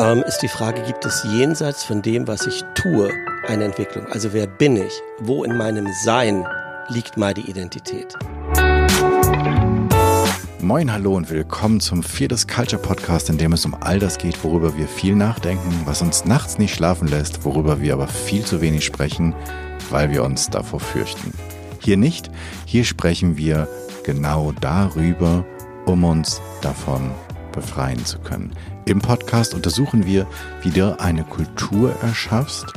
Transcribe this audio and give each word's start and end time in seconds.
ähm, 0.00 0.22
ist 0.26 0.38
die 0.38 0.48
Frage, 0.48 0.82
gibt 0.82 1.04
es 1.04 1.24
jenseits 1.24 1.84
von 1.84 2.00
dem, 2.00 2.26
was 2.26 2.46
ich 2.46 2.64
tue, 2.74 3.10
eine 3.46 3.64
Entwicklung? 3.64 4.06
Also 4.06 4.32
wer 4.32 4.46
bin 4.46 4.76
ich? 4.76 4.92
Wo 5.18 5.44
in 5.44 5.56
meinem 5.56 5.86
Sein 6.04 6.46
liegt 6.88 7.18
meine 7.18 7.40
Identität? 7.40 8.16
Moin, 10.60 10.92
hallo 10.92 11.16
und 11.16 11.30
willkommen 11.30 11.80
zum 11.80 12.02
Viertes 12.02 12.46
Culture 12.46 12.80
Podcast, 12.80 13.28
in 13.28 13.36
dem 13.36 13.52
es 13.52 13.64
um 13.66 13.74
all 13.74 13.98
das 13.98 14.16
geht, 14.16 14.42
worüber 14.42 14.76
wir 14.76 14.88
viel 14.88 15.16
nachdenken, 15.16 15.82
was 15.84 16.00
uns 16.00 16.24
nachts 16.24 16.58
nicht 16.58 16.74
schlafen 16.74 17.08
lässt, 17.08 17.44
worüber 17.44 17.80
wir 17.80 17.92
aber 17.92 18.08
viel 18.08 18.44
zu 18.44 18.60
wenig 18.60 18.84
sprechen, 18.84 19.34
weil 19.90 20.10
wir 20.10 20.24
uns 20.24 20.48
davor 20.48 20.80
fürchten. 20.80 21.32
Hier 21.82 21.96
nicht, 21.96 22.30
hier 22.64 22.84
sprechen 22.84 23.36
wir 23.36 23.68
genau 24.04 24.52
darüber, 24.60 25.44
um 25.86 26.04
uns 26.04 26.40
davon 26.62 27.10
befreien 27.52 28.04
zu 28.04 28.18
können. 28.20 28.52
Im 28.90 28.98
Podcast 28.98 29.54
untersuchen 29.54 30.04
wir, 30.04 30.26
wie 30.62 30.70
du 30.70 30.98
eine 30.98 31.22
Kultur 31.22 31.94
erschaffst, 32.02 32.72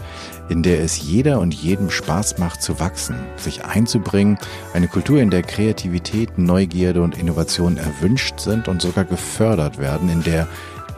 in 0.48 0.62
der 0.62 0.84
es 0.84 1.02
jeder 1.02 1.40
und 1.40 1.56
jedem 1.56 1.90
Spaß 1.90 2.38
macht 2.38 2.62
zu 2.62 2.80
wachsen, 2.80 3.16
sich 3.36 3.66
einzubringen, 3.66 4.38
eine 4.76 4.88
Kultur, 4.88 5.22
in 5.22 5.32
der 5.32 5.42
Kreativität, 5.42 6.38
Neugierde 6.38 7.02
und 7.02 7.18
Innovation 7.18 7.78
erwünscht 7.78 8.40
sind 8.40 8.68
und 8.68 8.80
sogar 8.80 9.06
gefördert 9.06 9.80
werden, 9.80 10.08
in 10.08 10.22
der 10.22 10.48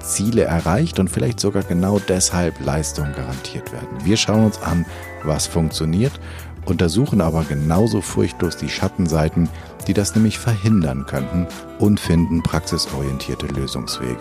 Ziele 0.02 0.44
erreicht 0.44 1.00
und 1.00 1.10
vielleicht 1.10 1.40
sogar 1.40 1.64
genau 1.64 1.98
deshalb 1.98 2.60
Leistungen 2.60 3.14
garantiert 3.14 3.72
werden. 3.72 3.88
Wir 4.04 4.18
schauen 4.18 4.44
uns 4.44 4.62
an, 4.62 4.86
was 5.24 5.48
funktioniert, 5.48 6.20
untersuchen 6.66 7.22
aber 7.22 7.46
genauso 7.46 8.02
furchtlos 8.02 8.58
die 8.58 8.68
Schattenseiten, 8.68 9.48
die 9.88 9.94
das 9.94 10.14
nämlich 10.14 10.40
verhindern 10.40 11.06
könnten 11.06 11.48
und 11.80 12.02
finden 12.02 12.44
praxisorientierte 12.44 13.46
Lösungswege. 13.46 14.18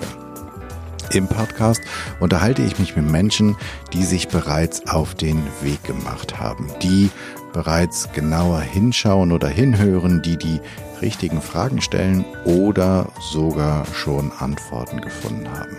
Im 1.12 1.28
Podcast 1.28 1.82
unterhalte 2.20 2.62
ich 2.62 2.78
mich 2.78 2.96
mit 2.96 3.08
Menschen, 3.10 3.56
die 3.92 4.04
sich 4.04 4.28
bereits 4.28 4.86
auf 4.88 5.14
den 5.14 5.42
Weg 5.62 5.82
gemacht 5.84 6.38
haben, 6.38 6.68
die 6.82 7.10
bereits 7.52 8.10
genauer 8.12 8.60
hinschauen 8.60 9.30
oder 9.30 9.48
hinhören, 9.48 10.22
die 10.22 10.36
die 10.36 10.60
richtigen 11.00 11.40
Fragen 11.40 11.80
stellen 11.80 12.24
oder 12.44 13.08
sogar 13.20 13.86
schon 13.86 14.32
Antworten 14.32 15.00
gefunden 15.00 15.48
haben. 15.48 15.76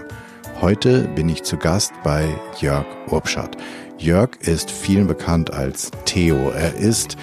Heute 0.62 1.02
bin 1.16 1.28
ich 1.28 1.44
zu 1.44 1.58
Gast 1.58 1.92
bei 2.04 2.28
Jörg 2.60 2.86
Urbschat. 3.10 3.58
Jörg 3.98 4.38
ist 4.40 4.72
vielen 4.72 5.08
bekannt 5.08 5.54
als 5.54 5.92
Theo. 6.06 6.52
Er 6.52 6.76
ist 6.76 7.18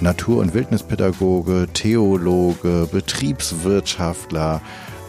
Natur- 0.00 0.40
und 0.40 0.54
Wildnispädagoge, 0.54 1.68
Theologe, 1.72 2.88
Betriebswirtschaftler, 2.90 4.60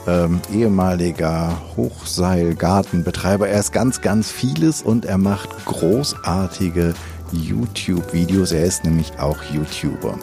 ähm, 0.07 0.41
ehemaliger 0.53 1.57
Hochseilgartenbetreiber. 1.75 3.47
Er 3.47 3.59
ist 3.59 3.73
ganz, 3.73 4.01
ganz 4.01 4.31
vieles 4.31 4.81
und 4.81 5.05
er 5.05 5.17
macht 5.17 5.65
großartige 5.65 6.93
YouTube-Videos. 7.31 8.51
Er 8.51 8.65
ist 8.65 8.83
nämlich 8.83 9.19
auch 9.19 9.41
YouTuber. 9.43 10.17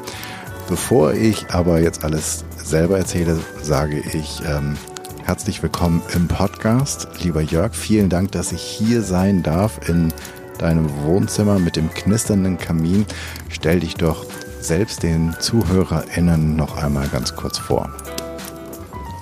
Bevor 0.69 1.13
ich 1.13 1.51
aber 1.51 1.81
jetzt 1.81 2.05
alles 2.05 2.45
selber 2.57 2.99
erzähle, 2.99 3.39
sage 3.61 4.01
ich 4.13 4.41
ähm, 4.47 4.77
herzlich 5.25 5.63
willkommen 5.63 6.03
im 6.15 6.29
Podcast. 6.29 7.09
Lieber 7.23 7.41
Jörg, 7.41 7.75
vielen 7.75 8.09
Dank, 8.09 8.33
dass 8.33 8.53
ich 8.53 8.63
hier 8.63 9.03
sein 9.03 9.43
darf 9.43 9.89
in 9.89 10.13
deinem 10.59 10.89
Wohnzimmer 11.05 11.59
mit 11.59 11.77
dem 11.77 11.91
knisternden 11.91 12.59
Kamin. 12.59 13.05
Stell 13.49 13.81
dich 13.81 13.95
doch 13.97 14.25
selbst 14.61 15.03
den 15.03 15.35
ZuhörerInnen 15.39 16.55
noch 16.55 16.77
einmal 16.77 17.09
ganz 17.09 17.35
kurz 17.35 17.59
vor. 17.59 17.91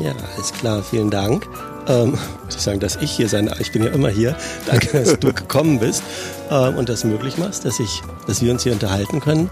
Ja, 0.01 0.12
alles 0.34 0.53
klar, 0.55 0.83
vielen 0.83 1.11
Dank. 1.11 1.47
Ähm, 1.87 2.12
muss 2.45 2.56
ich 2.56 2.62
sagen, 2.62 2.81
dass 2.81 2.97
ich 2.97 3.11
hier 3.11 3.29
sein 3.29 3.47
darf. 3.47 3.61
Ich 3.61 3.70
bin 3.70 3.83
ja 3.83 3.91
immer 3.91 4.09
hier. 4.09 4.34
Danke, 4.67 4.89
dass 5.05 5.19
du 5.19 5.33
gekommen 5.33 5.78
bist 5.78 6.03
ähm, 6.50 6.77
und 6.77 6.88
das 6.88 7.05
möglich 7.05 7.37
machst, 7.37 7.66
dass, 7.66 7.78
ich, 7.81 8.03
dass 8.27 8.41
wir 8.41 8.50
uns 8.50 8.62
hier 8.62 8.72
unterhalten 8.72 9.21
können. 9.21 9.50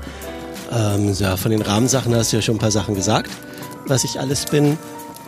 Ähm, 0.73 1.13
ja, 1.13 1.37
von 1.37 1.51
den 1.51 1.61
Rahmensachen 1.61 2.15
hast 2.15 2.33
du 2.33 2.37
ja 2.37 2.43
schon 2.43 2.57
ein 2.57 2.61
paar 2.61 2.71
Sachen 2.71 2.95
gesagt, 2.95 3.31
was 3.87 4.05
ich 4.05 4.21
alles 4.21 4.47
bin. 4.47 4.79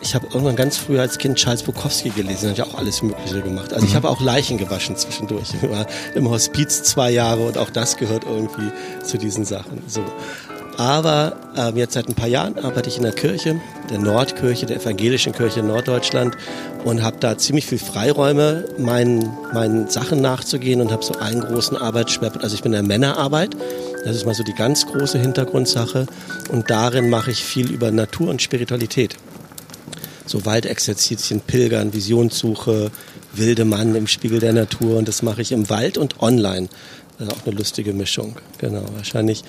Ich 0.03 0.15
habe 0.15 0.27
irgendwann 0.29 0.57
ganz 0.57 0.79
früh 0.79 0.99
als 0.99 1.19
Kind 1.19 1.37
Charles 1.37 1.63
Bukowski 1.65 2.09
gelesen, 2.09 2.51
habe 2.51 2.53
ich 2.55 2.63
auch 2.63 2.79
alles 2.79 3.03
Mögliche 3.03 3.43
gemacht. 3.43 3.75
Also 3.75 3.85
ich 3.85 3.93
mhm. 3.93 3.97
habe 3.97 4.09
auch 4.09 4.23
Leichen 4.23 4.57
gewaschen 4.57 4.97
zwischendurch. 4.97 5.53
Ich 5.61 5.71
war 5.71 5.87
im 6.15 6.31
Hospiz 6.31 6.83
zwei 6.83 7.11
Jahre 7.11 7.43
und 7.43 7.59
auch 7.59 7.69
das 7.69 7.99
gehört 7.99 8.25
irgendwie 8.25 8.73
zu 9.05 9.19
diesen 9.19 9.45
Sachen. 9.45 9.83
So. 9.87 10.03
Aber 10.81 11.37
äh, 11.59 11.79
jetzt 11.79 11.93
seit 11.93 12.09
ein 12.09 12.15
paar 12.15 12.27
Jahren 12.27 12.59
arbeite 12.59 12.89
ich 12.89 12.97
in 12.97 13.03
der 13.03 13.13
Kirche, 13.13 13.61
der 13.91 13.99
Nordkirche, 13.99 14.65
der 14.65 14.79
evangelischen 14.81 15.35
Kirche 15.35 15.61
in 15.61 15.67
Norddeutschland 15.67 16.39
und 16.85 17.03
habe 17.03 17.19
da 17.21 17.37
ziemlich 17.37 17.67
viel 17.67 17.77
Freiräume, 17.77 18.65
meinen, 18.79 19.29
meinen 19.53 19.91
Sachen 19.91 20.23
nachzugehen 20.23 20.81
und 20.81 20.91
habe 20.91 21.05
so 21.05 21.19
einen 21.19 21.43
großen 21.43 21.77
Arbeitsschwerpunkt. 21.77 22.43
Also 22.43 22.55
ich 22.55 22.63
bin 22.63 22.73
in 22.73 22.79
der 22.79 22.83
Männerarbeit, 22.83 23.51
das 24.07 24.17
ist 24.17 24.25
mal 24.25 24.35
so 24.35 24.43
die 24.43 24.55
ganz 24.55 24.87
große 24.87 25.19
Hintergrundsache 25.19 26.07
und 26.51 26.71
darin 26.71 27.11
mache 27.11 27.31
ich 27.31 27.45
viel 27.45 27.71
über 27.71 27.91
Natur 27.91 28.31
und 28.31 28.41
Spiritualität. 28.41 29.17
So 30.25 30.47
Waldexerzitien, 30.47 31.43
Pilgern, 31.43 31.93
Visionssuche, 31.93 32.91
wilde 33.35 33.67
Mann 33.67 33.95
im 33.97 34.07
Spiegel 34.07 34.41
der 34.41 34.55
Natur 34.55 34.97
und 34.97 35.09
das 35.09 35.21
mache 35.21 35.43
ich 35.43 35.53
im 35.53 35.69
Wald 35.69 35.99
und 35.99 36.23
online. 36.23 36.71
Das 37.19 37.29
ist 37.29 37.35
auch 37.35 37.47
eine 37.47 37.55
lustige 37.55 37.93
Mischung. 37.93 38.37
Genau, 38.57 38.85
wahrscheinlich 38.97 39.45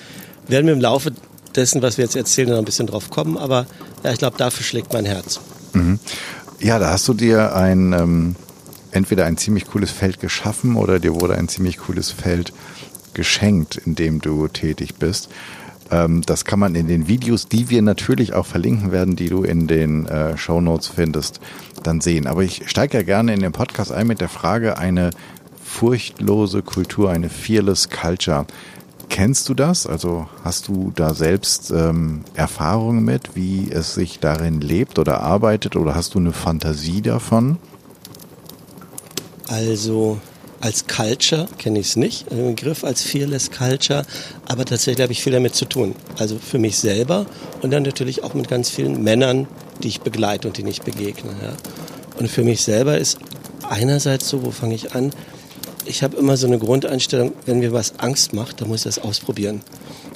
werden 0.48 0.66
wir 0.66 0.72
im 0.72 0.80
Laufe 0.80 1.12
dessen, 1.54 1.82
was 1.82 1.98
wir 1.98 2.04
jetzt 2.04 2.16
erzählen, 2.16 2.50
noch 2.50 2.58
ein 2.58 2.64
bisschen 2.64 2.86
drauf 2.86 3.10
kommen. 3.10 3.36
Aber 3.36 3.66
ja, 4.04 4.12
ich 4.12 4.18
glaube, 4.18 4.36
dafür 4.38 4.64
schlägt 4.64 4.92
mein 4.92 5.04
Herz. 5.04 5.40
Mhm. 5.72 5.98
Ja, 6.60 6.78
da 6.78 6.90
hast 6.90 7.08
du 7.08 7.14
dir 7.14 7.54
ein 7.56 7.92
ähm, 7.92 8.36
entweder 8.92 9.24
ein 9.24 9.36
ziemlich 9.36 9.66
cooles 9.66 9.90
Feld 9.90 10.20
geschaffen 10.20 10.76
oder 10.76 11.00
dir 11.00 11.20
wurde 11.20 11.36
ein 11.36 11.48
ziemlich 11.48 11.78
cooles 11.78 12.10
Feld 12.10 12.52
geschenkt, 13.14 13.76
in 13.76 13.94
dem 13.94 14.20
du 14.20 14.48
tätig 14.48 14.94
bist. 14.96 15.28
Ähm, 15.90 16.22
das 16.22 16.44
kann 16.44 16.58
man 16.58 16.74
in 16.74 16.86
den 16.86 17.08
Videos, 17.08 17.48
die 17.48 17.68
wir 17.68 17.82
natürlich 17.82 18.34
auch 18.34 18.46
verlinken 18.46 18.92
werden, 18.92 19.16
die 19.16 19.28
du 19.28 19.42
in 19.42 19.66
den 19.66 20.06
äh, 20.06 20.36
Show 20.36 20.60
Notes 20.60 20.88
findest, 20.88 21.40
dann 21.82 22.00
sehen. 22.00 22.26
Aber 22.26 22.42
ich 22.42 22.68
steige 22.68 22.98
ja 22.98 23.02
gerne 23.02 23.34
in 23.34 23.40
den 23.40 23.52
Podcast 23.52 23.90
ein 23.92 24.06
mit 24.06 24.20
der 24.20 24.28
Frage, 24.28 24.78
eine 24.78 25.10
furchtlose 25.62 26.62
Kultur, 26.62 27.10
eine 27.10 27.30
fearless 27.30 27.88
Culture. 27.88 28.46
Kennst 29.12 29.50
du 29.50 29.52
das? 29.54 29.86
Also 29.86 30.26
hast 30.42 30.68
du 30.68 30.90
da 30.96 31.12
selbst 31.12 31.70
ähm, 31.70 32.24
Erfahrungen 32.32 33.04
mit, 33.04 33.36
wie 33.36 33.70
es 33.70 33.92
sich 33.92 34.20
darin 34.20 34.62
lebt 34.62 34.98
oder 34.98 35.20
arbeitet 35.20 35.76
oder 35.76 35.94
hast 35.94 36.14
du 36.14 36.18
eine 36.18 36.32
Fantasie 36.32 37.02
davon? 37.02 37.58
Also 39.48 40.18
als 40.60 40.86
Culture 40.86 41.46
kenne 41.58 41.80
ich 41.80 41.88
es 41.88 41.96
nicht, 41.96 42.30
den 42.32 42.54
Begriff 42.54 42.84
als 42.84 43.02
Fearless 43.02 43.50
Culture, 43.50 44.06
aber 44.48 44.64
tatsächlich 44.64 45.02
habe 45.02 45.12
ich 45.12 45.22
viel 45.22 45.34
damit 45.34 45.54
zu 45.54 45.66
tun. 45.66 45.94
Also 46.16 46.38
für 46.38 46.58
mich 46.58 46.78
selber 46.78 47.26
und 47.60 47.70
dann 47.70 47.82
natürlich 47.82 48.24
auch 48.24 48.32
mit 48.32 48.48
ganz 48.48 48.70
vielen 48.70 49.04
Männern, 49.04 49.46
die 49.82 49.88
ich 49.88 50.00
begleite 50.00 50.48
und 50.48 50.56
denen 50.56 50.68
ich 50.68 50.80
begegne. 50.80 51.32
Ja. 51.42 51.52
Und 52.18 52.30
für 52.30 52.44
mich 52.44 52.62
selber 52.62 52.96
ist 52.96 53.18
einerseits 53.68 54.26
so, 54.30 54.42
wo 54.42 54.50
fange 54.52 54.74
ich 54.74 54.94
an, 54.94 55.12
ich 55.84 56.02
habe 56.02 56.16
immer 56.16 56.36
so 56.36 56.46
eine 56.46 56.58
Grundeinstellung, 56.58 57.32
wenn 57.46 57.58
mir 57.58 57.72
was 57.72 57.98
Angst 57.98 58.32
macht, 58.32 58.60
dann 58.60 58.68
muss 58.68 58.80
ich 58.80 58.84
das 58.84 58.98
ausprobieren. 58.98 59.62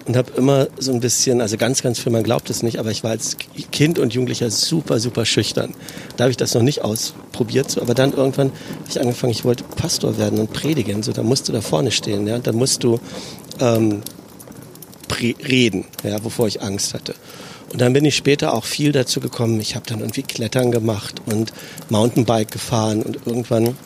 Und 0.07 0.17
habe 0.17 0.33
immer 0.37 0.69
so 0.79 0.93
ein 0.93 1.01
bisschen, 1.01 1.41
also 1.41 1.57
ganz, 1.57 1.83
ganz 1.83 1.99
viel, 1.99 2.13
man 2.13 2.23
glaubt 2.23 2.49
es 2.49 2.63
nicht, 2.63 2.79
aber 2.79 2.91
ich 2.93 3.03
war 3.03 3.11
als 3.11 3.37
Kind 3.73 3.99
und 3.99 4.15
Jugendlicher 4.15 4.51
super, 4.51 5.01
super 5.01 5.25
schüchtern. 5.25 5.75
Da 6.17 6.25
habe 6.25 6.31
ich 6.31 6.37
das 6.37 6.55
noch 6.55 6.63
nicht 6.63 6.83
ausprobiert, 6.83 7.71
so, 7.71 7.81
aber 7.81 7.95
dann 7.95 8.13
irgendwann 8.13 8.49
habe 8.51 8.89
ich 8.89 9.01
angefangen, 9.01 9.33
ich 9.33 9.45
wollte 9.45 9.65
Pastor 9.65 10.17
werden 10.17 10.39
und 10.39 10.53
predigen, 10.53 11.03
so, 11.03 11.13
da 11.13 11.23
musst 11.23 11.49
du 11.49 11.53
da 11.53 11.61
vorne 11.61 11.91
stehen, 11.91 12.27
ja, 12.27 12.39
da 12.39 12.53
musst 12.53 12.85
du 12.85 13.01
ähm, 13.59 14.03
reden, 15.21 15.87
ja, 16.05 16.23
wovor 16.23 16.47
ich 16.47 16.63
Angst 16.63 16.95
hatte. 16.95 17.15
Und 17.73 17.81
dann 17.81 17.93
bin 17.93 18.05
ich 18.05 18.17
später 18.17 18.55
auch 18.55 18.65
viel 18.65 18.93
dazu 18.93 19.19
gekommen, 19.19 19.61
ich 19.61 19.75
habe 19.75 19.87
dann 19.89 20.01
irgendwie 20.01 20.23
Klettern 20.23 20.71
gemacht 20.71 21.21
und 21.27 21.53
Mountainbike 21.89 22.53
gefahren 22.53 23.03
und 23.03 23.27
irgendwann 23.27 23.77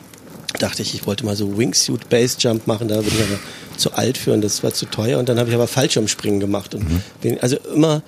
dachte 0.58 0.82
ich, 0.82 0.94
ich 0.94 1.06
wollte 1.06 1.24
mal 1.24 1.36
so 1.36 1.56
Wingsuit 1.56 2.08
Base 2.08 2.36
Jump 2.38 2.66
machen, 2.66 2.88
da 2.88 2.96
bin 2.96 3.08
ich 3.08 3.20
aber 3.20 3.38
zu 3.76 3.92
alt 3.92 4.18
für 4.18 4.32
und 4.32 4.42
das 4.42 4.62
war 4.62 4.72
zu 4.72 4.86
teuer 4.86 5.18
und 5.18 5.28
dann 5.28 5.38
habe 5.38 5.48
ich 5.48 5.54
aber 5.54 5.66
Fallschirmspringen 5.66 6.40
gemacht 6.40 6.74
und 6.74 6.88
mhm. 6.88 7.02
bin, 7.20 7.40
also 7.40 7.56
immer 7.74 8.02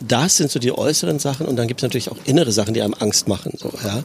das 0.00 0.36
sind 0.36 0.50
so 0.50 0.58
die 0.58 0.72
äußeren 0.72 1.18
Sachen 1.18 1.46
und 1.46 1.56
dann 1.56 1.68
gibt 1.68 1.80
es 1.80 1.82
natürlich 1.82 2.10
auch 2.10 2.18
innere 2.24 2.52
Sachen, 2.52 2.74
die 2.74 2.82
einem 2.82 2.94
Angst 2.94 3.28
machen, 3.28 3.52
so 3.56 3.72
ja. 3.84 4.02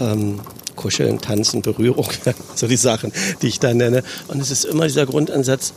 Ähm, 0.00 0.40
Kuscheln, 0.76 1.20
Tanzen, 1.20 1.62
Berührung, 1.62 2.08
so 2.54 2.68
die 2.68 2.76
Sachen, 2.76 3.12
die 3.40 3.48
ich 3.48 3.58
da 3.58 3.72
nenne. 3.72 4.02
Und 4.28 4.40
es 4.40 4.50
ist 4.50 4.64
immer 4.64 4.84
dieser 4.84 5.06
Grundansatz, 5.06 5.72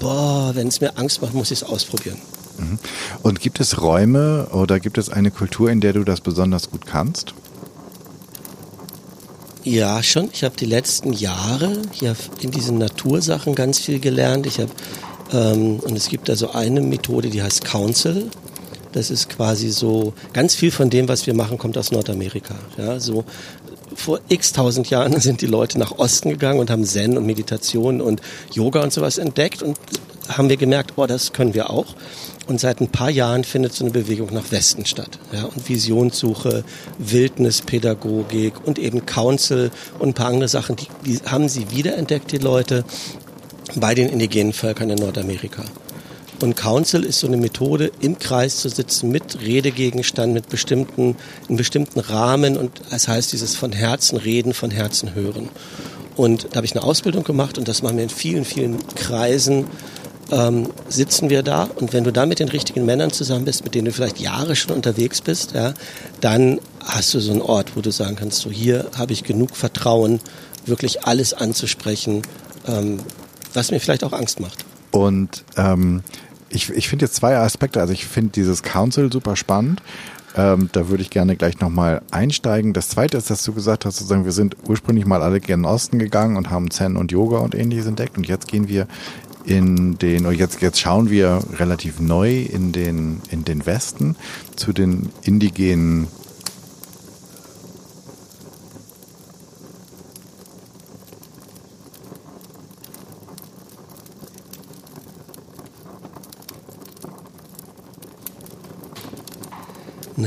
boah, 0.00 0.52
wenn 0.54 0.68
es 0.68 0.80
mir 0.80 0.96
Angst 0.96 1.20
macht, 1.20 1.34
muss 1.34 1.50
ich 1.50 1.60
es 1.60 1.68
ausprobieren. 1.68 2.18
Mhm. 2.58 2.78
Und 3.22 3.40
gibt 3.40 3.60
es 3.60 3.80
Räume 3.80 4.46
oder 4.52 4.80
gibt 4.80 4.98
es 4.98 5.10
eine 5.10 5.30
Kultur, 5.30 5.70
in 5.70 5.80
der 5.80 5.92
du 5.92 6.04
das 6.04 6.20
besonders 6.20 6.70
gut 6.70 6.86
kannst? 6.86 7.34
Ja, 9.62 10.02
schon. 10.02 10.30
Ich 10.32 10.42
habe 10.42 10.56
die 10.56 10.64
letzten 10.64 11.12
Jahre 11.12 11.82
hier 11.92 12.16
in 12.40 12.50
diesen 12.50 12.78
Natursachen 12.78 13.54
ganz 13.54 13.78
viel 13.78 14.00
gelernt. 14.00 14.46
Ich 14.46 14.58
habe 14.58 14.70
ähm, 15.32 15.80
und 15.80 15.96
es 15.96 16.08
gibt 16.08 16.28
da 16.28 16.36
so 16.36 16.52
eine 16.52 16.80
Methode, 16.80 17.28
die 17.28 17.42
heißt 17.42 17.64
Council. 17.64 18.30
Das 18.92 19.10
ist 19.10 19.28
quasi 19.28 19.70
so 19.70 20.14
ganz 20.32 20.54
viel 20.54 20.70
von 20.70 20.90
dem, 20.90 21.08
was 21.08 21.26
wir 21.26 21.34
machen, 21.34 21.58
kommt 21.58 21.76
aus 21.76 21.92
Nordamerika. 21.92 22.54
Ja, 22.78 22.98
so 22.98 23.24
vor 23.94 24.20
x 24.28 24.52
tausend 24.52 24.88
Jahren 24.88 25.20
sind 25.20 25.42
die 25.42 25.46
Leute 25.46 25.78
nach 25.78 25.98
Osten 25.98 26.30
gegangen 26.30 26.58
und 26.58 26.70
haben 26.70 26.84
Zen 26.84 27.18
und 27.18 27.26
Meditation 27.26 28.00
und 28.00 28.22
Yoga 28.52 28.82
und 28.82 28.92
sowas 28.92 29.18
entdeckt 29.18 29.62
und 29.62 29.78
haben 30.28 30.48
wir 30.48 30.56
gemerkt, 30.56 30.94
oh, 30.96 31.06
das 31.06 31.32
können 31.32 31.54
wir 31.54 31.70
auch. 31.70 31.86
Und 32.50 32.58
seit 32.58 32.80
ein 32.80 32.88
paar 32.88 33.10
Jahren 33.10 33.44
findet 33.44 33.74
so 33.74 33.84
eine 33.84 33.92
Bewegung 33.92 34.34
nach 34.34 34.50
Westen 34.50 34.84
statt. 34.84 35.20
Ja, 35.32 35.44
und 35.44 35.68
Visionssuche, 35.68 36.64
Wildnispädagogik 36.98 38.54
und 38.66 38.80
eben 38.80 39.06
Council 39.06 39.70
und 40.00 40.08
ein 40.08 40.14
paar 40.14 40.26
andere 40.26 40.48
Sachen, 40.48 40.74
die, 40.74 40.88
die 41.06 41.20
haben 41.26 41.48
sie 41.48 41.70
wiederentdeckt, 41.70 42.32
die 42.32 42.38
Leute, 42.38 42.84
bei 43.76 43.94
den 43.94 44.08
indigenen 44.08 44.52
Völkern 44.52 44.90
in 44.90 44.98
Nordamerika. 44.98 45.62
Und 46.42 46.56
Council 46.56 47.04
ist 47.04 47.20
so 47.20 47.28
eine 47.28 47.36
Methode, 47.36 47.92
im 48.00 48.18
Kreis 48.18 48.56
zu 48.56 48.68
sitzen 48.68 49.12
mit 49.12 49.40
Redegegenstand, 49.40 50.32
mit 50.32 50.48
bestimmten, 50.48 51.14
in 51.48 51.56
bestimmten 51.56 52.00
Rahmen 52.00 52.56
und 52.56 52.82
das 52.90 53.06
heißt 53.06 53.32
dieses 53.32 53.54
von 53.54 53.70
Herzen 53.70 54.18
reden, 54.18 54.54
von 54.54 54.72
Herzen 54.72 55.14
hören. 55.14 55.50
Und 56.16 56.48
da 56.50 56.56
habe 56.56 56.66
ich 56.66 56.72
eine 56.72 56.82
Ausbildung 56.82 57.22
gemacht 57.22 57.58
und 57.58 57.68
das 57.68 57.82
machen 57.82 57.98
wir 57.98 58.02
in 58.02 58.10
vielen, 58.10 58.44
vielen 58.44 58.84
Kreisen. 58.96 59.66
Ähm, 60.30 60.68
sitzen 60.88 61.28
wir 61.28 61.42
da 61.42 61.64
und 61.64 61.92
wenn 61.92 62.04
du 62.04 62.12
da 62.12 62.24
mit 62.24 62.38
den 62.38 62.48
richtigen 62.48 62.86
Männern 62.86 63.10
zusammen 63.10 63.44
bist, 63.44 63.64
mit 63.64 63.74
denen 63.74 63.86
du 63.86 63.92
vielleicht 63.92 64.20
Jahre 64.20 64.54
schon 64.54 64.76
unterwegs 64.76 65.20
bist, 65.20 65.52
ja, 65.52 65.74
dann 66.20 66.60
hast 66.84 67.12
du 67.14 67.20
so 67.20 67.32
einen 67.32 67.42
Ort, 67.42 67.76
wo 67.76 67.80
du 67.80 67.90
sagen 67.90 68.16
kannst, 68.16 68.38
so 68.38 68.50
hier 68.50 68.86
habe 68.96 69.12
ich 69.12 69.24
genug 69.24 69.56
Vertrauen, 69.56 70.20
wirklich 70.66 71.04
alles 71.04 71.34
anzusprechen, 71.34 72.22
ähm, 72.66 72.98
was 73.54 73.70
mir 73.72 73.80
vielleicht 73.80 74.04
auch 74.04 74.12
Angst 74.12 74.38
macht. 74.38 74.64
Und 74.92 75.44
ähm, 75.56 76.02
ich, 76.48 76.70
ich 76.70 76.88
finde 76.88 77.06
jetzt 77.06 77.16
zwei 77.16 77.36
Aspekte. 77.36 77.80
Also 77.80 77.92
ich 77.92 78.06
finde 78.06 78.32
dieses 78.32 78.62
Council 78.62 79.10
super 79.10 79.36
spannend. 79.36 79.82
Ähm, 80.36 80.68
da 80.72 80.88
würde 80.88 81.02
ich 81.02 81.10
gerne 81.10 81.36
gleich 81.36 81.58
nochmal 81.60 82.02
einsteigen. 82.10 82.72
Das 82.72 82.88
zweite 82.88 83.16
ist, 83.16 83.30
dass 83.30 83.42
du 83.42 83.52
gesagt 83.52 83.84
hast, 83.84 83.96
sozusagen, 83.96 84.24
wir 84.24 84.32
sind 84.32 84.56
ursprünglich 84.68 85.06
mal 85.06 85.22
alle 85.22 85.40
gen 85.40 85.64
Osten 85.64 85.98
gegangen 85.98 86.36
und 86.36 86.50
haben 86.50 86.70
Zen 86.70 86.96
und 86.96 87.10
Yoga 87.10 87.38
und 87.38 87.54
ähnliches 87.54 87.86
entdeckt 87.86 88.16
und 88.16 88.28
jetzt 88.28 88.46
gehen 88.46 88.68
wir 88.68 88.86
in 89.50 89.98
den, 89.98 90.26
und 90.26 90.34
jetzt, 90.34 90.62
jetzt 90.62 90.78
schauen 90.78 91.10
wir 91.10 91.40
relativ 91.58 91.98
neu 91.98 92.40
in 92.42 92.70
den, 92.70 93.20
in 93.30 93.44
den 93.44 93.66
Westen 93.66 94.14
zu 94.54 94.72
den 94.72 95.10
indigenen 95.22 96.06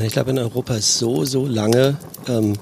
Ich 0.06 0.12
glaube, 0.12 0.32
in 0.32 0.40
Europa 0.40 0.76
ist 0.76 1.00
so, 1.00 1.24
so 1.26 1.48
lange 1.48 1.98
ähm, 2.28 2.54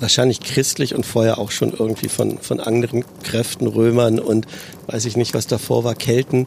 wahrscheinlich 0.00 0.40
christlich 0.40 0.94
und 0.94 1.04
vorher 1.06 1.38
auch 1.38 1.50
schon 1.50 1.72
irgendwie 1.72 2.08
von, 2.08 2.38
von 2.38 2.60
anderen 2.60 3.04
Kräften, 3.22 3.66
Römern 3.66 4.18
und 4.18 4.46
weiß 4.86 5.04
ich 5.04 5.16
nicht, 5.16 5.34
was 5.34 5.46
davor 5.46 5.84
war, 5.84 5.94
Kelten, 5.94 6.46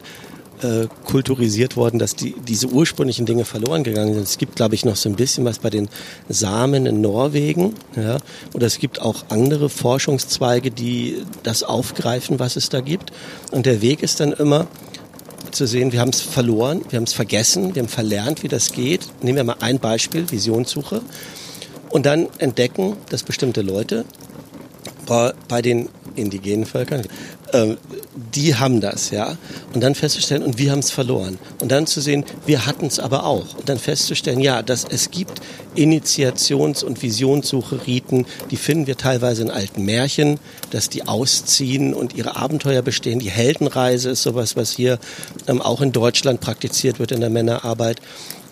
äh, 0.62 0.86
kulturisiert 1.04 1.76
worden, 1.76 1.98
dass 1.98 2.14
die, 2.14 2.34
diese 2.46 2.68
ursprünglichen 2.68 3.26
Dinge 3.26 3.44
verloren 3.44 3.82
gegangen 3.82 4.14
sind. 4.14 4.22
Es 4.22 4.38
gibt, 4.38 4.56
glaube 4.56 4.74
ich, 4.74 4.84
noch 4.84 4.96
so 4.96 5.08
ein 5.08 5.16
bisschen 5.16 5.44
was 5.44 5.58
bei 5.58 5.70
den 5.70 5.88
Samen 6.28 6.86
in 6.86 7.00
Norwegen. 7.00 7.74
Ja? 7.96 8.18
Oder 8.54 8.66
es 8.66 8.78
gibt 8.78 9.00
auch 9.00 9.24
andere 9.28 9.68
Forschungszweige, 9.68 10.70
die 10.70 11.24
das 11.42 11.62
aufgreifen, 11.64 12.38
was 12.38 12.56
es 12.56 12.68
da 12.68 12.80
gibt. 12.80 13.12
Und 13.50 13.66
der 13.66 13.82
Weg 13.82 14.02
ist 14.02 14.20
dann 14.20 14.32
immer, 14.32 14.68
zu 15.50 15.66
sehen, 15.66 15.92
wir 15.92 16.00
haben 16.00 16.10
es 16.10 16.20
verloren, 16.20 16.82
wir 16.88 16.96
haben 16.96 17.04
es 17.04 17.12
vergessen, 17.12 17.74
wir 17.74 17.82
haben 17.82 17.88
verlernt, 17.88 18.42
wie 18.42 18.48
das 18.48 18.72
geht. 18.72 19.08
Nehmen 19.22 19.36
wir 19.36 19.44
mal 19.44 19.56
ein 19.60 19.78
Beispiel, 19.78 20.30
Visionssuche. 20.30 21.02
Und 21.92 22.06
dann 22.06 22.28
entdecken, 22.38 22.96
dass 23.10 23.22
bestimmte 23.22 23.60
Leute 23.60 24.06
bei 25.06 25.60
den 25.60 25.90
indigenen 26.16 26.64
Völkern, 26.64 27.02
äh, 27.52 27.76
die 28.34 28.54
haben 28.54 28.80
das, 28.80 29.10
ja. 29.10 29.36
Und 29.74 29.82
dann 29.82 29.94
festzustellen, 29.94 30.42
und 30.42 30.56
wir 30.56 30.72
haben 30.72 30.78
es 30.78 30.90
verloren. 30.90 31.38
Und 31.60 31.70
dann 31.70 31.86
zu 31.86 32.00
sehen, 32.00 32.24
wir 32.46 32.64
hatten 32.64 32.86
es 32.86 32.98
aber 32.98 33.26
auch. 33.26 33.54
Und 33.56 33.68
dann 33.68 33.78
festzustellen, 33.78 34.40
ja, 34.40 34.62
dass 34.62 34.84
es 34.88 35.10
gibt 35.10 35.42
Initiations- 35.74 36.82
und 36.82 37.02
Visionssuche-Riten, 37.02 38.24
die 38.50 38.56
finden 38.56 38.86
wir 38.86 38.96
teilweise 38.96 39.42
in 39.42 39.50
alten 39.50 39.84
Märchen, 39.84 40.38
dass 40.70 40.88
die 40.88 41.06
ausziehen 41.06 41.92
und 41.92 42.14
ihre 42.14 42.36
Abenteuer 42.36 42.80
bestehen. 42.80 43.18
Die 43.18 43.30
Heldenreise 43.30 44.10
ist 44.10 44.22
sowas, 44.22 44.56
was 44.56 44.72
hier 44.72 44.98
ähm, 45.46 45.60
auch 45.60 45.82
in 45.82 45.92
Deutschland 45.92 46.40
praktiziert 46.40 46.98
wird 46.98 47.12
in 47.12 47.20
der 47.20 47.30
Männerarbeit. 47.30 48.00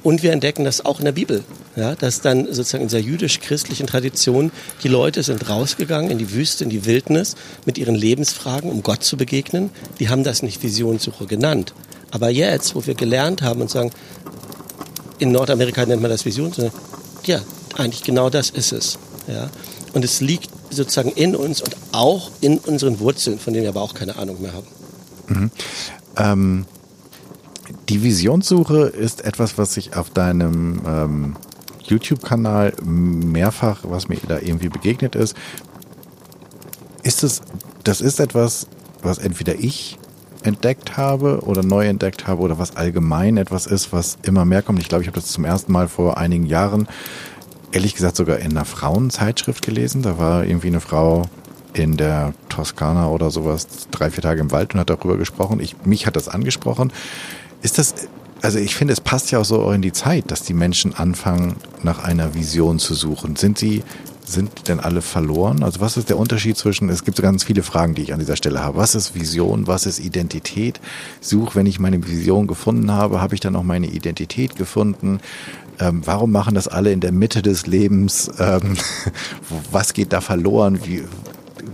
Und 0.03 0.23
wir 0.23 0.33
entdecken 0.33 0.65
das 0.65 0.85
auch 0.85 0.99
in 0.99 1.05
der 1.05 1.13
Bibel, 1.13 1.45
ja, 1.77 1.95
dass 1.95 2.21
dann 2.21 2.47
sozusagen 2.47 2.83
in 2.83 2.89
dieser 2.89 3.01
jüdisch-christlichen 3.01 3.87
Tradition 3.87 4.51
die 4.83 4.89
Leute 4.89 5.23
sind 5.23 5.49
rausgegangen 5.49 6.11
in 6.11 6.19
die 6.19 6.33
Wüste, 6.33 6.65
in 6.65 6.71
die 6.71 6.87
Wildnis 6.87 7.37
mit 7.67 7.77
ihren 7.77 7.95
Lebensfragen, 7.95 8.71
um 8.71 8.83
Gott 8.83 9.05
zu 9.05 9.17
begegnen. 9.17 9.71
Die 9.99 10.09
haben 10.09 10.25
das 10.25 10.43
nicht 10.43 10.63
Visionssuche 10.63 11.27
genannt. 11.27 11.75
Aber 12.11 12.31
jetzt, 12.31 12.75
wo 12.75 12.87
wir 12.87 12.95
gelernt 12.95 13.43
haben 13.43 13.61
und 13.61 13.71
sagen, 13.71 13.91
in 15.19 15.33
Nordamerika 15.33 15.85
nennt 15.85 16.01
man 16.01 16.11
das 16.11 16.25
Visionssuche, 16.25 16.73
ja, 17.25 17.41
eigentlich 17.77 18.03
genau 18.03 18.31
das 18.31 18.51
ist 18.51 18.73
es. 18.73 18.99
Ja. 19.29 19.51
Und 19.93 20.05
es 20.05 20.21
liegt 20.21 20.51
sozusagen 20.71 21.11
in 21.11 21.37
uns 21.37 21.61
und 21.61 21.77
auch 21.93 22.31
in 22.41 22.59
unseren 22.59 23.01
Wurzeln, 23.01 23.39
von 23.39 23.53
denen 23.53 23.65
wir 23.65 23.71
aber 23.71 23.83
auch 23.83 23.95
keine 23.95 24.17
Ahnung 24.17 24.41
mehr 24.41 24.55
haben. 24.55 24.67
Mhm. 25.29 25.51
Ähm 26.17 26.67
die 27.89 28.03
Visionssuche 28.03 28.83
ist 28.83 29.25
etwas, 29.25 29.59
was 29.59 29.75
sich 29.75 29.97
auf 29.97 30.11
deinem 30.11 30.81
ähm, 30.87 31.37
YouTube-Kanal 31.83 32.75
mehrfach, 32.85 33.81
was 33.83 34.09
mir 34.09 34.19
da 34.27 34.39
irgendwie 34.39 34.69
begegnet 34.69 35.15
ist. 35.15 35.37
Ist 37.03 37.25
es, 37.25 37.43
das 37.85 38.01
ist 38.01 38.21
etwas, 38.21 38.67
was 39.03 39.19
entweder 39.19 39.59
ich 39.59 39.99
entdeckt 40.43 40.97
habe 40.97 41.41
oder 41.43 41.63
neu 41.63 41.87
entdeckt 41.87 42.27
habe 42.27 42.43
oder 42.43 42.59
was 42.59 42.77
allgemein 42.77 43.37
etwas 43.37 43.67
ist, 43.67 43.93
was 43.93 44.19
immer 44.23 44.45
mehr 44.45 44.63
kommt. 44.63 44.79
Ich 44.79 44.89
glaube, 44.89 45.03
ich 45.03 45.09
habe 45.09 45.21
das 45.21 45.31
zum 45.31 45.45
ersten 45.45 45.73
Mal 45.73 45.89
vor 45.89 46.19
einigen 46.19 46.47
Jahren, 46.47 46.89
ehrlich 47.73 47.95
gesagt 47.95 48.17
sogar 48.17 48.39
in 48.39 48.53
einer 48.53 48.65
Frauenzeitschrift 48.65 49.63
gelesen. 49.63 50.03
Da 50.03 50.19
war 50.19 50.45
irgendwie 50.45 50.69
eine 50.69 50.81
Frau 50.81 51.25
in 51.73 51.97
der 51.97 52.35
Toskana 52.49 53.09
oder 53.09 53.31
sowas 53.31 53.67
drei, 53.91 54.11
vier 54.11 54.23
Tage 54.23 54.41
im 54.41 54.51
Wald 54.51 54.75
und 54.75 54.81
hat 54.81 54.91
darüber 54.91 55.17
gesprochen. 55.17 55.61
Ich, 55.61 55.77
mich 55.85 56.07
hat 56.07 56.17
das 56.17 56.29
angesprochen. 56.29 56.93
Ist 57.63 57.79
das, 57.79 57.95
also 58.43 58.59
ich 58.59 58.75
finde, 58.75 58.93
es 58.93 59.01
passt 59.01 59.31
ja 59.31 59.39
auch 59.39 59.45
so 59.45 59.71
in 59.71 59.83
die 59.83 59.93
Zeit, 59.93 60.31
dass 60.31 60.43
die 60.43 60.55
Menschen 60.55 60.95
anfangen, 60.95 61.57
nach 61.83 62.03
einer 62.03 62.35
Vision 62.35 62.79
zu 62.79 62.95
suchen. 62.95 63.37
Sind 63.37 63.59
sie, 63.59 63.83
sind 64.25 64.69
denn 64.69 64.81
alle 64.81 65.03
verloren? 65.03 65.63
Also 65.63 65.81
was 65.81 65.97
ist 65.97 66.09
der 66.09 66.19
Unterschied 66.19 66.57
zwischen, 66.57 66.89
es 66.89 67.05
gibt 67.05 67.17
so 67.17 67.23
ganz 67.23 67.45
viele 67.45 67.63
Fragen, 67.63 67.95
die 67.95 68.03
ich 68.03 68.13
an 68.13 68.19
dieser 68.19 68.37
Stelle 68.37 68.61
habe. 68.61 68.79
Was 68.79 68.95
ist 68.95 69.15
Vision? 69.15 69.67
Was 69.67 69.87
ist 69.87 69.99
Identität? 69.99 70.81
Such, 71.21 71.55
wenn 71.55 71.67
ich 71.67 71.79
meine 71.79 72.07
Vision 72.07 72.47
gefunden 72.47 72.91
habe, 72.93 73.21
habe 73.21 73.35
ich 73.35 73.41
dann 73.41 73.57
auch 73.57 73.63
meine 73.63 73.89
Identität 73.89 74.57
gefunden? 74.57 75.21
Ähm, 75.79 76.03
warum 76.05 76.31
machen 76.31 76.55
das 76.55 76.69
alle 76.69 76.93
in 76.93 77.01
der 77.01 77.13
Mitte 77.13 77.43
des 77.43 77.67
Lebens? 77.67 78.31
Ähm, 78.39 78.77
was 79.71 79.93
geht 79.93 80.13
da 80.13 80.21
verloren? 80.21 80.81
Wie, 80.85 81.05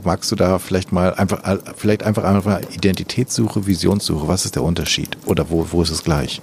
magst 0.05 0.31
du 0.31 0.37
da 0.37 0.59
vielleicht 0.59 0.93
mal 0.93 1.15
einfach, 1.15 1.43
vielleicht 1.77 2.03
einfach 2.03 2.25
einmal 2.25 2.63
Identitätssuche, 2.73 3.67
Visionssuche, 3.67 4.29
was 4.29 4.45
ist 4.45 4.55
der 4.55 4.63
Unterschied? 4.63 5.17
Oder 5.27 5.51
wo, 5.51 5.67
wo 5.71 5.83
ist 5.83 5.91
es 5.91 6.03
gleich? 6.03 6.41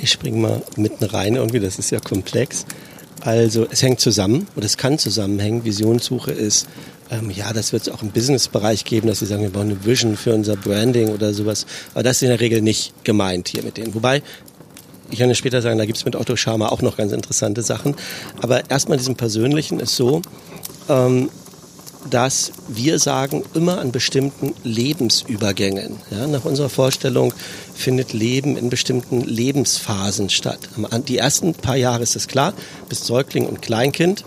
Ich 0.00 0.12
springe 0.12 0.38
mal 0.38 0.62
mitten 0.76 1.04
rein 1.04 1.34
irgendwie, 1.34 1.60
das 1.60 1.78
ist 1.78 1.90
ja 1.90 2.00
komplex. 2.00 2.66
Also 3.20 3.66
es 3.70 3.82
hängt 3.82 4.00
zusammen 4.00 4.46
oder 4.56 4.66
es 4.66 4.76
kann 4.76 4.98
zusammenhängen. 4.98 5.64
Visionssuche 5.64 6.30
ist, 6.30 6.68
ähm, 7.10 7.30
ja, 7.30 7.52
das 7.52 7.72
wird 7.72 7.82
es 7.82 7.88
auch 7.88 8.02
im 8.02 8.10
Businessbereich 8.10 8.84
geben, 8.84 9.08
dass 9.08 9.20
sie 9.20 9.26
sagen, 9.26 9.42
wir 9.42 9.50
bauen 9.50 9.70
eine 9.70 9.84
Vision 9.84 10.16
für 10.16 10.34
unser 10.34 10.56
Branding 10.56 11.08
oder 11.08 11.32
sowas. 11.34 11.66
Aber 11.94 12.02
das 12.02 12.16
ist 12.16 12.22
in 12.22 12.28
der 12.28 12.40
Regel 12.40 12.62
nicht 12.62 12.92
gemeint 13.04 13.48
hier 13.48 13.62
mit 13.62 13.76
denen. 13.76 13.94
Wobei, 13.94 14.22
ich 15.10 15.18
kann 15.18 15.28
ja 15.28 15.34
später 15.34 15.62
sagen, 15.62 15.78
da 15.78 15.86
gibt 15.86 15.98
es 15.98 16.04
mit 16.04 16.14
Otto 16.16 16.36
Schama 16.36 16.68
auch 16.68 16.82
noch 16.82 16.96
ganz 16.96 17.12
interessante 17.12 17.62
Sachen. 17.62 17.96
Aber 18.40 18.70
erstmal 18.70 18.98
diesem 18.98 19.16
Persönlichen 19.16 19.80
ist 19.80 19.96
so, 19.96 20.22
ähm, 20.88 21.30
dass 22.10 22.52
wir 22.68 22.98
sagen, 22.98 23.44
immer 23.54 23.78
an 23.78 23.92
bestimmten 23.92 24.54
Lebensübergängen. 24.64 25.96
Ja, 26.10 26.26
nach 26.26 26.44
unserer 26.44 26.68
Vorstellung 26.68 27.32
findet 27.74 28.12
Leben 28.12 28.56
in 28.56 28.70
bestimmten 28.70 29.22
Lebensphasen 29.22 30.30
statt. 30.30 30.60
Die 31.08 31.18
ersten 31.18 31.54
paar 31.54 31.76
Jahre 31.76 32.02
ist 32.02 32.16
es 32.16 32.28
klar, 32.28 32.52
bist 32.88 33.04
Säugling 33.04 33.46
und 33.46 33.62
Kleinkind 33.62 34.24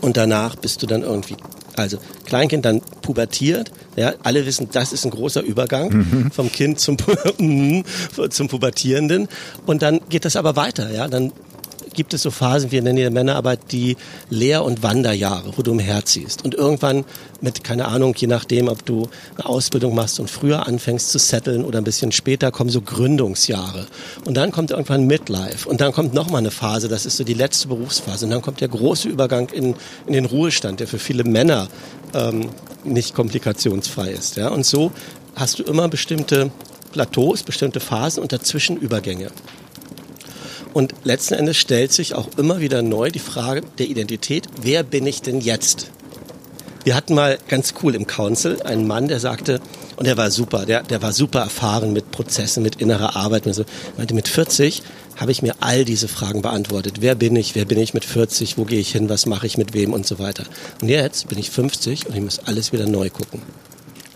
und 0.00 0.16
danach 0.16 0.56
bist 0.56 0.82
du 0.82 0.86
dann 0.86 1.02
irgendwie, 1.02 1.36
also 1.76 1.98
Kleinkind 2.24 2.64
dann 2.64 2.80
pubertiert. 3.02 3.70
Ja, 3.96 4.14
alle 4.22 4.46
wissen, 4.46 4.68
das 4.70 4.92
ist 4.92 5.04
ein 5.04 5.10
großer 5.10 5.42
Übergang 5.42 5.90
mhm. 5.90 6.30
vom 6.30 6.50
Kind 6.50 6.78
zum, 6.78 6.96
zum 8.30 8.48
Pubertierenden. 8.48 9.28
Und 9.66 9.82
dann 9.82 10.00
geht 10.08 10.24
das 10.24 10.36
aber 10.36 10.56
weiter. 10.56 10.90
Ja, 10.92 11.08
dann 11.08 11.32
gibt 11.94 12.14
es 12.14 12.22
so 12.22 12.30
Phasen, 12.30 12.70
wir 12.70 12.82
nennen 12.82 12.96
die 12.96 13.10
Männerarbeit 13.10 13.60
die 13.72 13.96
Lehr- 14.28 14.64
und 14.64 14.82
Wanderjahre, 14.82 15.52
wo 15.56 15.62
du 15.62 15.72
umherziehst. 15.72 16.44
Und 16.44 16.54
irgendwann 16.54 17.04
mit, 17.40 17.64
keine 17.64 17.88
Ahnung, 17.88 18.14
je 18.16 18.26
nachdem, 18.26 18.68
ob 18.68 18.84
du 18.84 19.08
eine 19.36 19.46
Ausbildung 19.46 19.94
machst 19.94 20.20
und 20.20 20.30
früher 20.30 20.66
anfängst 20.66 21.10
zu 21.10 21.18
setteln 21.18 21.64
oder 21.64 21.78
ein 21.78 21.84
bisschen 21.84 22.12
später, 22.12 22.50
kommen 22.50 22.70
so 22.70 22.80
Gründungsjahre. 22.80 23.86
Und 24.24 24.34
dann 24.34 24.52
kommt 24.52 24.70
irgendwann 24.70 25.06
Midlife. 25.06 25.68
Und 25.68 25.80
dann 25.80 25.92
kommt 25.92 26.14
nochmal 26.14 26.40
eine 26.40 26.50
Phase, 26.50 26.88
das 26.88 27.06
ist 27.06 27.16
so 27.16 27.24
die 27.24 27.34
letzte 27.34 27.68
Berufsphase. 27.68 28.26
Und 28.26 28.30
dann 28.30 28.42
kommt 28.42 28.60
der 28.60 28.68
große 28.68 29.08
Übergang 29.08 29.48
in, 29.50 29.74
in 30.06 30.12
den 30.12 30.24
Ruhestand, 30.26 30.80
der 30.80 30.86
für 30.86 30.98
viele 30.98 31.24
Männer 31.24 31.68
ähm, 32.14 32.50
nicht 32.84 33.14
komplikationsfrei 33.14 34.10
ist. 34.10 34.36
Ja? 34.36 34.48
Und 34.48 34.66
so 34.66 34.92
hast 35.34 35.58
du 35.58 35.62
immer 35.62 35.88
bestimmte 35.88 36.50
Plateaus, 36.92 37.42
bestimmte 37.42 37.80
Phasen 37.80 38.22
und 38.22 38.32
dazwischen 38.32 38.76
Übergänge. 38.76 39.30
Und 40.72 40.94
letzten 41.04 41.34
Endes 41.34 41.56
stellt 41.56 41.92
sich 41.92 42.14
auch 42.14 42.28
immer 42.36 42.60
wieder 42.60 42.82
neu 42.82 43.10
die 43.10 43.18
Frage 43.18 43.62
der 43.78 43.88
Identität, 43.88 44.48
wer 44.62 44.82
bin 44.82 45.06
ich 45.06 45.22
denn 45.22 45.40
jetzt? 45.40 45.90
Wir 46.84 46.94
hatten 46.94 47.14
mal 47.14 47.38
ganz 47.48 47.74
cool 47.82 47.94
im 47.94 48.06
Council 48.06 48.62
einen 48.62 48.86
Mann, 48.86 49.08
der 49.08 49.20
sagte, 49.20 49.60
und 49.96 50.06
der 50.06 50.16
war 50.16 50.30
super, 50.30 50.64
der, 50.64 50.82
der 50.82 51.02
war 51.02 51.12
super 51.12 51.40
erfahren 51.40 51.92
mit 51.92 52.10
Prozessen, 52.10 52.62
mit 52.62 52.76
innerer 52.76 53.16
Arbeit. 53.16 53.46
Und 53.46 53.52
so. 53.52 53.64
meinte, 53.98 54.14
mit 54.14 54.28
40 54.28 54.82
habe 55.16 55.30
ich 55.30 55.42
mir 55.42 55.56
all 55.60 55.84
diese 55.84 56.08
Fragen 56.08 56.40
beantwortet. 56.40 56.96
Wer 57.00 57.14
bin 57.14 57.36
ich? 57.36 57.54
Wer 57.54 57.66
bin 57.66 57.78
ich 57.78 57.92
mit 57.92 58.06
40? 58.06 58.56
Wo 58.56 58.64
gehe 58.64 58.80
ich 58.80 58.92
hin? 58.92 59.10
Was 59.10 59.26
mache 59.26 59.46
ich 59.46 59.58
mit 59.58 59.74
wem? 59.74 59.92
Und 59.92 60.06
so 60.06 60.18
weiter. 60.18 60.44
Und 60.80 60.88
jetzt 60.88 61.28
bin 61.28 61.38
ich 61.38 61.50
50 61.50 62.06
und 62.06 62.14
ich 62.14 62.22
muss 62.22 62.38
alles 62.38 62.72
wieder 62.72 62.86
neu 62.86 63.10
gucken. 63.10 63.42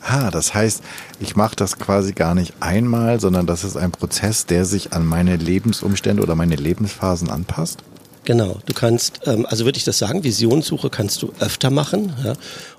Ah, 0.06 0.30
das 0.30 0.52
heißt, 0.52 0.82
ich 1.18 1.34
mache 1.34 1.56
das 1.56 1.78
quasi 1.78 2.12
gar 2.12 2.34
nicht 2.34 2.52
einmal, 2.60 3.20
sondern 3.20 3.46
das 3.46 3.64
ist 3.64 3.76
ein 3.76 3.90
Prozess, 3.90 4.44
der 4.44 4.66
sich 4.66 4.92
an 4.92 5.06
meine 5.06 5.36
Lebensumstände 5.36 6.22
oder 6.22 6.34
meine 6.34 6.56
Lebensphasen 6.56 7.30
anpasst? 7.30 7.82
Genau, 8.24 8.58
du 8.64 8.72
kannst, 8.72 9.20
ähm, 9.26 9.46
also 9.46 9.66
würde 9.66 9.76
ich 9.76 9.84
das 9.84 9.98
sagen, 9.98 10.24
Visionssuche 10.24 10.88
kannst 10.88 11.22
du 11.22 11.32
öfter 11.40 11.70
machen. 11.70 12.14
Ja? 12.24 12.34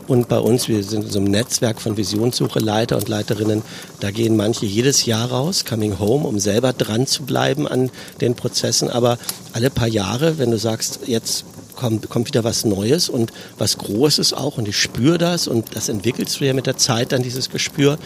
Und 0.08 0.28
bei 0.28 0.40
uns, 0.40 0.68
wir 0.68 0.84
sind 0.84 1.06
in 1.06 1.12
so 1.12 1.20
einem 1.20 1.30
Netzwerk 1.30 1.82
von 1.82 1.98
Visionssuche, 1.98 2.60
Leiter 2.60 2.98
und 2.98 3.08
Leiterinnen, 3.08 3.62
da 4.00 4.10
gehen 4.10 4.36
manche 4.36 4.66
jedes 4.66 5.06
Jahr 5.06 5.30
raus, 5.30 5.64
Coming 5.64 6.00
Home, 6.00 6.28
um 6.28 6.40
selber 6.40 6.74
dran 6.74 7.06
zu 7.06 7.24
bleiben 7.24 7.68
an 7.68 7.92
den 8.22 8.36
Prozessen. 8.36 8.90
Aber 8.90 9.20
alle 9.54 9.70
paar 9.70 9.88
Jahre, 9.88 10.40
wenn 10.40 10.50
du 10.50 10.58
sagst, 10.58 11.02
jetzt 11.06 11.46
kommt, 11.76 12.10
kommt 12.10 12.28
wieder 12.28 12.44
was 12.44 12.66
Neues 12.66 13.10
und 13.10 13.32
was 13.58 13.78
Großes 13.78 14.34
auch 14.34 14.58
und 14.58 14.68
ich 14.68 14.78
spüre 14.78 15.18
das 15.18 15.48
und 15.48 15.76
das 15.76 15.90
entwickelst 15.90 16.40
du 16.40 16.46
ja 16.46 16.54
mit 16.54 16.68
der 16.68 16.78
Zeit 16.78 17.12
dann 17.12 17.24
dieses 17.24 17.50
Gespür, 17.50 17.98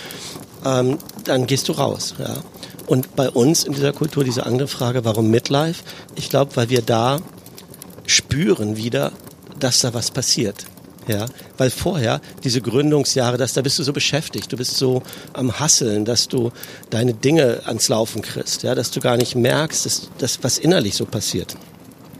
ähm, 0.66 0.98
dann 1.24 1.48
gehst 1.48 1.70
du 1.70 1.74
raus. 1.74 2.16
Ja. 2.20 2.38
Und 2.88 3.16
bei 3.16 3.30
uns 3.30 3.64
in 3.64 3.74
dieser 3.74 3.94
Kultur 3.94 4.24
diese 4.24 4.46
andere 4.46 4.68
Frage, 4.68 5.06
warum 5.06 5.30
Midlife? 5.30 5.84
Ich 6.16 6.30
glaube, 6.30 6.56
weil 6.56 6.70
wir 6.70 6.82
da 6.82 7.20
spüren 8.08 8.78
wieder, 8.78 9.12
dass 9.60 9.82
da 9.82 9.94
was 9.94 10.12
passiert. 10.12 10.66
Ja, 11.08 11.26
weil 11.58 11.72
vorher 11.72 12.22
diese 12.44 12.62
Gründungsjahre, 12.62 13.38
dass 13.38 13.54
da 13.54 13.62
bist 13.62 13.80
du 13.80 13.84
so 13.84 13.94
beschäftigt, 13.94 14.52
du 14.52 14.58
bist 14.58 14.78
so 14.78 15.02
am 15.34 15.60
Hasseln, 15.60 16.06
dass 16.06 16.28
du 16.28 16.52
deine 16.92 17.16
Dinge 17.16 17.62
ans 17.66 17.90
Laufen 17.90 18.22
kriegst, 18.22 18.62
ja, 18.62 18.76
dass 18.76 18.92
du 18.92 19.00
gar 19.00 19.18
nicht 19.18 19.36
merkst, 19.36 19.88
dass, 19.88 20.10
dass 20.20 20.44
was 20.44 20.60
innerlich 20.60 20.94
so 20.94 21.06
passiert. 21.06 21.56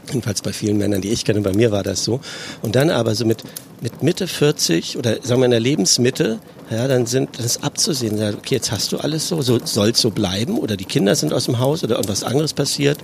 Jedenfalls 0.10 0.42
bei 0.42 0.54
vielen 0.54 0.78
Männern, 0.78 1.02
die 1.02 1.10
ich 1.10 1.24
kenne, 1.24 1.42
bei 1.42 1.54
mir 1.54 1.72
war 1.72 1.84
das 1.84 2.04
so. 2.04 2.20
Und 2.62 2.76
dann 2.76 2.90
aber 2.90 3.16
so 3.16 3.26
mit, 3.26 3.44
mit 3.82 4.04
Mitte 4.04 4.28
40 4.28 4.98
oder 4.98 5.22
sagen 5.22 5.42
wir 5.42 5.46
in 5.46 5.52
der 5.52 5.60
Lebensmitte, 5.60 6.40
ja, 6.72 6.88
dann 6.88 7.06
sind 7.06 7.40
das 7.40 7.64
abzusehen. 7.64 8.16
Okay, 8.16 8.56
jetzt 8.56 8.72
hast 8.72 8.92
du 8.92 8.98
alles 8.98 9.28
so, 9.28 9.42
so 9.42 9.60
soll 9.64 9.96
so 9.96 10.12
bleiben 10.12 10.58
oder 10.58 10.78
die 10.78 10.86
Kinder 10.86 11.16
sind 11.16 11.34
aus 11.34 11.46
dem 11.46 11.60
Haus 11.60 11.84
oder 11.84 11.96
irgendwas 11.96 12.24
anderes 12.24 12.54
passiert. 12.54 12.98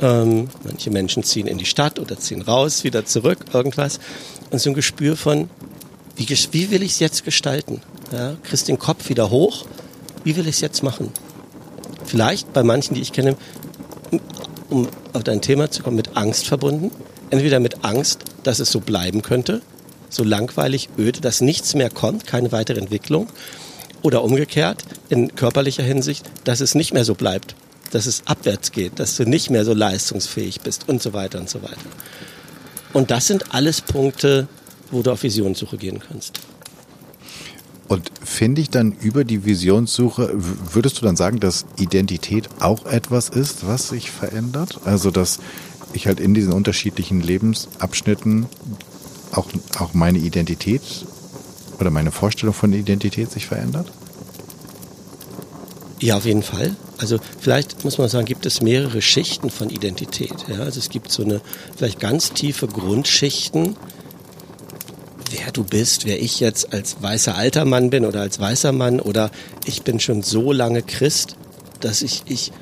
Ähm, 0.00 0.48
manche 0.64 0.90
Menschen 0.90 1.22
ziehen 1.22 1.46
in 1.46 1.58
die 1.58 1.66
Stadt 1.66 1.98
oder 1.98 2.18
ziehen 2.18 2.42
raus, 2.42 2.84
wieder 2.84 3.04
zurück, 3.04 3.38
irgendwas. 3.52 4.00
Und 4.50 4.60
so 4.60 4.70
ein 4.70 4.74
Gespür 4.74 5.16
von, 5.16 5.50
wie, 6.16 6.28
wie 6.28 6.70
will 6.70 6.82
ich 6.82 6.92
es 6.92 6.98
jetzt 7.00 7.24
gestalten? 7.24 7.82
Ja, 8.12 8.36
kriegst 8.42 8.68
den 8.68 8.78
Kopf 8.78 9.08
wieder 9.08 9.30
hoch, 9.30 9.66
wie 10.24 10.36
will 10.36 10.48
ich 10.48 10.56
es 10.56 10.60
jetzt 10.60 10.82
machen? 10.82 11.12
Vielleicht 12.04 12.52
bei 12.52 12.62
manchen, 12.62 12.94
die 12.94 13.02
ich 13.02 13.12
kenne, 13.12 13.36
um 14.70 14.88
auf 15.12 15.24
dein 15.24 15.40
Thema 15.40 15.70
zu 15.70 15.82
kommen, 15.82 15.96
mit 15.96 16.16
Angst 16.16 16.46
verbunden. 16.46 16.90
Entweder 17.30 17.60
mit 17.60 17.84
Angst, 17.84 18.24
dass 18.42 18.58
es 18.58 18.72
so 18.72 18.80
bleiben 18.80 19.22
könnte, 19.22 19.62
so 20.08 20.24
langweilig, 20.24 20.88
öde, 20.98 21.20
dass 21.20 21.40
nichts 21.40 21.74
mehr 21.74 21.90
kommt, 21.90 22.26
keine 22.26 22.52
weitere 22.52 22.80
Entwicklung. 22.80 23.28
Oder 24.02 24.24
umgekehrt, 24.24 24.84
in 25.10 25.34
körperlicher 25.34 25.82
Hinsicht, 25.82 26.30
dass 26.44 26.60
es 26.60 26.74
nicht 26.74 26.94
mehr 26.94 27.04
so 27.04 27.14
bleibt, 27.14 27.54
dass 27.90 28.06
es 28.06 28.22
abwärts 28.26 28.72
geht, 28.72 28.98
dass 28.98 29.16
du 29.16 29.24
nicht 29.24 29.50
mehr 29.50 29.64
so 29.64 29.74
leistungsfähig 29.74 30.60
bist 30.62 30.88
und 30.88 31.02
so 31.02 31.12
weiter 31.12 31.38
und 31.38 31.50
so 31.50 31.62
weiter. 31.62 31.76
Und 32.92 33.10
das 33.10 33.26
sind 33.26 33.54
alles 33.54 33.80
Punkte, 33.82 34.48
wo 34.90 35.02
du 35.02 35.12
auf 35.12 35.22
Visionssuche 35.22 35.76
gehen 35.76 36.00
kannst. 36.00 36.40
Und 37.88 38.10
finde 38.40 38.62
ich 38.62 38.70
dann 38.70 38.92
über 38.92 39.24
die 39.24 39.44
Visionssuche, 39.44 40.32
würdest 40.32 40.98
du 40.98 41.04
dann 41.04 41.14
sagen, 41.14 41.40
dass 41.40 41.66
Identität 41.78 42.48
auch 42.58 42.86
etwas 42.86 43.28
ist, 43.28 43.66
was 43.66 43.90
sich 43.90 44.10
verändert? 44.10 44.80
Also, 44.86 45.10
dass 45.10 45.40
ich 45.92 46.06
halt 46.06 46.20
in 46.20 46.32
diesen 46.32 46.54
unterschiedlichen 46.54 47.20
Lebensabschnitten 47.20 48.46
auch, 49.32 49.46
auch 49.78 49.92
meine 49.92 50.20
Identität 50.20 50.80
oder 51.78 51.90
meine 51.90 52.12
Vorstellung 52.12 52.54
von 52.54 52.72
Identität 52.72 53.30
sich 53.30 53.44
verändert? 53.44 53.92
Ja, 56.00 56.16
auf 56.16 56.24
jeden 56.24 56.42
Fall. 56.42 56.74
Also 56.96 57.18
vielleicht 57.40 57.84
muss 57.84 57.98
man 57.98 58.08
sagen, 58.08 58.24
gibt 58.24 58.46
es 58.46 58.62
mehrere 58.62 59.02
Schichten 59.02 59.50
von 59.50 59.68
Identität. 59.68 60.46
Ja? 60.48 60.60
Also 60.60 60.78
es 60.78 60.88
gibt 60.88 61.12
so 61.12 61.22
eine 61.24 61.42
vielleicht 61.76 62.00
ganz 62.00 62.32
tiefe 62.32 62.68
Grundschichten, 62.68 63.76
wer 65.30 65.52
du 65.52 65.64
bist, 65.64 66.06
wer 66.06 66.20
ich 66.20 66.40
jetzt 66.40 66.72
als 66.72 67.02
weißer 67.02 67.34
alter 67.36 67.64
Mann 67.64 67.90
bin 67.90 68.04
oder 68.04 68.20
als 68.20 68.40
weißer 68.40 68.72
Mann 68.72 69.00
oder 69.00 69.30
ich 69.64 69.82
bin 69.82 70.00
schon 70.00 70.22
so 70.22 70.52
lange 70.52 70.82
Christ, 70.82 71.36
dass 71.80 72.02
ich, 72.02 72.22
ich 72.26 72.52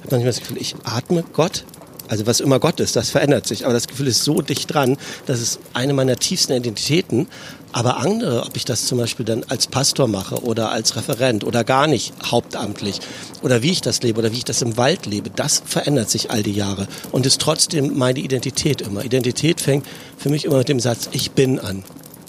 habe 0.00 0.10
manchmal 0.10 0.32
das 0.32 0.40
Gefühl, 0.40 0.58
ich 0.58 0.74
atme 0.84 1.24
Gott. 1.32 1.64
Also 2.08 2.26
was 2.26 2.38
immer 2.38 2.60
Gott 2.60 2.78
ist, 2.78 2.94
das 2.94 3.10
verändert 3.10 3.48
sich. 3.48 3.64
Aber 3.64 3.74
das 3.74 3.88
Gefühl 3.88 4.06
ist 4.06 4.22
so 4.22 4.40
dicht 4.40 4.72
dran, 4.72 4.96
dass 5.26 5.40
es 5.40 5.58
eine 5.74 5.92
meiner 5.92 6.16
tiefsten 6.16 6.52
Identitäten. 6.52 7.26
Aber 7.72 7.96
andere, 7.96 8.44
ob 8.44 8.56
ich 8.56 8.64
das 8.64 8.86
zum 8.86 8.98
Beispiel 8.98 9.26
dann 9.26 9.44
als 9.48 9.66
Pastor 9.66 10.06
mache 10.06 10.42
oder 10.44 10.70
als 10.70 10.94
Referent 10.94 11.42
oder 11.42 11.64
gar 11.64 11.88
nicht 11.88 12.14
hauptamtlich 12.24 13.00
oder 13.42 13.62
wie 13.62 13.72
ich 13.72 13.80
das 13.80 14.02
lebe 14.02 14.20
oder 14.20 14.32
wie 14.32 14.38
ich 14.38 14.44
das 14.44 14.62
im 14.62 14.76
Wald 14.76 15.04
lebe, 15.06 15.30
das 15.30 15.62
verändert 15.66 16.08
sich 16.08 16.30
all 16.30 16.42
die 16.44 16.52
Jahre 16.52 16.86
und 17.10 17.26
ist 17.26 17.40
trotzdem 17.40 17.98
meine 17.98 18.20
Identität 18.20 18.82
immer. 18.82 19.04
Identität 19.04 19.60
fängt 19.60 19.84
für 20.16 20.28
mich 20.28 20.44
immer 20.44 20.58
mit 20.58 20.68
dem 20.68 20.80
Satz, 20.80 21.08
ich 21.12 21.32
bin 21.32 21.58
an. 21.58 21.84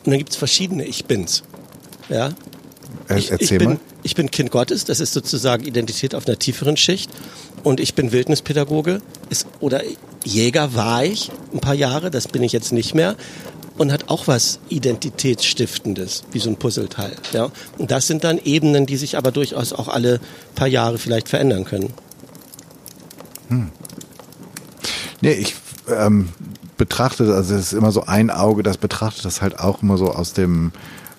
Und 0.07 0.11
dann 0.11 0.19
gibt 0.19 0.29
es 0.29 0.37
verschiedene 0.37 0.85
Ich 0.85 1.03
Bins. 1.03 1.43
Ja? 2.07 2.29
Ich, 3.13 3.29
ich, 3.29 3.57
bin, 3.57 3.77
ich 4.03 4.15
bin 4.15 4.31
Kind 4.31 4.51
Gottes, 4.51 4.85
das 4.85 5.01
ist 5.01 5.11
sozusagen 5.11 5.65
Identität 5.65 6.15
auf 6.15 6.25
einer 6.25 6.39
tieferen 6.39 6.77
Schicht. 6.77 7.11
Und 7.61 7.81
ich 7.81 7.93
bin 7.93 8.13
Wildnispädagoge 8.13 9.01
ist, 9.29 9.47
oder 9.59 9.81
Jäger 10.23 10.73
war 10.75 11.03
ich 11.03 11.29
ein 11.53 11.59
paar 11.59 11.73
Jahre, 11.73 12.09
das 12.09 12.29
bin 12.29 12.41
ich 12.41 12.53
jetzt 12.53 12.71
nicht 12.71 12.95
mehr. 12.95 13.17
Und 13.77 13.91
hat 13.91 14.07
auch 14.07 14.27
was 14.27 14.61
Identitätsstiftendes, 14.69 16.23
wie 16.31 16.39
so 16.39 16.51
ein 16.51 16.55
Puzzleteil. 16.55 17.11
Ja? 17.33 17.51
Und 17.77 17.91
das 17.91 18.07
sind 18.07 18.23
dann 18.23 18.37
Ebenen, 18.37 18.85
die 18.85 18.95
sich 18.95 19.17
aber 19.17 19.33
durchaus 19.33 19.73
auch 19.73 19.89
alle 19.89 20.21
paar 20.55 20.69
Jahre 20.69 20.99
vielleicht 20.99 21.27
verändern 21.27 21.65
können. 21.65 21.91
Hm. 23.49 23.71
Nee, 25.19 25.33
ich 25.33 25.53
ähm, 25.89 26.29
betrachtet, 26.77 27.29
also 27.29 27.55
es 27.55 27.73
ist 27.73 27.73
immer 27.73 27.91
so 27.91 28.05
ein 28.05 28.29
Auge, 28.29 28.63
das 28.63 28.77
betrachtet 28.77 29.25
das 29.25 29.41
halt 29.41 29.59
auch 29.59 29.81
immer 29.81 29.97
so 29.97 30.11
aus 30.11 30.31
dem 30.33 30.71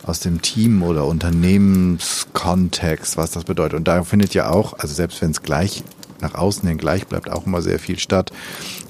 aus 0.05 0.21
dem 0.21 0.41
Team 0.41 0.83
oder 0.83 1.05
Unternehmenskontext, 1.05 3.19
was 3.19 3.33
das 3.33 3.45
bedeutet. 3.45 3.77
Und 3.77 3.87
da 3.87 4.05
findet 4.05 4.33
ja 4.33 4.49
auch, 4.49 4.73
also 4.79 4.95
selbst 4.95 5.21
wenn 5.21 5.33
es 5.33 5.43
gleich 5.43 5.85
nach 6.21 6.35
außen 6.35 6.67
hin 6.67 6.79
gleich 6.79 7.07
bleibt, 7.07 7.31
auch 7.31 7.45
immer 7.47 7.61
sehr 7.61 7.79
viel 7.79 7.99
statt 7.99 8.33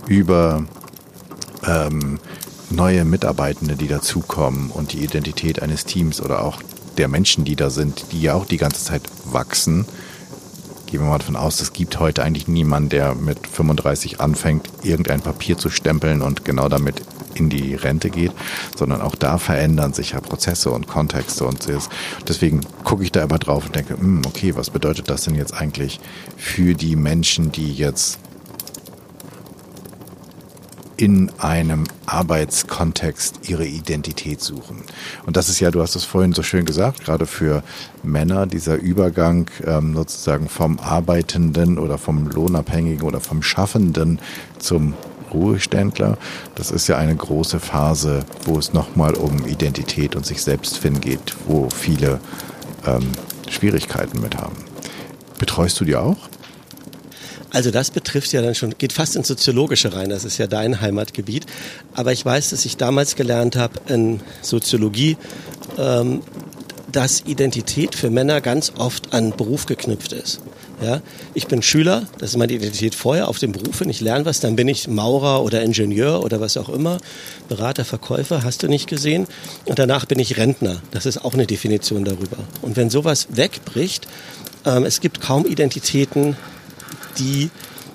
über 0.07 0.65
ähm, 1.67 2.21
neue 2.71 3.05
Mitarbeitende, 3.05 3.75
die 3.75 3.89
dazukommen 3.89 4.71
und 4.71 4.93
die 4.93 5.03
Identität 5.03 5.61
eines 5.61 5.85
Teams 5.85 6.21
oder 6.21 6.45
auch 6.45 6.63
der 6.99 7.09
Menschen, 7.09 7.45
die 7.45 7.57
da 7.57 7.71
sind, 7.71 8.13
die 8.13 8.23
ja 8.23 8.35
auch 8.35 8.47
die 8.47 8.57
ganze 8.57 8.85
Zeit 8.85 9.03
wachsen 9.25 9.87
gehen 10.91 11.01
wir 11.01 11.09
mal 11.09 11.19
davon 11.19 11.37
aus, 11.37 11.61
es 11.61 11.75
gibt 11.75 12.01
heute 12.01 12.25
eigentlich 12.25 12.49
niemanden, 12.49 12.89
der 12.89 13.15
mit 13.15 13.47
35 13.47 14.21
anfängt, 14.21 14.69
irgendein 14.83 15.21
Papier 15.21 15.59
zu 15.59 15.69
stempeln 15.69 16.23
und 16.23 16.47
genau 16.47 16.69
damit 16.69 17.03
in 17.35 17.51
die 17.51 17.75
Rente 17.75 18.09
geht, 18.09 18.33
sondern 18.75 19.03
auch 19.03 19.15
da 19.15 19.39
verändern 19.39 19.93
sich 19.93 20.13
ja 20.13 20.21
Prozesse 20.21 20.71
und 20.71 20.89
Kontexte 20.89 21.45
und 21.45 21.69
deswegen 22.27 22.63
gucke 22.85 23.05
ich 23.05 23.13
da 23.13 23.23
immer 23.23 23.39
drauf 23.39 23.67
und 23.67 23.77
denke, 23.77 23.99
hm, 23.99 24.23
okay, 24.27 24.57
was 24.57 24.71
bedeutet 24.71 25.11
das 25.11 25.25
denn 25.25 25.35
jetzt 25.35 25.55
eigentlich 25.55 26.01
für 26.37 26.75
die 26.75 26.97
Menschen, 26.97 27.53
die 27.53 27.73
jetzt 27.73 28.19
in 30.99 31.31
einem 31.39 31.85
Arbeitskontext 32.07 33.49
ihre 33.49 33.65
Identität 33.65 34.41
suchen. 34.41 34.83
Und 35.25 35.37
das 35.37 35.49
ist 35.49 35.61
ja, 35.61 35.71
du 35.71 35.81
hast 35.81 35.95
es 35.95 36.05
vorhin 36.05 36.33
so 36.33 36.43
schön 36.43 36.65
gesagt, 36.65 37.05
gerade 37.05 37.25
für 37.25 37.63
Männer 38.03 38.47
dieser 38.47 38.75
Übergang 38.77 39.49
ähm, 39.65 39.95
sozusagen 39.95 40.49
vom 40.49 40.81
Arbeitenden 40.81 41.79
oder 41.79 41.99
vom 41.99 42.29
Lohnabhängigen 42.29 43.07
oder 43.07 43.21
vom 43.21 43.43
Schaffenden 43.43 44.19
zum 44.59 44.95
Ruheständler. 45.33 46.19
Das 46.57 46.73
ist 46.73 46.89
ja 46.89 46.97
eine 46.97 47.15
große 47.15 47.61
Phase, 47.61 48.25
wo 48.45 48.59
es 48.59 48.73
nochmal 48.73 49.15
um 49.15 49.47
Identität 49.47 50.17
und 50.17 50.27
sich 50.27 50.43
selbst 50.43 50.79
finden 50.79 51.01
geht, 51.01 51.37
wo 51.47 51.71
viele 51.71 52.19
ähm, 52.87 53.13
Schwierigkeiten 53.49 54.21
mit 54.21 54.37
haben. 54.37 54.57
Betreust 55.39 55.79
du 55.81 55.85
die 55.85 55.95
auch? 55.95 56.17
Also 57.51 57.71
das 57.71 57.91
betrifft 57.91 58.33
ja 58.33 58.43
dann 58.43 58.55
schon, 58.55 58.77
geht 58.77 58.93
fast 58.93 59.17
ins 59.17 59.29
Soziologische 59.29 59.95
rein, 59.95 60.11
das 60.11 60.25
ist 60.25 60.39
ja 60.39 60.47
dein 60.47 60.81
Heimatgebiet. 60.81 61.47
Aber 61.95 62.13
ich 62.13 62.25
weiß, 62.25 62.51
dass 62.51 62.65
ich 62.65 62.77
damals 62.77 63.17
gelernt 63.17 63.57
habe 63.57 63.75
in 63.89 64.21
Soziologie, 64.43 65.17
ähm, 65.79 66.23
dass 66.93 67.23
Identität 67.27 67.95
für 67.95 68.11
Männer 68.11 68.41
ganz 68.41 68.73
oft 68.77 69.13
an 69.13 69.37
Beruf 69.37 69.67
geknüpft 69.67 70.13
ist. 70.13 70.41
Ja, 70.81 71.01
ich 71.35 71.49
bin 71.49 71.61
Schüler, 71.61 72.07
das 72.19 72.31
ist 72.31 72.37
meine 72.37 72.53
Identität 72.53 72.95
vorher 72.95 73.27
auf 73.27 73.41
dem 73.41 73.51
Beruf, 73.51 73.81
wenn 73.81 73.91
ich 73.91 74.01
lerne 74.01 74.25
was, 74.25 74.39
dann 74.39 74.55
bin 74.55 74.69
ich 74.69 74.87
Maurer 74.87 75.43
oder 75.43 75.61
Ingenieur 75.63 76.23
oder 76.23 76.41
was 76.41 76.57
auch 76.57 76.69
immer, 76.69 76.99
Berater, 77.49 77.85
Verkäufer, 77.85 78.45
hast 78.45 78.63
du 78.63 78.69
nicht 78.69 78.87
gesehen. 78.87 79.27
Und 79.65 79.81
danach 79.81 80.05
bin 80.05 80.21
ich 80.21 80.37
Rentner, 80.37 80.81
das 80.93 81.05
ist 81.05 81.25
auch 81.25 81.35
eine 81.35 81.47
Definition 81.47 82.05
darüber. 82.05 82.37
Und 82.63 82.77
wenn 82.77 82.91
sowas 82.91 83.27
wegbricht, 83.31 84.07
ähm, 84.65 84.85
es 84.85 85.01
gibt 85.01 85.21
kaum 85.21 85.47
Identitäten, 85.47 86.37
die 87.19 87.51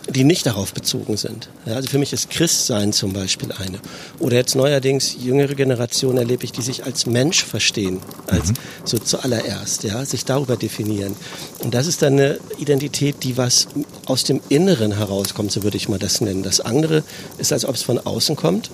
die 0.10 0.24
nicht 0.24 0.46
darauf 0.46 0.74
bezogen 0.74 1.16
sind. 1.18 1.50
Ja, 1.66 1.76
also 1.76 1.88
für 1.88 1.98
mich 1.98 2.12
ist 2.12 2.30
Christsein 2.30 2.92
zum 2.92 3.14
Beispiel 3.14 3.52
eine. 3.54 3.80
Oder 4.20 4.36
jetzt 4.36 4.56
neuerdings 4.56 5.16
jüngere 5.20 5.56
Generationen 5.56 6.18
erlebe 6.18 6.44
ich, 6.44 6.52
die 6.52 6.62
sich 6.62 6.84
als 6.84 7.06
Mensch 7.06 7.44
verstehen, 7.46 8.00
als 8.28 8.50
mhm. 8.50 8.56
so 8.84 8.98
zuallererst, 8.98 9.84
ja, 9.84 10.04
sich 10.06 10.26
darüber 10.26 10.58
definieren. 10.58 11.16
Und 11.60 11.74
das 11.74 11.88
ist 11.88 12.02
dann 12.02 12.14
eine 12.14 12.40
Identität, 12.58 13.24
die 13.24 13.38
was 13.38 13.68
aus 14.06 14.24
dem 14.26 14.42
Inneren 14.50 14.98
herauskommt, 14.98 15.52
so 15.52 15.64
würde 15.64 15.78
ich 15.78 15.88
mal 15.88 16.00
das 16.00 16.20
nennen. 16.20 16.44
Das 16.44 16.60
andere 16.60 17.04
ist, 17.38 17.54
als 17.54 17.66
ob 17.66 17.76
es 17.76 17.84
von 17.84 18.00
außen 18.00 18.36
kommt 18.36 18.72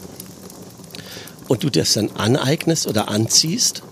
und 1.47 1.63
du 1.63 1.69
das 1.69 1.93
dann 1.93 2.09
aneignest 2.11 2.87
oder 2.87 3.07
anziehst 3.09 3.83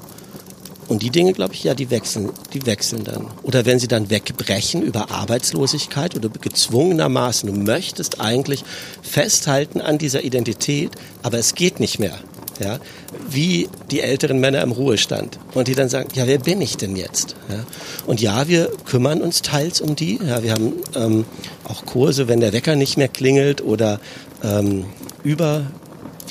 und 0.88 1.04
die 1.04 1.10
Dinge, 1.10 1.34
glaube 1.34 1.54
ich, 1.54 1.64
ja, 1.64 1.74
die 1.74 1.90
wechseln, 1.90 2.30
die 2.54 2.66
wechseln 2.66 3.04
dann. 3.04 3.28
Oder 3.44 3.66
wenn 3.66 3.80
sie 3.80 3.88
dann 3.88 4.10
wegbrechen 4.10 4.82
über 4.82 5.12
Arbeitslosigkeit 5.12 6.16
oder 6.16 6.30
gezwungenermaßen, 6.30 7.52
du 7.52 7.60
möchtest 7.60 8.22
eigentlich 8.22 8.64
festhalten 9.02 9.82
an 9.82 9.98
dieser 9.98 10.24
Identität, 10.24 10.92
aber 11.24 11.38
es 11.38 11.56
geht 11.56 11.80
nicht 11.80 12.00
mehr. 12.00 12.18
Ja, 12.60 12.80
wie 13.30 13.70
die 13.92 14.02
älteren 14.02 14.40
Männer 14.40 14.64
im 14.64 14.72
Ruhestand. 14.72 15.38
Und 15.54 15.68
die 15.68 15.76
dann 15.76 15.90
sagen, 15.90 16.10
ja, 16.16 16.26
wer 16.26 16.40
bin 16.40 16.60
ich 16.60 16.76
denn 16.76 16.96
jetzt? 16.96 17.36
Ja, 17.50 17.64
und 18.08 18.20
ja, 18.20 18.48
wir 18.48 18.72
kümmern 18.86 19.22
uns 19.22 19.44
teils 19.44 19.80
um 19.80 19.96
die. 19.96 20.20
Ja, 20.26 20.42
wir 20.42 20.54
haben 20.54 20.74
ähm, 20.96 21.26
auch 21.66 21.86
Kurse, 21.86 22.28
wenn 22.28 22.40
der 22.40 22.54
Wecker 22.54 22.76
nicht 22.76 22.98
mehr 22.98 23.10
klingelt 23.10 23.62
oder 23.62 24.00
ähm, 24.44 24.86
über, 25.24 25.68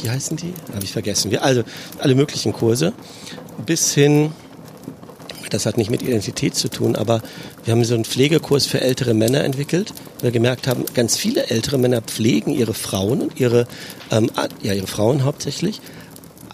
wie 0.02 0.10
heißen 0.10 0.36
die? 0.36 0.52
Habe 0.74 0.82
ich 0.82 0.90
vergessen. 0.90 1.30
Wir, 1.30 1.44
also 1.44 1.62
alle 2.00 2.16
möglichen 2.16 2.52
Kurse 2.52 2.92
bis 3.64 3.94
hin 3.94 4.32
das 5.50 5.66
hat 5.66 5.76
nicht 5.76 5.90
mit 5.90 6.02
Identität 6.02 6.54
zu 6.54 6.68
tun, 6.68 6.96
aber 6.96 7.22
wir 7.64 7.72
haben 7.72 7.84
so 7.84 7.94
einen 7.94 8.04
Pflegekurs 8.04 8.66
für 8.66 8.80
ältere 8.80 9.14
Männer 9.14 9.44
entwickelt. 9.44 9.92
weil 10.16 10.24
Wir 10.24 10.30
gemerkt 10.32 10.66
haben, 10.66 10.84
ganz 10.94 11.16
viele 11.16 11.48
ältere 11.48 11.78
Männer 11.78 12.02
pflegen 12.02 12.52
ihre 12.52 12.74
Frauen 12.74 13.22
und 13.22 13.40
ihre, 13.40 13.66
ähm, 14.10 14.30
ja, 14.62 14.72
ihre 14.72 14.86
Frauen 14.86 15.24
hauptsächlich, 15.24 15.80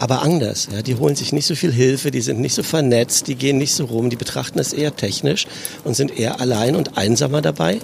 aber 0.03 0.23
anders. 0.23 0.69
Ja, 0.73 0.83
die 0.83 0.97
holen 0.97 1.15
sich 1.15 1.33
nicht 1.33 1.47
so 1.47 1.55
viel 1.55 1.73
Hilfe, 1.73 2.11
die 2.11 2.23
sind 2.23 2.41
nicht 2.41 2.55
so 2.55 2.63
vernetzt, 2.63 3.29
die 3.29 3.37
gehen 3.37 3.59
nicht 3.59 3.75
so 3.75 3.85
rum, 3.85 4.11
die 4.11 4.17
betrachten 4.17 4.59
das 4.59 4.73
eher 4.73 4.97
technisch 4.97 5.47
und 5.85 5.95
sind 5.95 6.19
eher 6.19 6.41
allein 6.41 6.75
und 6.75 6.99
einsamer 6.99 7.41
dabei. 7.41 7.79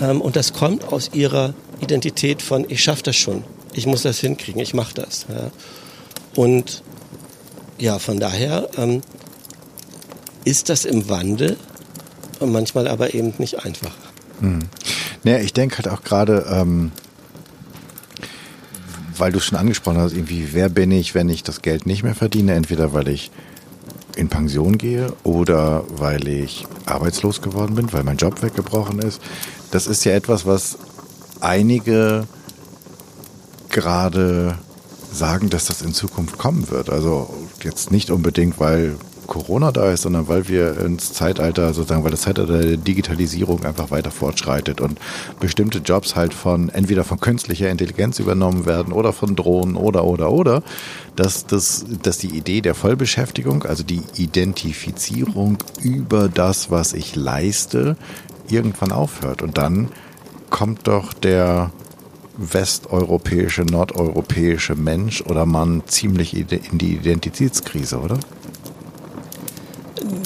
Ähm, 0.00 0.20
und 0.20 0.36
das 0.36 0.52
kommt 0.52 0.92
aus 0.92 1.10
ihrer 1.12 1.54
Identität 1.80 2.40
von, 2.40 2.66
ich 2.68 2.82
schaffe 2.82 3.02
das 3.02 3.16
schon, 3.16 3.42
ich 3.74 3.86
muss 3.86 4.02
das 4.02 4.20
hinkriegen, 4.20 4.60
ich 4.60 4.74
mache 4.74 4.94
das. 4.94 5.26
Ja. 5.28 5.50
Und 6.36 6.82
ja, 7.80 7.98
von 7.98 8.20
daher 8.20 8.68
ähm, 8.76 9.02
ist 10.44 10.68
das 10.68 10.84
im 10.84 11.08
Wandel 11.08 11.56
und 12.38 12.52
manchmal 12.52 12.88
aber 12.88 13.14
eben 13.14 13.34
nicht 13.38 13.64
einfach. 13.64 13.94
Hm. 14.40 14.60
Naja, 15.22 15.38
ich 15.38 15.52
denke 15.52 15.78
halt 15.78 15.88
auch 15.88 16.02
gerade, 16.02 16.46
ähm, 16.50 16.92
weil 19.16 19.32
du 19.32 19.40
schon 19.40 19.58
angesprochen 19.58 19.98
hast, 19.98 20.12
irgendwie, 20.12 20.48
wer 20.52 20.68
bin 20.68 20.90
ich, 20.90 21.14
wenn 21.14 21.28
ich 21.28 21.42
das 21.42 21.62
Geld 21.62 21.86
nicht 21.86 22.02
mehr 22.02 22.14
verdiene? 22.14 22.54
Entweder 22.54 22.92
weil 22.94 23.08
ich 23.08 23.30
in 24.16 24.28
Pension 24.28 24.78
gehe 24.78 25.12
oder 25.22 25.84
weil 25.88 26.26
ich 26.26 26.66
arbeitslos 26.86 27.42
geworden 27.42 27.74
bin, 27.74 27.92
weil 27.92 28.02
mein 28.02 28.16
Job 28.16 28.42
weggebrochen 28.42 28.98
ist. 29.00 29.20
Das 29.70 29.86
ist 29.86 30.04
ja 30.04 30.12
etwas, 30.12 30.46
was 30.46 30.78
einige 31.40 32.26
gerade 33.68 34.58
sagen, 35.12 35.50
dass 35.50 35.66
das 35.66 35.82
in 35.82 35.94
Zukunft 35.94 36.38
kommen 36.38 36.70
wird. 36.70 36.90
Also 36.90 37.32
jetzt 37.62 37.90
nicht 37.90 38.10
unbedingt, 38.10 38.58
weil 38.58 38.96
Corona 39.30 39.70
da 39.70 39.92
ist, 39.92 40.02
sondern 40.02 40.26
weil 40.26 40.48
wir 40.48 40.78
ins 40.80 41.12
Zeitalter, 41.12 41.72
sozusagen, 41.72 42.02
weil 42.02 42.10
das 42.10 42.22
Zeitalter 42.22 42.58
der 42.58 42.76
Digitalisierung 42.76 43.64
einfach 43.64 43.92
weiter 43.92 44.10
fortschreitet 44.10 44.80
und 44.80 44.98
bestimmte 45.38 45.78
Jobs 45.78 46.16
halt 46.16 46.34
von 46.34 46.68
entweder 46.68 47.04
von 47.04 47.20
künstlicher 47.20 47.70
Intelligenz 47.70 48.18
übernommen 48.18 48.66
werden 48.66 48.92
oder 48.92 49.12
von 49.12 49.36
Drohnen 49.36 49.76
oder 49.76 50.04
oder 50.04 50.32
oder, 50.32 50.62
dass 51.14 51.46
das, 51.46 51.86
dass 52.02 52.18
die 52.18 52.36
Idee 52.36 52.60
der 52.60 52.74
Vollbeschäftigung, 52.74 53.62
also 53.62 53.84
die 53.84 54.02
Identifizierung 54.16 55.58
über 55.80 56.28
das, 56.28 56.72
was 56.72 56.92
ich 56.92 57.14
leiste, 57.14 57.96
irgendwann 58.48 58.90
aufhört. 58.90 59.42
Und 59.42 59.58
dann 59.58 59.90
kommt 60.50 60.88
doch 60.88 61.12
der 61.12 61.70
westeuropäische, 62.36 63.62
nordeuropäische 63.62 64.74
Mensch 64.74 65.22
oder 65.22 65.46
Mann 65.46 65.82
ziemlich 65.86 66.34
in 66.36 66.78
die 66.78 66.94
Identitätskrise, 66.94 68.00
oder? 68.00 68.18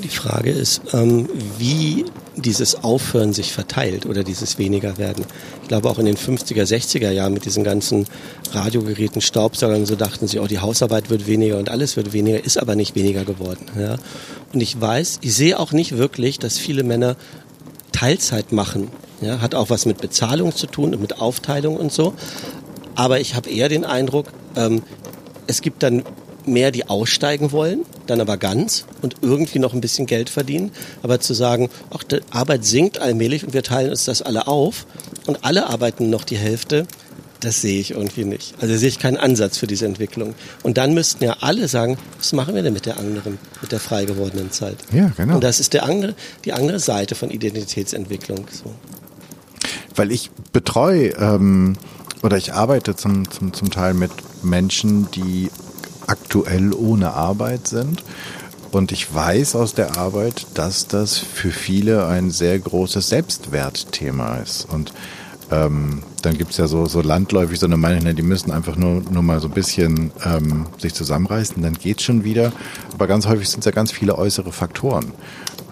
Die 0.02 0.08
Frage 0.08 0.50
ist, 0.50 0.82
ähm, 0.92 1.28
wie 1.58 2.04
dieses 2.36 2.84
Aufhören 2.84 3.32
sich 3.32 3.52
verteilt 3.52 4.06
oder 4.06 4.24
dieses 4.24 4.58
weniger 4.58 4.98
werden. 4.98 5.24
Ich 5.62 5.68
glaube 5.68 5.88
auch 5.88 5.98
in 5.98 6.06
den 6.06 6.16
50er, 6.16 6.62
60er 6.62 7.10
Jahren 7.10 7.32
mit 7.32 7.44
diesen 7.44 7.64
ganzen 7.64 8.06
Radiogeräten, 8.52 9.20
Staubsaugern, 9.20 9.86
so 9.86 9.96
dachten 9.96 10.26
sie, 10.26 10.38
oh, 10.38 10.46
die 10.46 10.58
Hausarbeit 10.58 11.10
wird 11.10 11.26
weniger 11.26 11.58
und 11.58 11.70
alles 11.70 11.96
wird 11.96 12.12
weniger, 12.12 12.44
ist 12.44 12.58
aber 12.58 12.76
nicht 12.76 12.94
weniger 12.94 13.24
geworden. 13.24 13.66
Ja. 13.78 13.96
Und 14.52 14.60
ich 14.60 14.80
weiß, 14.80 15.18
ich 15.22 15.34
sehe 15.34 15.58
auch 15.58 15.72
nicht 15.72 15.96
wirklich, 15.96 16.38
dass 16.38 16.58
viele 16.58 16.82
Männer 16.82 17.16
Teilzeit 17.92 18.52
machen. 18.52 18.90
Ja, 19.20 19.40
hat 19.40 19.54
auch 19.54 19.70
was 19.70 19.86
mit 19.86 20.00
Bezahlung 20.00 20.54
zu 20.54 20.66
tun 20.66 20.94
und 20.94 21.00
mit 21.00 21.20
Aufteilung 21.20 21.76
und 21.76 21.92
so. 21.92 22.14
Aber 22.94 23.20
ich 23.20 23.34
habe 23.34 23.48
eher 23.48 23.68
den 23.68 23.84
Eindruck, 23.84 24.26
ähm, 24.56 24.82
es 25.46 25.62
gibt 25.62 25.82
dann 25.82 26.04
mehr, 26.46 26.70
die 26.70 26.88
aussteigen 26.88 27.52
wollen, 27.52 27.80
dann 28.06 28.20
aber 28.20 28.36
ganz 28.36 28.84
und 29.02 29.16
irgendwie 29.22 29.58
noch 29.58 29.74
ein 29.74 29.80
bisschen 29.80 30.06
Geld 30.06 30.30
verdienen. 30.30 30.72
Aber 31.02 31.20
zu 31.20 31.34
sagen, 31.34 31.70
ach, 31.90 32.02
die 32.04 32.20
Arbeit 32.30 32.64
sinkt 32.64 32.98
allmählich 32.98 33.44
und 33.44 33.54
wir 33.54 33.62
teilen 33.62 33.90
uns 33.90 34.04
das 34.04 34.22
alle 34.22 34.46
auf 34.46 34.86
und 35.26 35.44
alle 35.44 35.68
arbeiten 35.68 36.10
noch 36.10 36.24
die 36.24 36.36
Hälfte, 36.36 36.86
das 37.44 37.60
sehe 37.60 37.78
ich 37.78 37.90
irgendwie 37.90 38.24
nicht. 38.24 38.54
Also 38.60 38.76
sehe 38.76 38.88
ich 38.88 38.98
keinen 38.98 39.16
Ansatz 39.16 39.58
für 39.58 39.66
diese 39.66 39.84
Entwicklung. 39.86 40.34
Und 40.62 40.78
dann 40.78 40.94
müssten 40.94 41.24
ja 41.24 41.36
alle 41.40 41.68
sagen, 41.68 41.98
was 42.16 42.32
machen 42.32 42.54
wir 42.54 42.62
denn 42.62 42.72
mit 42.72 42.86
der 42.86 42.98
anderen, 42.98 43.38
mit 43.60 43.70
der 43.70 43.80
frei 43.80 44.06
gewordenen 44.06 44.50
Zeit? 44.50 44.78
Ja, 44.92 45.12
genau. 45.16 45.34
Und 45.34 45.44
das 45.44 45.60
ist 45.60 45.74
der 45.74 45.84
andere, 45.84 46.14
die 46.44 46.52
andere 46.52 46.80
Seite 46.80 47.14
von 47.14 47.30
Identitätsentwicklung. 47.30 48.46
So. 48.50 48.72
Weil 49.94 50.10
ich 50.10 50.30
betreue 50.52 51.10
ähm, 51.18 51.76
oder 52.22 52.38
ich 52.38 52.54
arbeite 52.54 52.96
zum, 52.96 53.30
zum, 53.30 53.52
zum 53.52 53.70
Teil 53.70 53.92
mit 53.92 54.10
Menschen, 54.42 55.10
die 55.10 55.50
aktuell 56.06 56.72
ohne 56.72 57.12
Arbeit 57.12 57.68
sind. 57.68 58.02
Und 58.72 58.90
ich 58.90 59.14
weiß 59.14 59.54
aus 59.54 59.74
der 59.74 59.96
Arbeit, 59.96 60.46
dass 60.54 60.88
das 60.88 61.16
für 61.18 61.50
viele 61.50 62.06
ein 62.06 62.30
sehr 62.30 62.58
großes 62.58 63.08
Selbstwertthema 63.08 64.38
ist. 64.38 64.66
Und 64.68 64.92
ähm, 65.50 66.02
dann 66.22 66.36
gibt 66.36 66.50
es 66.52 66.56
ja 66.56 66.66
so, 66.66 66.86
so 66.86 67.00
landläufig 67.00 67.60
so 67.60 67.66
eine 67.66 67.76
Meinung, 67.76 68.16
die 68.16 68.22
müssen 68.22 68.50
einfach 68.50 68.76
nur, 68.76 69.02
nur 69.10 69.22
mal 69.22 69.40
so 69.40 69.48
ein 69.48 69.54
bisschen 69.54 70.10
ähm, 70.24 70.66
sich 70.78 70.94
zusammenreißen, 70.94 71.62
dann 71.62 71.74
geht 71.74 72.02
schon 72.02 72.24
wieder. 72.24 72.52
Aber 72.92 73.06
ganz 73.06 73.26
häufig 73.26 73.48
sind 73.48 73.60
es 73.60 73.66
ja 73.66 73.72
ganz 73.72 73.92
viele 73.92 74.18
äußere 74.18 74.52
Faktoren. 74.52 75.12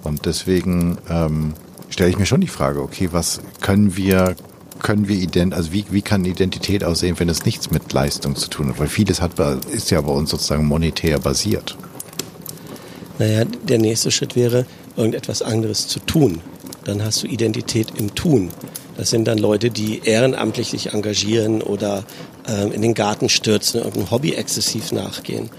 Und 0.05 0.27
deswegen 0.27 0.99
ähm, 1.09 1.55
stelle 1.89 2.11
ich 2.11 2.19
mir 2.19 2.27
schon 2.27 2.41
die 2.41 2.49
Frage, 2.49 2.83
okay, 2.83 3.09
was 3.13 3.41
können 3.61 3.97
wir 3.97 4.37
können 4.83 5.09
wir 5.09 5.17
ident 5.17 5.55
also 5.55 5.73
wie, 5.73 5.85
wie 5.91 6.03
kann 6.03 6.25
Identität 6.25 6.85
aussehen, 6.85 7.19
wenn 7.19 7.29
es 7.29 7.45
nichts 7.45 7.71
mit 7.71 7.93
Leistung 7.93 8.37
zu 8.37 8.49
tun 8.49 8.69
hat? 8.69 8.79
Weil 8.79 8.89
vieles 8.89 9.21
hat, 9.21 9.39
ist 9.73 9.91
ja 9.91 10.01
bei 10.01 10.13
uns 10.13 10.31
sozusagen 10.31 10.67
monetär 10.67 11.19
basiert. 11.19 11.77
Naja, 13.19 13.45
der 13.45 13.79
nächste 13.79 14.11
Schritt 14.11 14.37
wäre, 14.37 14.67
irgendetwas 14.97 15.43
anderes 15.43 15.89
zu 15.89 16.01
tun. 16.01 16.41
Dann 16.85 17.05
hast 17.05 17.23
du 17.23 17.27
Identität 17.27 17.93
im 17.97 18.15
Tun. 18.15 18.51
Das 18.97 19.11
sind 19.11 19.27
dann 19.27 19.39
Leute, 19.39 19.71
die 19.71 20.01
ehrenamtlich 20.05 20.71
sich 20.71 20.93
engagieren 20.93 21.63
oder 21.63 22.05
ähm, 22.49 22.73
in 22.73 22.83
den 22.83 22.95
Garten 22.95 23.29
stürzen, 23.29 23.81
irgendein 23.83 24.11
Hobby 24.11 24.33
exzessiv 24.35 24.93
nachgehen. 24.93 25.51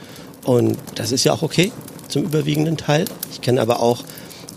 Und 0.44 0.78
das 0.96 1.12
ist 1.12 1.24
ja 1.24 1.34
auch 1.34 1.42
okay 1.42 1.72
zum 2.10 2.24
überwiegenden 2.24 2.78
Teil. 2.78 3.06
Ich 3.32 3.42
kenne 3.42 3.62
aber 3.62 3.80
auch 3.80 4.04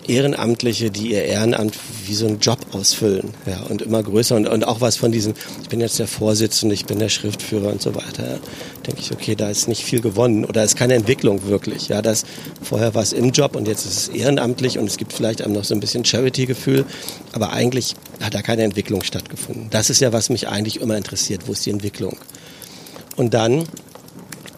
Ehrenamtliche, 0.09 0.91
die 0.91 1.13
ihr 1.13 1.25
Ehrenamt 1.25 1.77
wie 2.07 2.15
so 2.15 2.27
einen 2.27 2.41
Job 2.41 2.59
ausfüllen, 2.73 3.35
ja, 3.47 3.61
und 3.69 3.83
immer 3.83 4.03
größer 4.03 4.37
und, 4.37 4.47
und 4.47 4.65
auch 4.65 4.81
was 4.81 4.97
von 4.97 5.13
diesem, 5.13 5.35
ich 5.63 5.69
bin 5.69 5.81
jetzt 5.81 5.99
der 5.99 6.07
Vorsitzende, 6.07 6.75
ich 6.75 6.87
bin 6.87 6.99
der 6.99 7.09
Schriftführer 7.09 7.69
und 7.69 7.83
so 7.83 7.95
weiter, 7.95 8.33
ja, 8.33 8.39
denke 8.87 9.01
ich, 9.01 9.13
okay, 9.13 9.35
da 9.35 9.51
ist 9.51 9.69
nicht 9.69 9.85
viel 9.85 10.01
gewonnen 10.01 10.45
oder 10.45 10.65
ist 10.65 10.77
keine 10.77 10.95
Entwicklung 10.95 11.47
wirklich, 11.47 11.89
ja, 11.89 12.03
das, 12.03 12.25
vorher 12.63 12.95
war 12.95 13.03
es 13.03 13.13
im 13.13 13.31
Job 13.31 13.57
und 13.57 13.67
jetzt 13.69 13.85
ist 13.85 13.97
es 13.97 14.09
ehrenamtlich 14.09 14.79
und 14.79 14.87
es 14.87 14.97
gibt 14.97 15.13
vielleicht 15.13 15.43
einem 15.43 15.55
noch 15.55 15.65
so 15.65 15.75
ein 15.75 15.81
bisschen 15.81 16.05
Charity-Gefühl, 16.05 16.85
aber 17.33 17.53
eigentlich 17.53 17.95
hat 18.23 18.35
da 18.35 18.43
keine 18.43 18.63
Entwicklung 18.63 19.03
stattgefunden. 19.03 19.69
Das 19.71 19.91
ist 19.91 20.01
ja, 20.01 20.13
was 20.13 20.31
mich 20.31 20.49
eigentlich 20.49 20.81
immer 20.81 20.97
interessiert, 20.97 21.43
wo 21.47 21.53
ist 21.53 21.67
die 21.67 21.71
Entwicklung? 21.71 22.17
Und 23.17 23.35
dann 23.35 23.65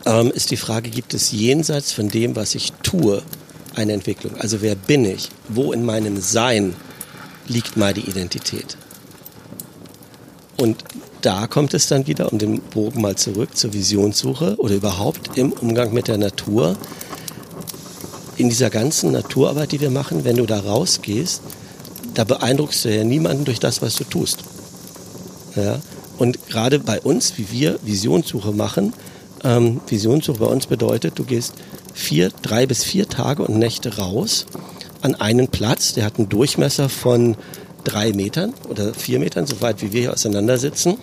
ähm, 0.05 0.31
ist 0.31 0.51
die 0.51 0.57
Frage, 0.57 0.91
gibt 0.91 1.15
es 1.15 1.33
jenseits 1.33 1.93
von 1.93 2.09
dem, 2.09 2.37
was 2.37 2.55
ich 2.55 2.73
tue, 2.83 3.23
eine 3.79 3.93
Entwicklung. 3.93 4.35
Also 4.38 4.61
wer 4.61 4.75
bin 4.75 5.05
ich? 5.05 5.31
Wo 5.49 5.73
in 5.73 5.85
meinem 5.85 6.21
Sein 6.21 6.75
liegt 7.47 7.77
meine 7.77 8.01
Identität? 8.01 8.77
Und 10.57 10.85
da 11.23 11.47
kommt 11.47 11.73
es 11.75 11.87
dann 11.87 12.07
wieder, 12.07 12.33
um 12.33 12.38
den 12.38 12.61
Bogen 12.61 13.01
mal 13.01 13.17
zurück 13.17 13.57
zur 13.57 13.73
Visionssuche 13.73 14.57
oder 14.59 14.75
überhaupt 14.75 15.37
im 15.38 15.53
Umgang 15.53 15.93
mit 15.93 16.09
der 16.09 16.19
Natur. 16.19 16.77
In 18.37 18.49
dieser 18.49 18.71
ganzen 18.71 19.12
Naturarbeit, 19.12 19.73
die 19.73 19.81
wir 19.81 19.91
machen, 19.91 20.25
wenn 20.25 20.37
du 20.37 20.47
da 20.47 20.61
rausgehst, 20.61 21.43
da 22.14 22.25
beeindruckst 22.25 22.85
du 22.85 22.95
ja 22.95 23.05
niemanden 23.05 23.45
durch 23.45 23.61
das, 23.61 23.83
was 23.83 23.97
du 23.97 24.05
tust. 24.05 24.38
Ja? 25.57 25.81
Und 26.19 26.49
gerade 26.49 26.81
bei 26.81 27.01
uns, 27.01 27.38
wie 27.38 27.51
wir 27.51 27.79
Visionssuche 27.83 28.53
machen, 28.53 28.93
ähm, 29.45 29.81
Visionssuche 29.87 30.38
bei 30.38 30.47
uns 30.47 30.67
bedeutet, 30.67 31.19
du 31.19 31.25
gehst 31.25 31.55
vier, 31.99 32.31
drei 32.43 32.65
bis 32.67 32.85
vier 32.85 33.09
Tage 33.09 33.43
und 33.43 33.59
Nächte 33.59 33.99
raus 33.99 34.47
an 35.03 35.17
einen 35.17 35.49
Platz, 35.49 35.95
der 35.95 36.05
hat 36.05 36.19
einen 36.19 36.29
Durchmesser 36.29 36.89
von 36.89 37.37
drei 37.85 38.13
Metern 38.13 38.55
oder 38.69 38.95
vier 38.95 39.19
Metern, 39.19 39.47
so 39.47 39.61
weit 39.61 39.83
wie 39.83 39.93
wir 39.93 40.01
hier 40.01 40.13
auseinandersitzen. 40.13 40.97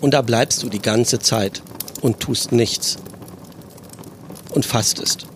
Und 0.00 0.14
da 0.14 0.22
bleibst 0.22 0.62
du 0.62 0.68
die 0.68 0.80
ganze 0.80 1.18
Zeit 1.20 1.62
und 2.00 2.20
tust 2.20 2.52
nichts 2.52 2.96
und 4.50 4.66
fastest 4.66 5.26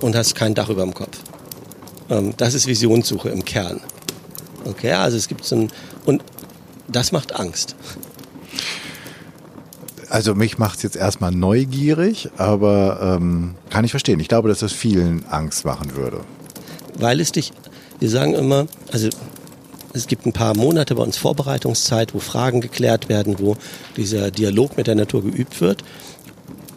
und 0.00 0.14
hast 0.14 0.34
kein 0.34 0.54
Dach 0.54 0.68
über 0.68 0.82
dem 0.82 0.94
Kopf. 0.94 1.18
Ähm, 2.10 2.34
das 2.36 2.54
ist 2.54 2.66
Visionssuche 2.66 3.30
im 3.30 3.44
Kern. 3.44 3.80
Okay, 4.64 4.92
also 4.92 5.16
es 5.16 5.26
gibt 5.26 5.44
so 5.44 5.56
ein, 5.56 5.72
und 6.04 6.22
das 6.86 7.12
macht 7.12 7.34
Angst. 7.34 7.74
Also 10.12 10.34
mich 10.34 10.58
macht 10.58 10.76
es 10.76 10.82
jetzt 10.82 10.96
erstmal 10.96 11.32
neugierig, 11.32 12.28
aber 12.36 13.16
ähm, 13.16 13.54
kann 13.70 13.86
ich 13.86 13.92
verstehen. 13.92 14.20
Ich 14.20 14.28
glaube, 14.28 14.50
dass 14.50 14.58
das 14.58 14.70
vielen 14.70 15.24
Angst 15.24 15.64
machen 15.64 15.96
würde. 15.96 16.20
Weil 16.98 17.18
es 17.18 17.32
dich, 17.32 17.54
wir 17.98 18.10
sagen 18.10 18.34
immer, 18.34 18.66
also 18.92 19.08
es 19.94 20.06
gibt 20.08 20.26
ein 20.26 20.34
paar 20.34 20.54
Monate 20.54 20.96
bei 20.96 21.02
uns 21.02 21.16
Vorbereitungszeit, 21.16 22.12
wo 22.12 22.18
Fragen 22.18 22.60
geklärt 22.60 23.08
werden, 23.08 23.36
wo 23.38 23.56
dieser 23.96 24.30
Dialog 24.30 24.76
mit 24.76 24.86
der 24.86 24.96
Natur 24.96 25.22
geübt 25.22 25.62
wird. 25.62 25.82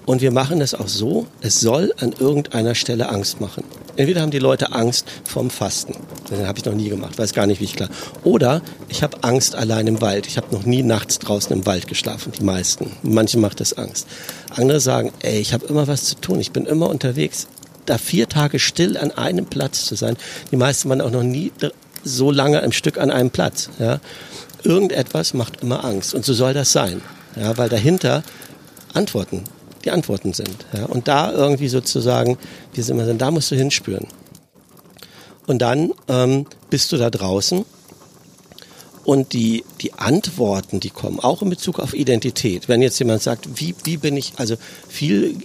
Und 0.06 0.22
wir 0.22 0.32
machen 0.32 0.62
es 0.62 0.76
auch 0.76 0.88
so, 0.88 1.26
es 1.42 1.60
soll 1.60 1.94
an 2.00 2.14
irgendeiner 2.14 2.76
Stelle 2.76 3.10
Angst 3.10 3.42
machen. 3.42 3.64
Entweder 3.96 4.22
haben 4.22 4.32
die 4.32 4.40
Leute 4.40 4.72
Angst 4.72 5.08
vom 5.24 5.50
Fasten. 5.50 5.96
Das 6.30 6.40
habe 6.46 6.60
ich 6.60 6.66
noch 6.66 6.76
nie 6.76 6.90
gemacht, 6.90 7.18
weiß 7.18 7.34
gar 7.34 7.48
nicht, 7.48 7.60
wie 7.60 7.66
ich 7.66 7.76
klar. 7.76 7.90
Oder 8.24 8.62
ich 8.88 9.02
habe 9.04 9.24
Angst 9.24 9.56
allein 9.56 9.88
im 9.88 10.02
Wald. 10.02 10.28
Ich 10.28 10.38
habe 10.38 10.54
noch 10.54 10.66
nie 10.66 10.84
nachts 10.84 11.18
draußen 11.20 11.52
im 11.52 11.66
Wald 11.66 11.88
geschlafen, 11.88 12.34
die 12.38 12.44
meisten. 12.44 12.92
Manche 13.02 13.40
macht 13.40 13.60
das 13.60 13.74
Angst. 13.78 14.06
Andere 14.52 14.80
sagen, 14.80 15.12
ey, 15.22 15.40
ich 15.40 15.54
habe 15.54 15.66
immer 15.66 15.88
was 15.88 16.06
zu 16.06 16.16
tun, 16.16 16.40
ich 16.40 16.52
bin 16.52 16.66
immer 16.66 16.90
unterwegs. 16.90 17.48
Da 17.86 17.98
vier 17.98 18.28
Tage 18.28 18.60
still 18.60 18.98
an 18.98 19.12
einem 19.12 19.46
Platz 19.46 19.86
zu 19.86 19.96
sein. 19.96 20.18
Die 20.52 20.58
meisten 20.58 20.90
waren 20.90 21.02
auch 21.02 21.12
noch 21.12 21.24
nie 21.24 21.52
so 22.04 22.32
lange 22.32 22.60
im 22.60 22.72
Stück 22.72 22.98
an 22.98 23.12
einem 23.12 23.32
Platz. 23.32 23.70
Ja. 23.80 24.00
Irgendetwas 24.64 25.34
macht 25.34 25.62
immer 25.62 25.86
Angst. 25.86 26.14
Und 26.14 26.26
so 26.26 26.34
soll 26.34 26.54
das 26.54 26.72
sein. 26.72 27.02
Ja, 27.36 27.58
weil 27.58 27.70
dahinter 27.70 28.24
Antworten 28.94 29.44
die 29.86 29.92
Antworten 29.92 30.34
sind. 30.34 30.66
Ja? 30.74 30.86
Und 30.86 31.08
da 31.08 31.32
irgendwie 31.32 31.68
sozusagen, 31.68 32.38
wie 32.74 32.82
sie 32.82 32.92
immer 32.92 33.06
sind, 33.06 33.22
da 33.22 33.32
musst 33.32 33.52
du 33.52 33.56
hinspüren. 33.56 34.08
Und 35.48 35.60
dann 35.62 35.94
ähm, 36.08 36.48
bist 36.70 36.92
du 36.92 36.98
da 36.98 37.10
draußen 37.10 37.66
und 39.06 39.34
die, 39.34 39.64
die 39.82 39.94
Antworten, 39.94 40.80
die 40.80 40.90
kommen, 40.90 41.20
auch 41.20 41.44
in 41.44 41.50
Bezug 41.50 41.80
auf 41.80 41.94
Identität. 41.94 42.68
Wenn 42.68 42.82
jetzt 42.82 42.98
jemand 42.98 43.22
sagt, 43.22 43.48
wie, 43.60 43.76
wie 43.84 43.98
bin 43.98 44.18
ich, 44.18 44.34
also 44.38 44.56
viel 44.90 45.38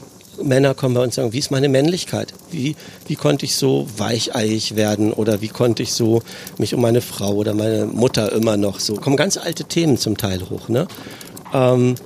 Männer 0.42 0.72
kommen 0.74 0.94
bei 0.94 1.02
uns 1.02 1.18
und 1.18 1.22
sagen, 1.22 1.32
wie 1.34 1.38
ist 1.38 1.50
meine 1.50 1.68
Männlichkeit? 1.68 2.32
Wie, 2.50 2.74
wie 3.06 3.16
konnte 3.16 3.44
ich 3.44 3.56
so 3.56 3.86
weicheiig 3.98 4.76
werden 4.76 5.12
oder 5.12 5.42
wie 5.42 5.48
konnte 5.48 5.82
ich 5.82 5.92
so 5.92 6.22
mich 6.56 6.74
um 6.74 6.80
meine 6.80 7.02
Frau 7.02 7.34
oder 7.34 7.52
meine 7.52 7.84
Mutter 7.84 8.32
immer 8.32 8.56
noch 8.56 8.80
so, 8.80 8.94
kommen 8.94 9.16
ganz 9.16 9.36
alte 9.36 9.64
Themen 9.64 9.98
zum 9.98 10.16
Teil 10.16 10.48
hoch, 10.48 10.70
ne? 10.70 10.88
Ähm, 11.52 11.96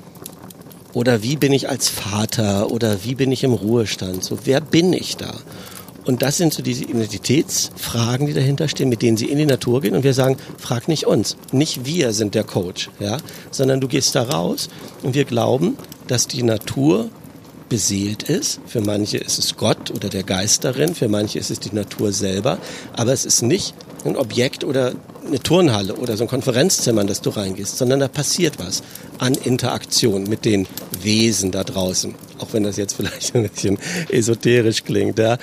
oder 0.95 1.23
wie 1.23 1.37
bin 1.37 1.53
ich 1.53 1.69
als 1.69 1.89
Vater? 1.89 2.71
Oder 2.71 3.05
wie 3.05 3.17
bin 3.17 3.33
ich 3.33 3.45
im 3.45 3.53
Ruhestand? 3.53 4.23
So, 4.25 4.39
wer 4.45 4.61
bin 4.61 4.93
ich 4.93 5.17
da? 5.17 5.35
Und 6.07 6.23
das 6.23 6.37
sind 6.37 6.53
so 6.53 6.63
diese 6.63 6.85
Identitätsfragen, 6.85 8.27
die 8.27 8.35
dahinter 8.35 8.69
stehen, 8.69 8.91
mit 8.91 9.03
denen 9.03 9.17
sie 9.17 9.27
in 9.27 9.39
die 9.39 9.47
Natur 9.47 9.81
gehen. 9.81 9.97
Und 9.97 10.05
wir 10.05 10.15
sagen, 10.15 10.37
frag 10.59 10.87
nicht 10.87 11.07
uns. 11.07 11.37
Nicht 11.51 11.85
wir 11.85 12.13
sind 12.13 12.35
der 12.35 12.45
Coach, 12.45 12.91
ja? 13.01 13.17
Sondern 13.51 13.81
du 13.81 13.89
gehst 13.89 14.15
da 14.15 14.23
raus 14.23 14.69
und 15.03 15.15
wir 15.15 15.25
glauben, 15.25 15.77
dass 16.07 16.29
die 16.29 16.43
Natur 16.43 17.09
beseelt 17.69 18.25
ist. 18.25 18.61
Für 18.67 18.81
manche 18.81 19.19
ist 19.19 19.39
es 19.39 19.57
Gott 19.57 19.91
oder 19.91 20.09
der 20.09 20.23
Geist 20.23 20.65
darin, 20.65 20.95
für 20.95 21.09
manche 21.09 21.39
ist 21.39 21.51
es 21.51 21.61
die 21.61 21.75
Natur 21.75 22.13
selber. 22.13 22.59
Aber 22.95 23.13
es 23.13 23.25
ist 23.25 23.43
nicht 23.43 23.75
ein 24.05 24.17
Objekt 24.17 24.65
oder 24.65 24.95
eine 25.27 25.41
Turnhalle 25.41 25.95
oder 25.95 26.17
so 26.17 26.25
ein 26.25 26.29
Konferenzzimmer, 26.29 27.01
in 27.01 27.07
das 27.07 27.23
du 27.23 27.31
reingehst, 27.31 27.79
sondern 27.79 28.01
da 28.01 28.09
passiert 28.09 28.59
was 28.59 28.83
an 29.19 29.35
Interaktion 29.35 30.25
mit 30.25 30.45
den 30.45 30.67
Wesen 31.01 31.51
da 31.51 31.65
draußen. 31.65 32.15
Auch 32.39 32.53
wenn 32.53 32.65
das 32.65 32.77
jetzt 32.77 32.95
vielleicht 32.95 33.35
ein 33.35 33.49
bisschen 33.49 33.79
esoterisch 34.11 34.85
klingt, 34.85 35.19
ja. 35.19 35.39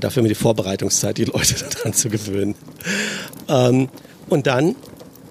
Dafür 0.00 0.22
mir 0.22 0.30
die 0.30 0.34
Vorbereitungszeit, 0.34 1.18
die 1.18 1.24
Leute 1.24 1.54
daran 1.76 1.92
zu 1.92 2.08
gewöhnen. 2.08 2.54
Ähm, 3.48 3.88
und 4.28 4.46
dann 4.46 4.74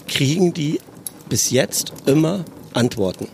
kriegen 0.08 0.53
die 0.53 0.79
bis 1.27 1.49
jetzt 1.49 1.91
immer 2.05 2.45
Antworten. 2.73 3.27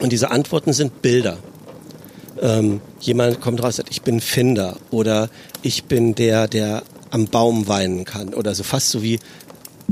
Und 0.00 0.12
diese 0.12 0.30
Antworten 0.30 0.72
sind 0.72 1.02
Bilder. 1.02 1.38
Ähm, 2.40 2.80
jemand 3.00 3.40
kommt 3.40 3.62
raus 3.62 3.78
und 3.78 3.84
sagt, 3.84 3.90
ich 3.90 4.02
bin 4.02 4.20
Finder 4.20 4.76
oder 4.90 5.28
ich 5.62 5.84
bin 5.84 6.14
der, 6.14 6.48
der 6.48 6.82
am 7.10 7.26
Baum 7.26 7.68
weinen 7.68 8.04
kann 8.04 8.34
oder 8.34 8.54
so 8.54 8.62
fast 8.62 8.90
so 8.90 9.02
wie 9.02 9.18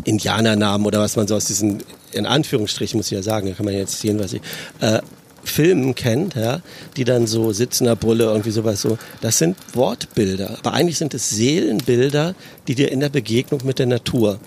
Indianernamen 0.04 0.86
oder 0.86 1.00
was 1.00 1.16
man 1.16 1.26
so 1.26 1.34
aus 1.34 1.46
diesen, 1.46 1.82
in 2.12 2.26
Anführungsstrichen 2.26 2.98
muss 2.98 3.06
ich 3.06 3.16
ja 3.16 3.22
sagen, 3.22 3.48
da 3.48 3.54
kann 3.54 3.64
man 3.64 3.74
jetzt 3.74 4.00
sehen, 4.00 4.18
was 4.18 4.32
ich, 4.32 4.40
äh, 4.80 5.00
Filmen 5.44 5.94
kennt, 5.94 6.34
ja, 6.34 6.60
die 6.96 7.04
dann 7.04 7.26
so 7.26 7.52
sitzender 7.52 7.96
Bulle, 7.96 8.24
irgendwie 8.24 8.50
sowas 8.50 8.82
so, 8.82 8.98
das 9.20 9.38
sind 9.38 9.56
Wortbilder. 9.72 10.58
Aber 10.58 10.74
eigentlich 10.74 10.98
sind 10.98 11.14
es 11.14 11.30
Seelenbilder, 11.30 12.34
die 12.66 12.74
dir 12.74 12.92
in 12.92 13.00
der 13.00 13.08
Begegnung 13.08 13.60
mit 13.64 13.78
der 13.78 13.86
Natur 13.86 14.38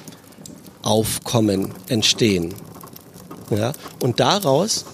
aufkommen, 0.81 1.73
entstehen. 1.87 2.53
Ja, 3.49 3.73
und 4.01 4.19
daraus, 4.19 4.85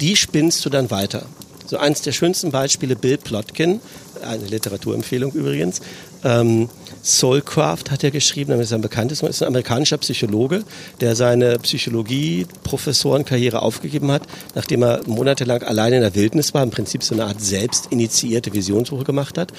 die 0.00 0.16
spinnst 0.16 0.64
du 0.64 0.70
dann 0.70 0.90
weiter. 0.90 1.26
So 1.66 1.78
eins 1.78 2.02
der 2.02 2.12
schönsten 2.12 2.50
Beispiele, 2.50 2.96
Bill 2.96 3.16
Plotkin, 3.16 3.80
eine 4.22 4.44
Literaturempfehlung 4.44 5.32
übrigens, 5.32 5.80
ähm, 6.22 6.68
Soulcraft 7.02 7.90
hat 7.90 8.02
er 8.02 8.10
geschrieben, 8.10 8.50
damit 8.50 8.64
ist 8.64 8.72
ein 8.72 8.80
bekanntes, 8.80 9.22
ist 9.22 9.42
ein 9.42 9.48
amerikanischer 9.48 9.98
Psychologe, 9.98 10.64
der 11.00 11.14
seine 11.16 11.58
Psychologie-Professorenkarriere 11.58 13.60
aufgegeben 13.60 14.10
hat, 14.10 14.22
nachdem 14.54 14.82
er 14.82 15.02
monatelang 15.06 15.62
alleine 15.62 15.96
in 15.96 16.02
der 16.02 16.14
Wildnis 16.14 16.54
war, 16.54 16.62
im 16.62 16.70
Prinzip 16.70 17.02
so 17.02 17.14
eine 17.14 17.26
Art 17.26 17.42
selbst 17.42 17.88
initiierte 17.90 18.54
Visionssuche 18.54 19.04
gemacht 19.04 19.36
hat 19.36 19.52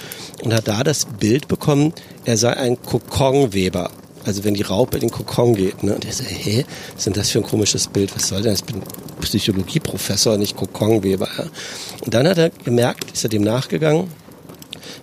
und 0.43 0.53
hat 0.53 0.67
da 0.67 0.83
das 0.83 1.05
Bild 1.05 1.47
bekommen, 1.47 1.93
er 2.25 2.37
sei 2.37 2.57
ein 2.57 2.81
Kokonweber. 2.81 3.91
Also 4.25 4.43
wenn 4.43 4.55
die 4.55 4.63
Raupe 4.63 4.97
in 4.97 5.01
den 5.01 5.11
Kokon 5.11 5.55
geht. 5.55 5.83
Ne? 5.83 5.95
Und 5.95 6.03
er 6.03 6.11
sagt, 6.11 6.29
hä, 6.31 6.65
was 6.89 6.97
ist 6.97 7.05
denn 7.05 7.13
das 7.13 7.29
für 7.29 7.39
ein 7.39 7.45
komisches 7.45 7.87
Bild? 7.87 8.13
Was 8.15 8.27
soll 8.27 8.41
denn 8.41 8.51
das? 8.51 8.61
Ich 8.61 8.65
bin 8.65 8.81
Psychologieprofessor, 9.21 10.37
nicht 10.37 10.55
Kokonweber. 10.55 11.27
Ja? 11.37 11.45
Und 12.03 12.13
dann 12.13 12.27
hat 12.27 12.37
er 12.37 12.49
gemerkt, 12.49 13.11
ist 13.11 13.23
er 13.23 13.29
dem 13.29 13.43
nachgegangen, 13.43 14.09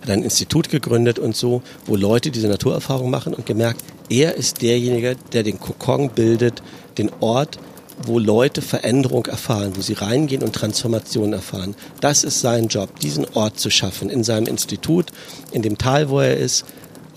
hat 0.01 0.09
ein 0.09 0.23
Institut 0.23 0.69
gegründet 0.69 1.19
und 1.19 1.35
so, 1.35 1.61
wo 1.85 1.95
Leute 1.95 2.31
diese 2.31 2.47
Naturerfahrung 2.47 3.09
machen 3.09 3.33
und 3.33 3.45
gemerkt, 3.45 3.81
er 4.09 4.35
ist 4.35 4.61
derjenige, 4.61 5.15
der 5.31 5.43
den 5.43 5.59
Kokon 5.59 6.09
bildet, 6.09 6.61
den 6.97 7.09
Ort, 7.21 7.57
wo 8.05 8.19
Leute 8.19 8.61
Veränderung 8.61 9.25
erfahren, 9.27 9.73
wo 9.75 9.81
sie 9.81 9.93
reingehen 9.93 10.43
und 10.43 10.53
Transformation 10.53 11.31
erfahren. 11.31 11.75
Das 12.01 12.23
ist 12.23 12.41
sein 12.41 12.67
Job, 12.67 12.99
diesen 12.99 13.25
Ort 13.33 13.59
zu 13.59 13.69
schaffen 13.69 14.09
in 14.09 14.23
seinem 14.23 14.47
Institut, 14.47 15.07
in 15.51 15.61
dem 15.61 15.77
Tal, 15.77 16.09
wo 16.09 16.19
er 16.19 16.37
ist. 16.37 16.65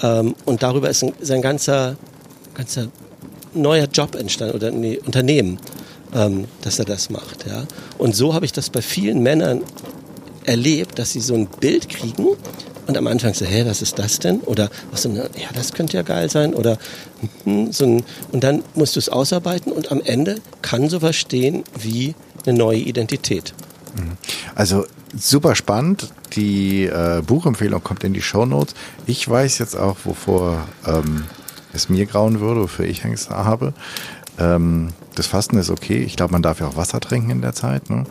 Ähm, 0.02 0.35
und 0.44 0.62
darüber 0.62 0.90
ist 0.90 1.04
sein 1.20 1.42
ganzer, 1.42 1.96
ganzer 2.54 2.88
neuer 3.54 3.87
Job 3.87 4.14
entstanden 4.14 4.54
oder 4.54 4.70
nee, 4.70 4.98
Unternehmen, 5.04 5.59
ähm, 6.14 6.46
dass 6.62 6.78
er 6.78 6.85
das 6.85 7.11
macht. 7.11 7.46
Ja? 7.46 7.64
Und 7.98 8.14
so 8.14 8.35
habe 8.35 8.44
ich 8.44 8.52
das 8.52 8.70
bei 8.70 8.82
vielen 8.82 9.22
Männern 9.22 9.62
erlebt, 10.44 10.98
dass 10.98 11.12
sie 11.12 11.20
so 11.20 11.35
ein 11.35 11.46
Bild 11.46 11.88
kriegen 11.88 12.26
und 12.87 12.96
am 12.96 13.06
Anfang 13.09 13.35
so, 13.35 13.44
hä, 13.44 13.64
was 13.66 13.82
ist 13.82 13.98
das 13.98 14.20
denn? 14.20 14.40
Oder 14.40 14.70
was 14.92 15.02
so, 15.02 15.09
ja, 15.09 15.24
das 15.54 15.72
könnte 15.72 15.96
ja 15.96 16.02
geil 16.02 16.30
sein. 16.30 16.54
Oder 16.54 16.78
hm, 17.44 17.72
so 17.72 17.85
ein, 17.85 18.04
und 18.30 18.44
dann 18.44 18.62
musst 18.74 18.94
du 18.94 19.00
es 19.00 19.09
ausarbeiten 19.09 19.72
und 19.72 19.90
am 19.90 20.00
Ende 20.00 20.37
kann 20.62 20.88
sowas 20.88 21.16
stehen 21.16 21.64
wie 21.78 22.14
eine 22.44 22.56
neue 22.56 22.78
Identität. 22.78 23.54
Also 24.54 24.87
super 25.14 25.54
spannend. 25.54 26.12
Die 26.34 26.84
äh, 26.84 27.22
Buchempfehlung 27.26 27.82
kommt 27.82 28.04
in 28.04 28.12
die 28.12 28.22
Show 28.22 28.46
Notes. 28.46 28.74
Ich 29.06 29.28
weiß 29.28 29.58
jetzt 29.58 29.76
auch, 29.76 29.96
wovor 30.04 30.66
ähm, 30.86 31.24
es 31.72 31.88
mir 31.88 32.06
grauen 32.06 32.40
würde, 32.40 32.62
wofür 32.62 32.86
ich 32.86 33.04
Ängste 33.04 33.36
habe. 33.36 33.72
Ähm, 34.38 34.88
das 35.14 35.26
Fasten 35.26 35.56
ist 35.56 35.70
okay. 35.70 35.98
Ich 36.02 36.16
glaube, 36.16 36.32
man 36.32 36.42
darf 36.42 36.60
ja 36.60 36.68
auch 36.68 36.76
Wasser 36.76 37.00
trinken 37.00 37.30
in 37.30 37.40
der 37.40 37.54
Zeit. 37.54 37.88
Ne? 37.90 38.04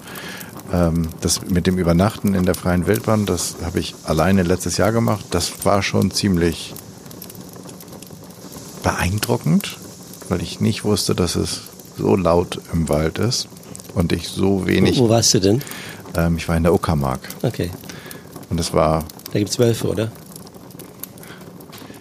Ähm, 0.73 1.09
das 1.21 1.41
mit 1.49 1.67
dem 1.67 1.77
Übernachten 1.77 2.33
in 2.33 2.45
der 2.45 2.55
freien 2.55 2.87
Wildbahn, 2.87 3.25
das 3.25 3.57
habe 3.63 3.79
ich 3.79 3.95
alleine 4.05 4.43
letztes 4.43 4.77
Jahr 4.77 4.91
gemacht. 4.91 5.25
Das 5.31 5.65
war 5.65 5.83
schon 5.83 6.11
ziemlich 6.11 6.73
beeindruckend, 8.83 9.77
weil 10.29 10.41
ich 10.41 10.59
nicht 10.59 10.83
wusste, 10.83 11.15
dass 11.15 11.35
es 11.35 11.61
so 11.97 12.15
laut 12.15 12.59
im 12.73 12.89
Wald 12.89 13.19
ist 13.19 13.47
und 13.93 14.11
ich 14.11 14.27
so 14.27 14.67
wenig. 14.67 14.99
Wo 14.99 15.09
warst 15.09 15.33
du 15.33 15.39
denn? 15.39 15.61
Ähm, 16.17 16.37
ich 16.37 16.47
war 16.47 16.57
in 16.57 16.63
der 16.63 16.73
Uckermark. 16.73 17.19
Okay. 17.41 17.69
Und 18.49 18.59
es 18.59 18.73
war. 18.73 19.03
Da 19.31 19.39
gibt 19.39 19.51
es 19.51 19.59
Wölfe, 19.59 19.87
oder? 19.87 20.11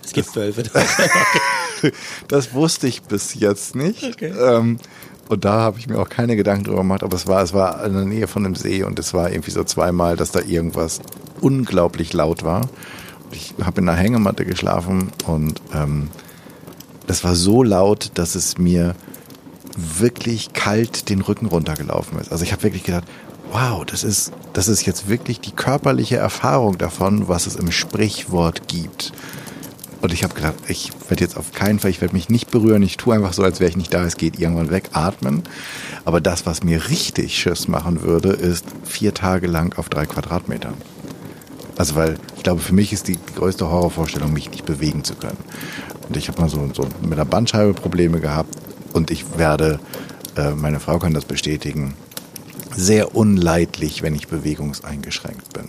Es 0.04 0.12
gibt 0.12 0.34
Wölfe. 0.36 0.64
das 2.28 2.54
wusste 2.54 2.86
ich 2.86 3.02
bis 3.02 3.34
jetzt 3.34 3.74
nicht. 3.74 4.04
Okay. 4.04 4.32
Ähm, 4.38 4.78
und 5.28 5.44
da 5.44 5.60
habe 5.60 5.78
ich 5.78 5.88
mir 5.88 5.98
auch 5.98 6.08
keine 6.08 6.36
Gedanken 6.36 6.64
drüber 6.64 6.78
gemacht, 6.78 7.02
aber 7.02 7.16
es 7.16 7.26
war, 7.26 7.42
es 7.42 7.52
war 7.52 7.84
in 7.84 7.94
der 7.94 8.04
Nähe 8.04 8.26
von 8.26 8.44
einem 8.44 8.54
See 8.54 8.82
und 8.82 8.98
es 8.98 9.14
war 9.14 9.30
irgendwie 9.30 9.50
so 9.50 9.64
zweimal, 9.64 10.16
dass 10.16 10.30
da 10.32 10.40
irgendwas 10.40 11.00
unglaublich 11.40 12.12
laut 12.12 12.44
war. 12.44 12.68
Ich 13.32 13.54
habe 13.64 13.80
in 13.80 13.88
einer 13.88 13.98
Hängematte 13.98 14.44
geschlafen 14.44 15.10
und 15.26 15.60
ähm, 15.74 16.08
das 17.06 17.24
war 17.24 17.34
so 17.34 17.62
laut, 17.62 18.12
dass 18.14 18.34
es 18.34 18.58
mir 18.58 18.94
wirklich 19.76 20.52
kalt 20.52 21.08
den 21.08 21.20
Rücken 21.20 21.46
runtergelaufen 21.46 22.18
ist. 22.18 22.30
Also 22.30 22.44
ich 22.44 22.52
habe 22.52 22.62
wirklich 22.62 22.84
gedacht, 22.84 23.04
wow, 23.54 23.84
das 23.86 24.02
ist, 24.02 24.32
das 24.52 24.66
ist 24.66 24.84
jetzt 24.84 25.08
wirklich 25.08 25.40
die 25.40 25.52
körperliche 25.52 26.16
Erfahrung 26.16 26.76
davon, 26.76 27.28
was 27.28 27.46
es 27.46 27.54
im 27.54 27.70
Sprichwort 27.70 28.66
gibt. 28.66 29.12
Und 30.00 30.12
ich 30.12 30.24
habe 30.24 30.34
gedacht, 30.34 30.54
ich 30.66 30.90
werde 31.08 31.22
jetzt 31.22 31.36
auf 31.36 31.52
keinen 31.52 31.78
Fall, 31.78 31.92
ich 31.92 32.00
werde 32.00 32.14
mich 32.14 32.28
nicht 32.28 32.50
berühren, 32.50 32.82
ich 32.82 32.96
tue 32.96 33.14
einfach 33.14 33.32
so, 33.32 33.44
als 33.44 33.60
wäre 33.60 33.70
ich 33.70 33.76
nicht 33.76 33.94
da, 33.94 34.04
es 34.04 34.16
geht 34.16 34.40
irgendwann 34.40 34.72
weg, 34.72 34.90
atmen. 34.92 35.44
Aber 36.04 36.20
das, 36.20 36.46
was 36.46 36.64
mir 36.64 36.88
richtig 36.88 37.38
Schiss 37.38 37.68
machen 37.68 38.02
würde, 38.02 38.30
ist 38.30 38.66
vier 38.82 39.14
Tage 39.14 39.46
lang 39.46 39.78
auf 39.78 39.88
drei 39.88 40.04
Quadratmetern. 40.04 40.74
Also 41.78 41.94
weil 41.94 42.18
ich 42.36 42.42
glaube, 42.42 42.60
für 42.60 42.74
mich 42.74 42.92
ist 42.92 43.06
die 43.06 43.18
größte 43.36 43.70
Horrorvorstellung, 43.70 44.32
mich 44.32 44.50
nicht 44.50 44.66
bewegen 44.66 45.04
zu 45.04 45.14
können. 45.14 45.38
Und 46.08 46.16
ich 46.16 46.26
habe 46.26 46.40
mal 46.40 46.48
so, 46.48 46.68
so 46.74 46.88
mit 47.08 47.18
der 47.18 47.24
Bandscheibe 47.24 47.72
Probleme 47.72 48.18
gehabt 48.18 48.52
und 48.92 49.12
ich 49.12 49.38
werde, 49.38 49.78
äh, 50.36 50.50
meine 50.50 50.80
Frau 50.80 50.98
kann 50.98 51.14
das 51.14 51.24
bestätigen, 51.24 51.94
sehr 52.76 53.14
unleidlich, 53.14 54.02
wenn 54.02 54.14
ich 54.14 54.28
bewegungseingeschränkt 54.28 55.52
bin. 55.52 55.68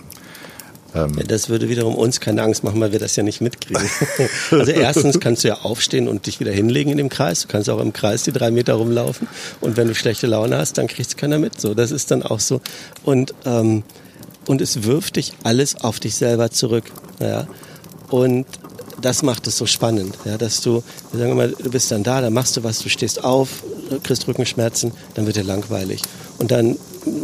Ähm 0.94 1.12
das 1.26 1.48
würde 1.48 1.68
wiederum 1.68 1.94
uns 1.94 2.20
keine 2.20 2.42
Angst 2.42 2.64
machen, 2.64 2.80
weil 2.80 2.92
wir 2.92 2.98
das 2.98 3.16
ja 3.16 3.22
nicht 3.22 3.40
mitkriegen. 3.40 3.88
also 4.50 4.72
erstens 4.72 5.20
kannst 5.20 5.44
du 5.44 5.48
ja 5.48 5.54
aufstehen 5.62 6.08
und 6.08 6.26
dich 6.26 6.40
wieder 6.40 6.52
hinlegen 6.52 6.90
in 6.90 6.98
dem 6.98 7.08
Kreis. 7.08 7.42
Du 7.42 7.48
kannst 7.48 7.68
auch 7.70 7.80
im 7.80 7.92
Kreis 7.92 8.22
die 8.22 8.32
drei 8.32 8.50
Meter 8.50 8.74
rumlaufen. 8.74 9.28
Und 9.60 9.76
wenn 9.76 9.88
du 9.88 9.94
schlechte 9.94 10.26
Laune 10.26 10.56
hast, 10.56 10.78
dann 10.78 10.86
kriegt 10.86 11.08
es 11.08 11.16
keiner 11.16 11.38
mit. 11.38 11.60
So, 11.60 11.74
das 11.74 11.90
ist 11.90 12.10
dann 12.10 12.22
auch 12.22 12.40
so. 12.40 12.60
Und 13.04 13.34
ähm, 13.44 13.82
und 14.46 14.60
es 14.60 14.84
wirft 14.84 15.16
dich 15.16 15.32
alles 15.42 15.76
auf 15.76 16.00
dich 16.00 16.14
selber 16.14 16.50
zurück. 16.50 16.84
Ja? 17.20 17.46
Und 18.08 18.46
das 19.00 19.22
macht 19.22 19.46
es 19.46 19.58
so 19.58 19.66
spannend, 19.66 20.16
ja, 20.24 20.38
dass 20.38 20.62
du, 20.62 20.82
wir 21.12 21.20
sagen 21.20 21.32
immer, 21.32 21.48
du 21.48 21.70
bist 21.70 21.90
dann 21.90 22.02
da, 22.02 22.22
dann 22.22 22.32
machst 22.32 22.56
du 22.56 22.64
was, 22.64 22.78
du 22.78 22.88
stehst 22.88 23.22
auf, 23.22 23.62
kriegst 24.02 24.26
Rückenschmerzen, 24.26 24.92
dann 25.14 25.26
wird 25.26 25.36
dir 25.36 25.44
langweilig. 25.44 26.00
Und 26.38 26.50
dann 26.50 26.76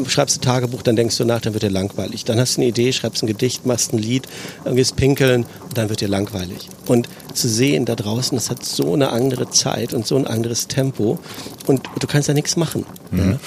schreibst 0.06 0.36
du 0.36 0.40
Tagebuch, 0.40 0.82
dann 0.82 0.96
denkst 0.96 1.16
du 1.16 1.24
nach, 1.24 1.40
dann 1.40 1.54
wird 1.54 1.62
dir 1.62 1.70
langweilig. 1.70 2.24
Dann 2.24 2.38
hast 2.38 2.56
du 2.56 2.60
eine 2.60 2.68
Idee, 2.68 2.92
schreibst 2.92 3.22
ein 3.22 3.26
Gedicht, 3.26 3.66
machst 3.66 3.92
ein 3.92 3.98
Lied, 3.98 4.26
gehst 4.64 4.96
pinkeln 4.96 5.46
und 5.68 5.78
dann 5.78 5.88
wird 5.88 6.00
dir 6.00 6.08
langweilig. 6.08 6.68
Und 6.86 7.08
zu 7.34 7.48
sehen 7.48 7.84
da 7.84 7.94
draußen, 7.94 8.36
das 8.36 8.50
hat 8.50 8.64
so 8.64 8.94
eine 8.94 9.10
andere 9.10 9.50
Zeit 9.50 9.94
und 9.94 10.06
so 10.06 10.16
ein 10.16 10.26
anderes 10.26 10.68
Tempo 10.68 11.18
und 11.66 11.82
du 11.98 12.06
kannst 12.06 12.28
da 12.28 12.34
nichts 12.34 12.56
machen. 12.56 12.84
Mhm. 13.10 13.18
Ja. 13.18 13.38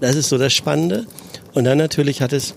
Das 0.00 0.16
ist 0.16 0.28
so 0.28 0.38
das 0.38 0.52
Spannende. 0.52 1.06
Und 1.54 1.64
dann 1.64 1.78
natürlich 1.78 2.22
hat 2.22 2.32
es 2.32 2.54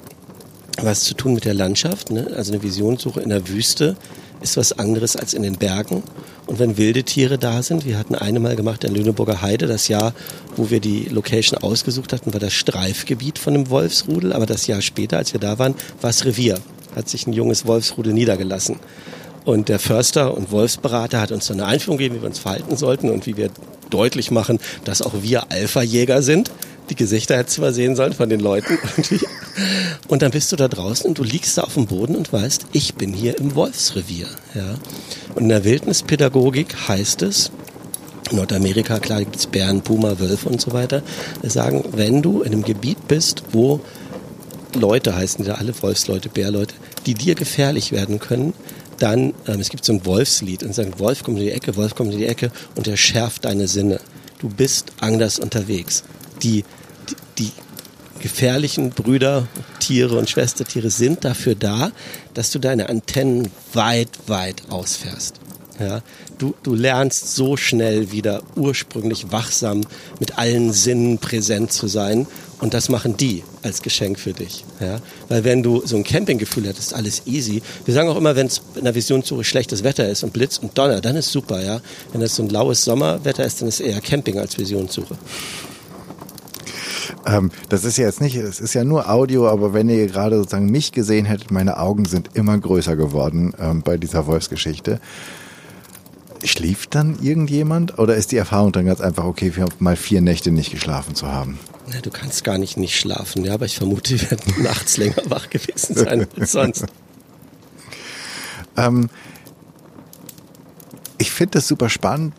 was 0.82 1.02
zu 1.02 1.14
tun 1.14 1.34
mit 1.34 1.46
der 1.46 1.54
Landschaft, 1.54 2.12
ne? 2.12 2.28
also 2.36 2.52
eine 2.52 2.62
Visionssuche 2.64 3.22
in 3.22 3.30
der 3.30 3.48
Wüste 3.48 3.96
ist 4.42 4.58
was 4.58 4.78
anderes 4.78 5.16
als 5.16 5.34
in 5.34 5.44
den 5.44 5.56
Bergen. 5.56 6.04
Und 6.46 6.60
wenn 6.60 6.78
wilde 6.78 7.04
Tiere 7.04 7.38
da 7.38 7.64
sind, 7.64 7.86
wir 7.86 7.98
hatten 7.98 8.16
eine 8.16 8.40
Mal 8.40 8.56
gemacht 8.56 8.84
in 8.84 8.94
Lüneburger 8.94 9.42
Heide, 9.42 9.68
das 9.68 9.88
Jahr, 9.88 10.14
wo 10.56 10.70
wir 10.70 10.80
die 10.80 11.06
Location 11.06 11.58
ausgesucht 11.62 12.14
hatten, 12.14 12.34
war 12.34 12.40
das 12.40 12.54
Streifgebiet 12.54 13.40
von 13.40 13.54
einem 13.54 13.70
Wolfsrudel, 13.70 14.34
aber 14.34 14.46
das 14.46 14.68
Jahr 14.68 14.82
später, 14.82 15.18
als 15.18 15.34
wir 15.34 15.40
da 15.40 15.58
waren, 15.58 15.76
war 16.02 16.10
es 16.12 16.26
Revier, 16.26 16.60
hat 16.96 17.10
sich 17.10 17.26
ein 17.26 17.34
junges 17.34 17.66
Wolfsrudel 17.66 18.14
niedergelassen. 18.14 18.80
Und 19.44 19.70
der 19.70 19.80
Förster 19.80 20.36
und 20.36 20.52
Wolfsberater 20.52 21.22
hat 21.22 21.32
uns 21.32 21.46
so 21.46 21.54
eine 21.54 21.66
Einführung 21.66 21.98
gegeben, 21.98 22.16
wie 22.16 22.22
wir 22.22 22.28
uns 22.28 22.40
verhalten 22.40 22.78
sollten 22.78 23.10
und 23.10 23.28
wie 23.28 23.38
wir 23.38 23.50
deutlich 23.92 24.32
machen, 24.32 24.60
dass 24.84 25.02
auch 25.02 25.14
wir 25.22 25.52
Alpha-Jäger 25.52 26.22
sind. 26.24 26.52
Die 26.90 26.96
Gesichter 26.96 27.38
hättest 27.38 27.58
du 27.58 27.62
mal 27.62 27.74
sehen 27.74 27.96
sollen 27.96 28.14
von 28.14 28.30
den 28.30 28.40
Leuten. 28.40 28.78
Und 30.08 30.22
dann 30.22 30.32
bist 30.32 30.52
du 30.52 30.56
da 30.56 30.68
draußen 30.68 31.08
und 31.08 31.18
du 31.18 31.24
liegst 31.24 31.58
da 31.58 31.64
auf 31.64 31.74
dem 31.74 31.88
Boden 31.88 32.16
und 32.16 32.32
weißt, 32.32 32.68
ich 32.74 32.94
bin 32.94 33.12
hier 33.12 33.40
im 33.40 33.56
Wolfsrevier. 33.56 34.28
Ja. 34.54 34.76
Und 35.34 35.44
in 35.44 35.50
der 35.50 35.64
Wildnispädagogik 35.64 36.76
heißt 36.88 37.24
es, 37.24 37.50
in 38.30 38.38
Nordamerika, 38.38 39.00
klar 39.00 39.22
gibt 39.22 39.36
es 39.36 39.48
Bären, 39.48 39.82
Puma, 39.82 40.20
Wölfe 40.20 40.50
und 40.50 40.62
so 40.62 40.74
weiter, 40.74 41.02
wir 41.42 41.50
sagen, 41.50 41.84
wenn 41.94 42.22
du 42.22 42.42
in 42.42 42.54
einem 42.54 42.64
Gebiet 42.64 43.08
bist, 43.08 43.44
wo 43.52 43.80
Leute 44.74 45.16
heißen 45.16 45.44
die 45.44 45.50
da 45.50 45.56
alle 45.56 45.74
Wolfsleute, 45.82 46.30
Bärleute, 46.30 46.76
die 47.06 47.14
dir 47.14 47.34
gefährlich 47.34 47.92
werden 47.92 48.20
können, 48.20 48.54
dann, 49.00 49.34
ähm, 49.48 49.60
es 49.60 49.70
gibt 49.70 49.86
so 49.86 49.94
ein 49.94 50.06
Wolfslied 50.06 50.64
und 50.64 50.76
sagen, 50.76 50.94
Wolf 50.98 51.24
kommt 51.24 51.40
in 51.40 51.46
die 51.46 51.52
Ecke, 51.52 51.76
Wolf 51.76 51.96
kommt 51.96 52.14
in 52.14 52.20
die 52.20 52.26
Ecke 52.26 52.52
und 52.76 52.88
er 52.88 52.98
schärft 52.98 53.46
deine 53.46 53.68
Sinne. 53.68 54.00
Du 54.40 54.50
bist 54.50 54.92
anders 55.00 55.40
unterwegs. 55.40 56.04
Die, 56.42 56.64
die, 57.10 57.16
die 57.40 57.52
gefährlichen 58.20 58.90
Brüder, 58.92 59.48
Tiere 59.80 60.18
und 60.18 60.30
Schwestertiere 60.30 60.90
sind 60.90 61.26
dafür 61.26 61.56
da, 61.56 61.92
dass 62.34 62.52
du 62.52 62.60
deine 62.60 62.90
Antennen 62.90 63.50
weit, 63.74 64.10
weit 64.28 64.64
ausfährst. 64.70 65.40
Ja, 65.80 66.02
du, 66.38 66.56
du 66.64 66.74
lernst 66.74 67.36
so 67.36 67.58
schnell 67.58 68.12
wieder 68.12 68.42
ursprünglich 68.56 69.34
wachsam 69.34 69.82
mit 70.22 70.38
allen 70.38 70.72
Sinnen 70.72 71.18
präsent 71.18 71.74
zu 71.74 71.88
sein 71.88 72.28
und 72.62 72.74
das 72.74 72.88
machen 72.88 73.18
die 73.18 73.44
als 73.62 73.82
Geschenk 73.82 74.18
für 74.18 74.32
dich. 74.32 74.64
Ja? 74.80 75.00
Weil 75.28 75.44
wenn 75.44 75.64
du 75.64 75.86
so 75.86 75.98
ein 75.98 76.06
Campinggefühl 76.06 76.66
hättest, 76.66 76.94
alles 76.94 77.24
easy. 77.26 77.62
Wir 77.84 77.94
sagen 77.94 78.08
auch 78.08 78.16
immer, 78.16 78.38
wenn 78.38 78.48
es 78.48 78.62
in 78.76 78.86
der 78.86 78.96
Visionssuche 78.96 79.44
schlechtes 79.44 79.84
Wetter 79.84 80.08
ist 80.08 80.24
und 80.24 80.32
Blitz 80.32 80.58
und 80.60 80.78
Donner, 80.78 81.02
dann 81.02 81.18
ist 81.18 81.32
super. 81.32 81.62
Ja? 81.62 81.82
Wenn 82.14 82.22
das 82.22 82.36
so 82.36 82.44
ein 82.44 82.50
laues 82.50 82.86
Sommerwetter 82.86 83.44
ist, 83.44 83.62
dann 83.62 83.68
ist 83.68 83.82
eher 83.82 84.00
Camping 84.00 84.40
als 84.40 84.58
Visionssuche. 84.58 85.18
Ähm, 87.26 87.52
das 87.70 87.84
ist 87.84 87.98
ja 87.98 88.06
jetzt 88.06 88.22
nicht, 88.22 88.36
es 88.36 88.60
ist 88.60 88.74
ja 88.74 88.84
nur 88.84 89.10
Audio, 89.10 89.48
aber 89.48 89.74
wenn 89.74 89.90
ihr 89.90 90.08
gerade 90.08 90.38
sozusagen 90.38 90.70
mich 90.70 90.92
gesehen 90.92 91.26
hättet, 91.26 91.52
meine 91.52 91.78
Augen 91.78 92.06
sind 92.06 92.32
immer 92.34 92.58
größer 92.58 92.96
geworden 92.96 93.54
ähm, 93.60 93.82
bei 93.82 93.98
dieser 93.98 94.28
Wolfsgeschichte. 94.28 95.00
Schlief 96.44 96.88
dann 96.88 97.18
irgendjemand 97.22 97.98
oder 97.98 98.16
ist 98.16 98.32
die 98.32 98.38
Erfahrung 98.38 98.72
dann 98.72 98.86
ganz 98.86 99.02
einfach, 99.02 99.26
okay, 99.26 99.56
wir 99.56 99.64
haben 99.64 99.74
mal 99.80 99.96
vier 99.96 100.22
Nächte 100.22 100.52
nicht 100.52 100.72
geschlafen 100.72 101.16
zu 101.16 101.28
haben? 101.28 101.58
Ja, 101.92 102.02
du 102.02 102.10
kannst 102.10 102.44
gar 102.44 102.58
nicht 102.58 102.78
nicht 102.78 103.00
schlafen, 103.00 103.46
ja, 103.46 103.54
aber 103.54 103.66
ich 103.66 103.78
vermute, 103.78 104.20
wir 104.20 104.32
werden 104.32 104.54
nachts 104.64 104.98
länger 104.98 105.22
wach 105.28 105.50
gewesen 105.50 105.96
sein 105.96 106.28
als 106.38 106.52
sonst. 106.52 106.86
ähm, 108.78 109.10
ich 111.18 111.32
finde 111.32 111.52
das 111.52 111.68
super 111.68 111.90
spannend, 111.90 112.34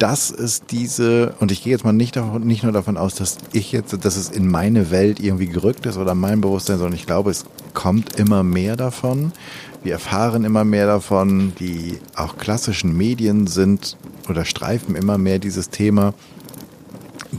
dass 0.00 0.30
es 0.30 0.62
diese, 0.62 1.34
und 1.40 1.52
ich 1.52 1.62
gehe 1.62 1.72
jetzt 1.72 1.84
mal 1.84 1.92
nicht, 1.92 2.16
davon, 2.16 2.46
nicht 2.46 2.62
nur 2.62 2.72
davon 2.72 2.96
aus, 2.96 3.14
dass 3.14 3.36
ich 3.52 3.70
jetzt, 3.70 4.02
dass 4.02 4.16
es 4.16 4.30
in 4.30 4.48
meine 4.48 4.90
Welt 4.90 5.20
irgendwie 5.20 5.46
gerückt 5.46 5.84
ist 5.84 5.98
oder 5.98 6.14
mein 6.14 6.40
Bewusstsein, 6.40 6.78
sondern 6.78 6.94
ich 6.94 7.04
glaube, 7.04 7.30
es 7.30 7.44
kommt 7.74 8.18
immer 8.18 8.42
mehr 8.42 8.76
davon. 8.76 9.32
Wir 9.82 9.92
erfahren 9.92 10.44
immer 10.44 10.64
mehr 10.64 10.86
davon. 10.86 11.52
Die 11.60 11.98
auch 12.16 12.38
klassischen 12.38 12.96
Medien 12.96 13.46
sind 13.46 13.98
oder 14.26 14.46
streifen 14.46 14.94
immer 14.94 15.18
mehr 15.18 15.38
dieses 15.38 15.68
Thema. 15.68 16.14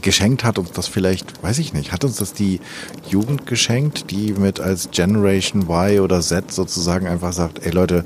Geschenkt 0.00 0.44
hat 0.44 0.56
uns 0.56 0.70
das 0.70 0.86
vielleicht, 0.86 1.42
weiß 1.42 1.58
ich 1.58 1.72
nicht, 1.74 1.90
hat 1.90 2.04
uns 2.04 2.16
das 2.16 2.32
die 2.32 2.60
Jugend 3.08 3.44
geschenkt, 3.46 4.12
die 4.12 4.34
mit 4.34 4.60
als 4.60 4.92
Generation 4.92 5.62
Y 5.62 5.98
oder 5.98 6.20
Z 6.20 6.52
sozusagen 6.52 7.08
einfach 7.08 7.32
sagt, 7.32 7.66
ey 7.66 7.72
Leute, 7.72 8.04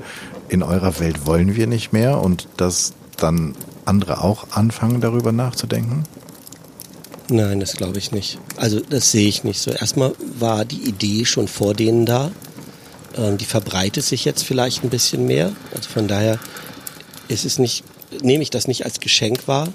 in 0.49 0.63
eurer 0.63 0.99
Welt 0.99 1.27
wollen 1.27 1.55
wir 1.55 1.67
nicht 1.67 1.93
mehr 1.93 2.19
und 2.19 2.47
das 2.57 2.93
dann 3.17 3.53
andere 3.87 4.23
auch 4.23 4.47
anfangen, 4.51 5.01
darüber 5.01 5.31
nachzudenken? 5.31 6.03
Nein, 7.29 7.59
das 7.59 7.73
glaube 7.73 7.97
ich 7.97 8.11
nicht. 8.11 8.39
Also 8.55 8.79
das 8.79 9.11
sehe 9.11 9.27
ich 9.27 9.43
nicht 9.43 9.59
so. 9.59 9.71
Erstmal 9.71 10.13
war 10.39 10.63
die 10.63 10.87
Idee 10.87 11.25
schon 11.25 11.47
vor 11.47 11.73
denen 11.73 12.05
da. 12.05 12.31
Ähm, 13.17 13.37
die 13.37 13.45
verbreitet 13.45 14.03
sich 14.03 14.23
jetzt 14.23 14.43
vielleicht 14.43 14.83
ein 14.83 14.89
bisschen 14.89 15.25
mehr. 15.25 15.51
Also 15.75 15.89
von 15.89 16.07
daher 16.07 16.39
ist 17.27 17.45
es 17.45 17.59
nicht, 17.59 17.83
nehme 18.21 18.43
ich 18.43 18.49
das 18.49 18.67
nicht 18.67 18.85
als 18.85 18.99
Geschenk 18.99 19.47
wahr. 19.47 19.67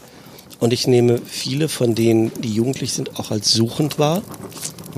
Und 0.60 0.72
ich 0.72 0.86
nehme 0.86 1.20
viele 1.26 1.68
von 1.68 1.94
denen, 1.94 2.30
die 2.40 2.52
jugendlich 2.52 2.92
sind, 2.92 3.18
auch 3.18 3.30
als 3.30 3.50
suchend 3.50 3.98
wahr. 3.98 4.22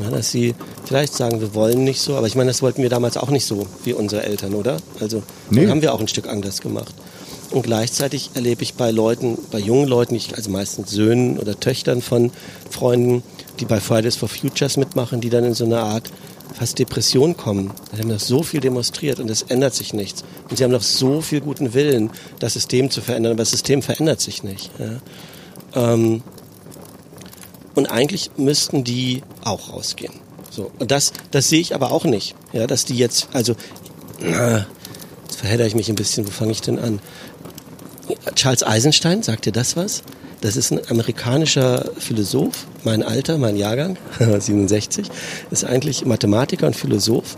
Ja, 0.01 0.11
dass 0.11 0.31
sie 0.31 0.55
vielleicht 0.85 1.15
sagen, 1.15 1.41
wir 1.41 1.55
wollen 1.55 1.85
nicht 1.85 2.01
so. 2.01 2.17
Aber 2.17 2.27
ich 2.27 2.35
meine, 2.35 2.51
das 2.51 2.63
wollten 2.63 2.83
wir 2.83 2.91
damals 2.91 3.17
auch 3.17 3.31
nicht 3.31 3.47
so 3.47 3.67
wie 3.85 3.95
unsere 3.95 4.23
Eltern, 4.23 4.55
oder? 4.55 4.77
Also 5.01 5.23
nee. 5.51 5.67
haben 5.67 5.83
wir 5.83 5.95
auch 5.95 6.01
ein 6.01 6.09
Stück 6.09 6.29
anders 6.29 6.61
gemacht. 6.61 6.95
Und 7.55 7.63
gleichzeitig 7.63 8.31
erlebe 8.35 8.65
ich 8.65 8.75
bei 8.75 8.91
Leuten, 8.91 9.39
bei 9.53 9.61
jungen 9.61 9.87
Leuten, 9.87 10.19
also 10.35 10.51
meistens 10.51 10.91
Söhnen 10.91 11.39
oder 11.39 11.61
Töchtern 11.61 12.03
von 12.03 12.33
Freunden, 12.69 13.23
die 13.61 13.65
bei 13.65 13.79
Fridays 13.79 14.17
for 14.17 14.29
Futures 14.29 14.77
mitmachen, 14.77 15.21
die 15.21 15.31
dann 15.31 15.45
in 15.45 15.55
so 15.55 15.65
eine 15.65 15.79
Art 15.79 16.11
fast 16.53 16.81
Depression 16.81 17.37
kommen. 17.37 17.71
Sie 17.93 18.01
haben 18.01 18.09
noch 18.09 18.19
so 18.19 18.43
viel 18.43 18.59
demonstriert 18.59 19.21
und 19.21 19.31
es 19.31 19.43
ändert 19.43 19.73
sich 19.73 19.95
nichts. 19.95 20.25
Und 20.51 20.57
sie 20.57 20.65
haben 20.65 20.73
noch 20.73 20.83
so 20.83 21.21
viel 21.21 21.41
guten 21.41 21.75
Willen, 21.75 22.11
das 22.41 22.55
System 22.55 22.91
zu 22.91 23.01
verändern, 23.01 23.31
aber 23.31 23.43
das 23.43 23.53
System 23.53 23.83
verändert 23.83 24.21
sich 24.21 24.43
nicht. 24.43 24.73
Ja. 24.81 25.93
Ähm, 25.95 26.25
und 27.77 27.87
eigentlich 27.87 28.33
müssten 28.37 28.83
die 28.83 29.23
auch 29.45 29.73
rausgehen. 29.73 30.15
So. 30.51 30.73
Und 30.81 30.91
das, 30.91 31.13
das 31.31 31.51
sehe 31.51 31.61
ich 31.61 31.73
aber 31.73 31.93
auch 31.93 32.05
nicht. 32.05 32.35
Ja, 32.53 32.67
dass 32.67 32.85
die 32.85 32.97
jetzt, 32.97 33.29
also, 33.33 33.53
äh, 34.21 34.59
jetzt 35.23 35.37
verhedder 35.37 35.67
ich 35.67 35.77
mich 35.77 35.89
ein 35.89 35.95
bisschen, 35.95 36.27
wo 36.27 36.33
fange 36.33 36.51
ich 36.51 36.61
denn 36.61 36.81
an? 36.81 36.99
Charles 38.35 38.63
Eisenstein, 38.63 39.23
sagt 39.23 39.47
dir 39.47 39.53
das 39.53 39.77
was? 39.77 40.03
Das 40.41 40.57
ist 40.57 40.73
ein 40.73 40.81
amerikanischer 40.91 41.91
Philosoph, 41.99 42.67
mein 42.85 43.03
Alter, 43.03 43.39
mein 43.39 43.57
Jahrgang, 43.57 43.97
67, 44.39 45.07
ist 45.51 45.65
eigentlich 45.65 46.05
Mathematiker 46.05 46.67
und 46.67 46.77
Philosoph. 46.77 47.37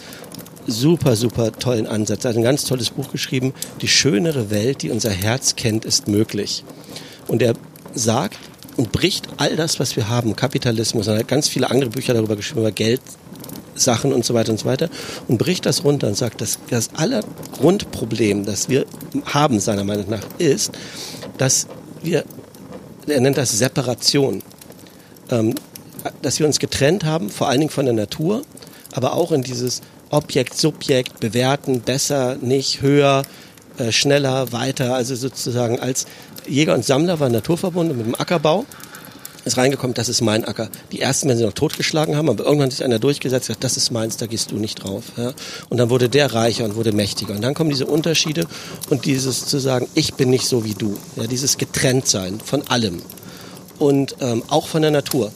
Super, 0.66 1.14
super 1.14 1.52
tollen 1.52 1.86
Ansatz. 1.86 2.24
Er 2.24 2.30
hat 2.30 2.36
ein 2.36 2.42
ganz 2.42 2.64
tolles 2.64 2.90
Buch 2.90 3.12
geschrieben, 3.12 3.54
Die 3.80 3.86
schönere 3.86 4.50
Welt, 4.50 4.82
die 4.82 4.90
unser 4.90 5.10
Herz 5.10 5.54
kennt, 5.54 5.84
ist 5.84 6.08
möglich. 6.08 6.64
Und 7.28 7.42
er 7.42 7.54
sagt 7.94 8.38
und 8.76 8.90
bricht 8.90 9.28
all 9.36 9.54
das, 9.54 9.78
was 9.78 9.94
wir 9.94 10.08
haben, 10.08 10.34
Kapitalismus, 10.34 11.06
er 11.06 11.18
hat 11.18 11.28
ganz 11.28 11.48
viele 11.48 11.70
andere 11.70 11.90
Bücher 11.90 12.14
darüber 12.14 12.34
geschrieben, 12.34 12.60
über 12.60 12.72
Geld, 12.72 13.00
Sachen 13.76 14.12
und 14.12 14.24
so 14.24 14.34
weiter 14.34 14.52
und 14.52 14.58
so 14.58 14.66
weiter. 14.66 14.88
Und 15.28 15.38
bricht 15.38 15.66
das 15.66 15.84
runter 15.84 16.08
und 16.08 16.16
sagt, 16.16 16.40
dass 16.40 16.58
das 16.70 16.90
aller 16.94 17.20
Grundproblem, 17.52 18.44
das 18.44 18.68
wir 18.68 18.86
haben, 19.26 19.60
seiner 19.60 19.84
Meinung 19.84 20.08
nach, 20.08 20.24
ist, 20.38 20.72
dass 21.38 21.66
wir, 22.02 22.24
er 23.06 23.20
nennt 23.20 23.36
das 23.36 23.56
Separation, 23.56 24.42
ähm, 25.30 25.54
dass 26.22 26.38
wir 26.38 26.46
uns 26.46 26.58
getrennt 26.58 27.04
haben, 27.04 27.30
vor 27.30 27.48
allen 27.48 27.60
Dingen 27.60 27.70
von 27.70 27.86
der 27.86 27.94
Natur, 27.94 28.42
aber 28.92 29.14
auch 29.14 29.32
in 29.32 29.42
dieses 29.42 29.82
Objekt, 30.10 30.56
Subjekt, 30.56 31.20
bewerten, 31.20 31.80
besser, 31.80 32.36
nicht, 32.40 32.80
höher, 32.80 33.22
äh, 33.78 33.90
schneller, 33.92 34.52
weiter, 34.52 34.94
also 34.94 35.14
sozusagen 35.14 35.80
als 35.80 36.06
Jäger 36.46 36.74
und 36.74 36.84
Sammler 36.84 37.18
waren 37.18 37.32
naturverbunden 37.32 37.96
mit 37.96 38.06
dem 38.06 38.14
Ackerbau 38.14 38.64
ist 39.46 39.56
reingekommen, 39.56 39.94
das 39.94 40.08
ist 40.08 40.20
mein 40.20 40.44
Acker. 40.44 40.68
Die 40.92 41.00
ersten 41.00 41.28
werden 41.28 41.38
sie 41.38 41.44
noch 41.44 41.52
totgeschlagen 41.52 42.16
haben, 42.16 42.28
aber 42.28 42.44
irgendwann 42.44 42.66
hat 42.66 42.72
sich 42.72 42.84
einer 42.84 42.98
durchgesetzt, 42.98 43.46
gesagt, 43.46 43.64
das 43.64 43.76
ist 43.76 43.90
meins, 43.90 44.16
da 44.16 44.26
gehst 44.26 44.50
du 44.50 44.56
nicht 44.56 44.82
drauf. 44.82 45.04
Ja? 45.16 45.32
Und 45.68 45.78
dann 45.78 45.88
wurde 45.88 46.08
der 46.08 46.34
reicher 46.34 46.64
und 46.64 46.74
wurde 46.74 46.92
mächtiger. 46.92 47.34
Und 47.34 47.42
dann 47.42 47.54
kommen 47.54 47.70
diese 47.70 47.86
Unterschiede 47.86 48.46
und 48.90 49.04
dieses 49.04 49.46
zu 49.46 49.58
sagen, 49.58 49.88
ich 49.94 50.14
bin 50.14 50.30
nicht 50.30 50.46
so 50.46 50.64
wie 50.64 50.74
du. 50.74 50.96
Ja? 51.16 51.26
Dieses 51.26 51.58
Getrenntsein 51.58 52.40
von 52.40 52.66
allem 52.68 53.00
und 53.78 54.16
ähm, 54.20 54.42
auch 54.48 54.66
von 54.66 54.82
der 54.82 54.90
Natur. 54.90 55.30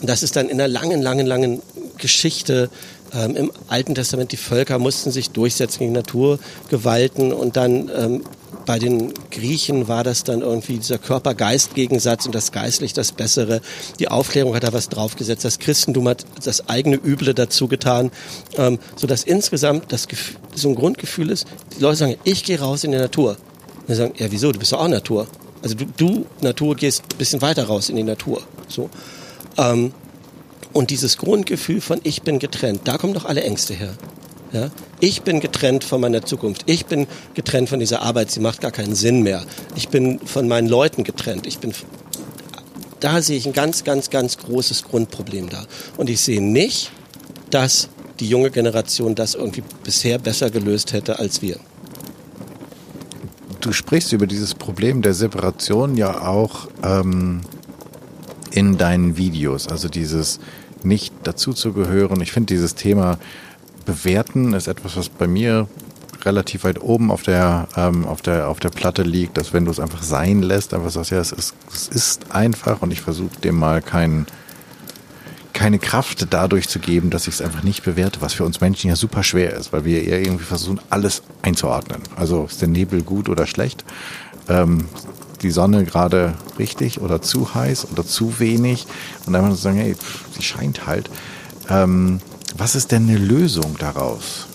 Und 0.00 0.08
das 0.08 0.22
ist 0.22 0.36
dann 0.36 0.48
in 0.48 0.60
einer 0.60 0.68
langen, 0.68 1.02
langen, 1.02 1.26
langen 1.26 1.62
Geschichte 1.96 2.70
ähm, 3.14 3.34
im 3.34 3.52
Alten 3.68 3.94
Testament, 3.94 4.32
die 4.32 4.36
Völker 4.36 4.78
mussten 4.78 5.10
sich 5.10 5.30
durchsetzen 5.30 5.78
gegen 5.80 5.92
Naturgewalten 5.92 7.32
und 7.32 7.56
dann 7.56 7.90
ähm, 7.96 8.22
bei 8.68 8.78
den 8.78 9.14
Griechen 9.30 9.88
war 9.88 10.04
das 10.04 10.24
dann 10.24 10.42
irgendwie 10.42 10.76
dieser 10.76 10.98
Körper-Geist-Gegensatz 10.98 12.26
und 12.26 12.34
das 12.34 12.52
Geistlich 12.52 12.92
das 12.92 13.12
Bessere. 13.12 13.62
Die 13.98 14.08
Aufklärung 14.08 14.54
hat 14.54 14.62
da 14.62 14.74
was 14.74 14.90
draufgesetzt. 14.90 15.42
Das 15.42 15.58
Christentum 15.58 16.06
hat 16.06 16.26
das 16.44 16.68
eigene 16.68 16.96
Üble 16.96 17.32
dazu 17.32 17.66
getan, 17.66 18.10
ähm, 18.58 18.78
sodass 18.94 19.24
insgesamt 19.24 19.90
das 19.90 20.06
Gefühl, 20.06 20.36
so 20.54 20.68
ein 20.68 20.74
Grundgefühl 20.74 21.30
ist, 21.30 21.46
die 21.78 21.80
Leute 21.80 21.96
sagen, 21.96 22.16
ich 22.24 22.44
gehe 22.44 22.60
raus 22.60 22.84
in 22.84 22.92
die 22.92 22.98
Natur. 22.98 23.38
Und 23.86 23.94
sagen, 23.94 24.12
ja 24.18 24.30
wieso, 24.30 24.52
du 24.52 24.58
bist 24.58 24.72
doch 24.72 24.80
auch 24.80 24.88
Natur. 24.88 25.28
Also 25.62 25.74
du, 25.74 25.86
du 25.96 26.26
Natur, 26.42 26.76
gehst 26.76 27.04
ein 27.10 27.16
bisschen 27.16 27.40
weiter 27.40 27.64
raus 27.64 27.88
in 27.88 27.96
die 27.96 28.02
Natur. 28.02 28.42
So. 28.68 28.90
Ähm, 29.56 29.94
und 30.74 30.90
dieses 30.90 31.16
Grundgefühl 31.16 31.80
von 31.80 32.00
ich 32.02 32.20
bin 32.20 32.38
getrennt, 32.38 32.82
da 32.84 32.98
kommen 32.98 33.14
doch 33.14 33.24
alle 33.24 33.42
Ängste 33.44 33.72
her. 33.72 33.94
Ja? 34.52 34.70
Ich 35.00 35.22
bin 35.22 35.40
getrennt 35.40 35.84
von 35.84 36.00
meiner 36.00 36.24
Zukunft. 36.24 36.62
Ich 36.66 36.86
bin 36.86 37.06
getrennt 37.34 37.68
von 37.68 37.80
dieser 37.80 38.02
Arbeit. 38.02 38.30
Sie 38.30 38.40
macht 38.40 38.60
gar 38.60 38.70
keinen 38.70 38.94
Sinn 38.94 39.22
mehr. 39.22 39.44
Ich 39.76 39.88
bin 39.88 40.18
von 40.20 40.48
meinen 40.48 40.68
Leuten 40.68 41.04
getrennt. 41.04 41.46
Ich 41.46 41.58
bin, 41.58 41.72
da 43.00 43.22
sehe 43.22 43.36
ich 43.36 43.46
ein 43.46 43.52
ganz, 43.52 43.84
ganz, 43.84 44.10
ganz 44.10 44.38
großes 44.38 44.84
Grundproblem 44.84 45.48
da. 45.48 45.64
Und 45.96 46.10
ich 46.10 46.20
sehe 46.20 46.42
nicht, 46.42 46.90
dass 47.50 47.88
die 48.20 48.28
junge 48.28 48.50
Generation 48.50 49.14
das 49.14 49.34
irgendwie 49.34 49.62
bisher 49.84 50.18
besser 50.18 50.50
gelöst 50.50 50.92
hätte 50.92 51.18
als 51.18 51.42
wir. 51.42 51.58
Du 53.60 53.72
sprichst 53.72 54.12
über 54.12 54.26
dieses 54.26 54.54
Problem 54.54 55.02
der 55.02 55.14
Separation 55.14 55.96
ja 55.96 56.26
auch 56.26 56.68
ähm, 56.82 57.42
in 58.50 58.78
deinen 58.78 59.16
Videos. 59.16 59.68
Also 59.68 59.88
dieses 59.88 60.40
nicht 60.84 61.12
dazuzugehören. 61.24 62.20
Ich 62.20 62.32
finde 62.32 62.54
dieses 62.54 62.74
Thema 62.74 63.18
bewerten 63.88 64.52
ist 64.52 64.68
etwas, 64.68 64.96
was 64.96 65.08
bei 65.08 65.26
mir 65.26 65.66
relativ 66.24 66.64
weit 66.64 66.82
oben 66.82 67.10
auf 67.10 67.22
der, 67.22 67.68
ähm, 67.74 68.06
auf 68.06 68.20
der, 68.20 68.48
auf 68.48 68.60
der 68.60 68.68
Platte 68.68 69.02
liegt, 69.02 69.38
dass 69.38 69.54
wenn 69.54 69.64
du 69.64 69.70
es 69.70 69.80
einfach 69.80 70.02
sein 70.02 70.42
lässt, 70.42 70.74
einfach 70.74 70.90
sagst, 70.90 71.10
ja, 71.10 71.18
es 71.18 71.32
ist, 71.32 71.54
es 71.72 71.88
ist 71.88 72.32
einfach 72.32 72.82
und 72.82 72.92
ich 72.92 73.00
versuche 73.00 73.40
dem 73.40 73.58
mal 73.58 73.80
kein, 73.80 74.26
keine 75.54 75.78
Kraft 75.78 76.26
dadurch 76.30 76.68
zu 76.68 76.80
geben, 76.80 77.08
dass 77.08 77.28
ich 77.28 77.34
es 77.34 77.42
einfach 77.42 77.62
nicht 77.62 77.82
bewerte, 77.82 78.20
was 78.20 78.34
für 78.34 78.44
uns 78.44 78.60
Menschen 78.60 78.90
ja 78.90 78.96
super 78.96 79.22
schwer 79.22 79.54
ist, 79.54 79.72
weil 79.72 79.86
wir 79.86 80.02
eher 80.02 80.20
irgendwie 80.20 80.44
versuchen, 80.44 80.80
alles 80.90 81.22
einzuordnen. 81.40 82.02
Also 82.14 82.44
ist 82.44 82.60
der 82.60 82.68
Nebel 82.68 83.02
gut 83.02 83.30
oder 83.30 83.46
schlecht? 83.46 83.84
Ähm, 84.48 84.84
die 85.40 85.50
Sonne 85.50 85.84
gerade 85.84 86.34
richtig 86.58 87.00
oder 87.00 87.22
zu 87.22 87.54
heiß 87.54 87.88
oder 87.90 88.04
zu 88.04 88.38
wenig? 88.38 88.86
Und 89.24 89.32
dann 89.32 89.54
sagen, 89.56 89.78
hey, 89.78 89.96
sie 90.36 90.42
scheint 90.42 90.86
halt. 90.86 91.08
Ähm, 91.70 92.20
was 92.56 92.74
ist 92.74 92.92
denn 92.92 93.08
eine 93.08 93.18
Lösung 93.18 93.76
daraus? 93.78 94.46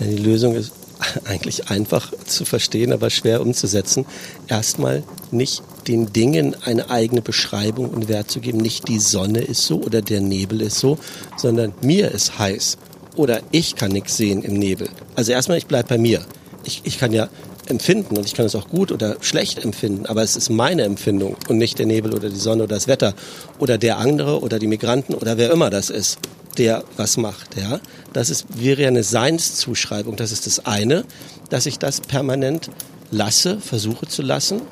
Die 0.00 0.16
Lösung 0.16 0.54
ist 0.54 0.72
eigentlich 1.24 1.68
einfach 1.68 2.12
zu 2.26 2.44
verstehen, 2.44 2.92
aber 2.92 3.10
schwer 3.10 3.40
umzusetzen. 3.40 4.06
Erstmal 4.48 5.02
nicht 5.30 5.62
den 5.88 6.12
Dingen 6.12 6.56
eine 6.64 6.90
eigene 6.90 7.22
Beschreibung 7.22 7.90
und 7.90 8.08
Wert 8.08 8.30
zu 8.30 8.40
geben. 8.40 8.58
Nicht 8.58 8.88
die 8.88 8.98
Sonne 8.98 9.40
ist 9.40 9.66
so 9.66 9.80
oder 9.80 10.02
der 10.02 10.20
Nebel 10.20 10.60
ist 10.60 10.78
so, 10.78 10.98
sondern 11.36 11.72
mir 11.82 12.10
ist 12.10 12.38
heiß 12.38 12.78
oder 13.16 13.40
ich 13.50 13.76
kann 13.76 13.92
nichts 13.92 14.16
sehen 14.16 14.42
im 14.42 14.54
Nebel. 14.54 14.88
Also 15.14 15.32
erstmal, 15.32 15.58
ich 15.58 15.66
bleibe 15.66 15.88
bei 15.88 15.98
mir. 15.98 16.24
Ich, 16.64 16.82
ich 16.84 16.98
kann 16.98 17.12
ja 17.12 17.28
empfinden 17.72 18.16
und 18.16 18.24
ich 18.24 18.34
kann 18.34 18.46
es 18.46 18.54
auch 18.54 18.68
gut 18.68 18.92
oder 18.92 19.16
schlecht 19.20 19.64
empfinden, 19.64 20.06
aber 20.06 20.22
es 20.22 20.36
ist 20.36 20.50
meine 20.50 20.82
Empfindung 20.82 21.36
und 21.48 21.58
nicht 21.58 21.80
der 21.80 21.86
Nebel 21.86 22.14
oder 22.14 22.28
die 22.28 22.38
Sonne 22.38 22.62
oder 22.64 22.76
das 22.76 22.86
Wetter 22.86 23.14
oder 23.58 23.78
der 23.78 23.98
andere 23.98 24.40
oder 24.40 24.60
die 24.60 24.68
Migranten 24.68 25.14
oder 25.14 25.36
wer 25.36 25.50
immer 25.50 25.70
das 25.70 25.90
ist 25.90 26.18
der 26.58 26.84
was 26.96 27.16
macht. 27.16 27.56
Ja? 27.56 27.80
Das 28.12 28.30
ist, 28.30 28.46
wäre 28.60 28.82
ja 28.82 28.88
eine 28.88 29.02
Seinszuschreibung. 29.02 30.16
Das 30.16 30.32
ist 30.32 30.46
das 30.46 30.66
eine, 30.66 31.04
dass 31.50 31.66
ich 31.66 31.78
das 31.78 32.00
permanent 32.00 32.70
lasse, 33.10 33.58
versuche 33.60 34.06
zu 34.06 34.22
lassen. 34.22 34.62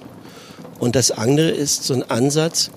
Und 0.79 0.97
das 0.97 1.11
andere 1.11 1.51
ist 1.51 1.85
so 1.85 1.95
ein 1.95 2.09
Ansatz, 2.11 2.71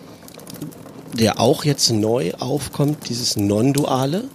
der 1.13 1.39
auch 1.39 1.63
jetzt 1.63 1.89
neu 1.91 2.33
aufkommt, 2.39 3.09
dieses 3.09 3.38
Non-Duale. 3.38 4.25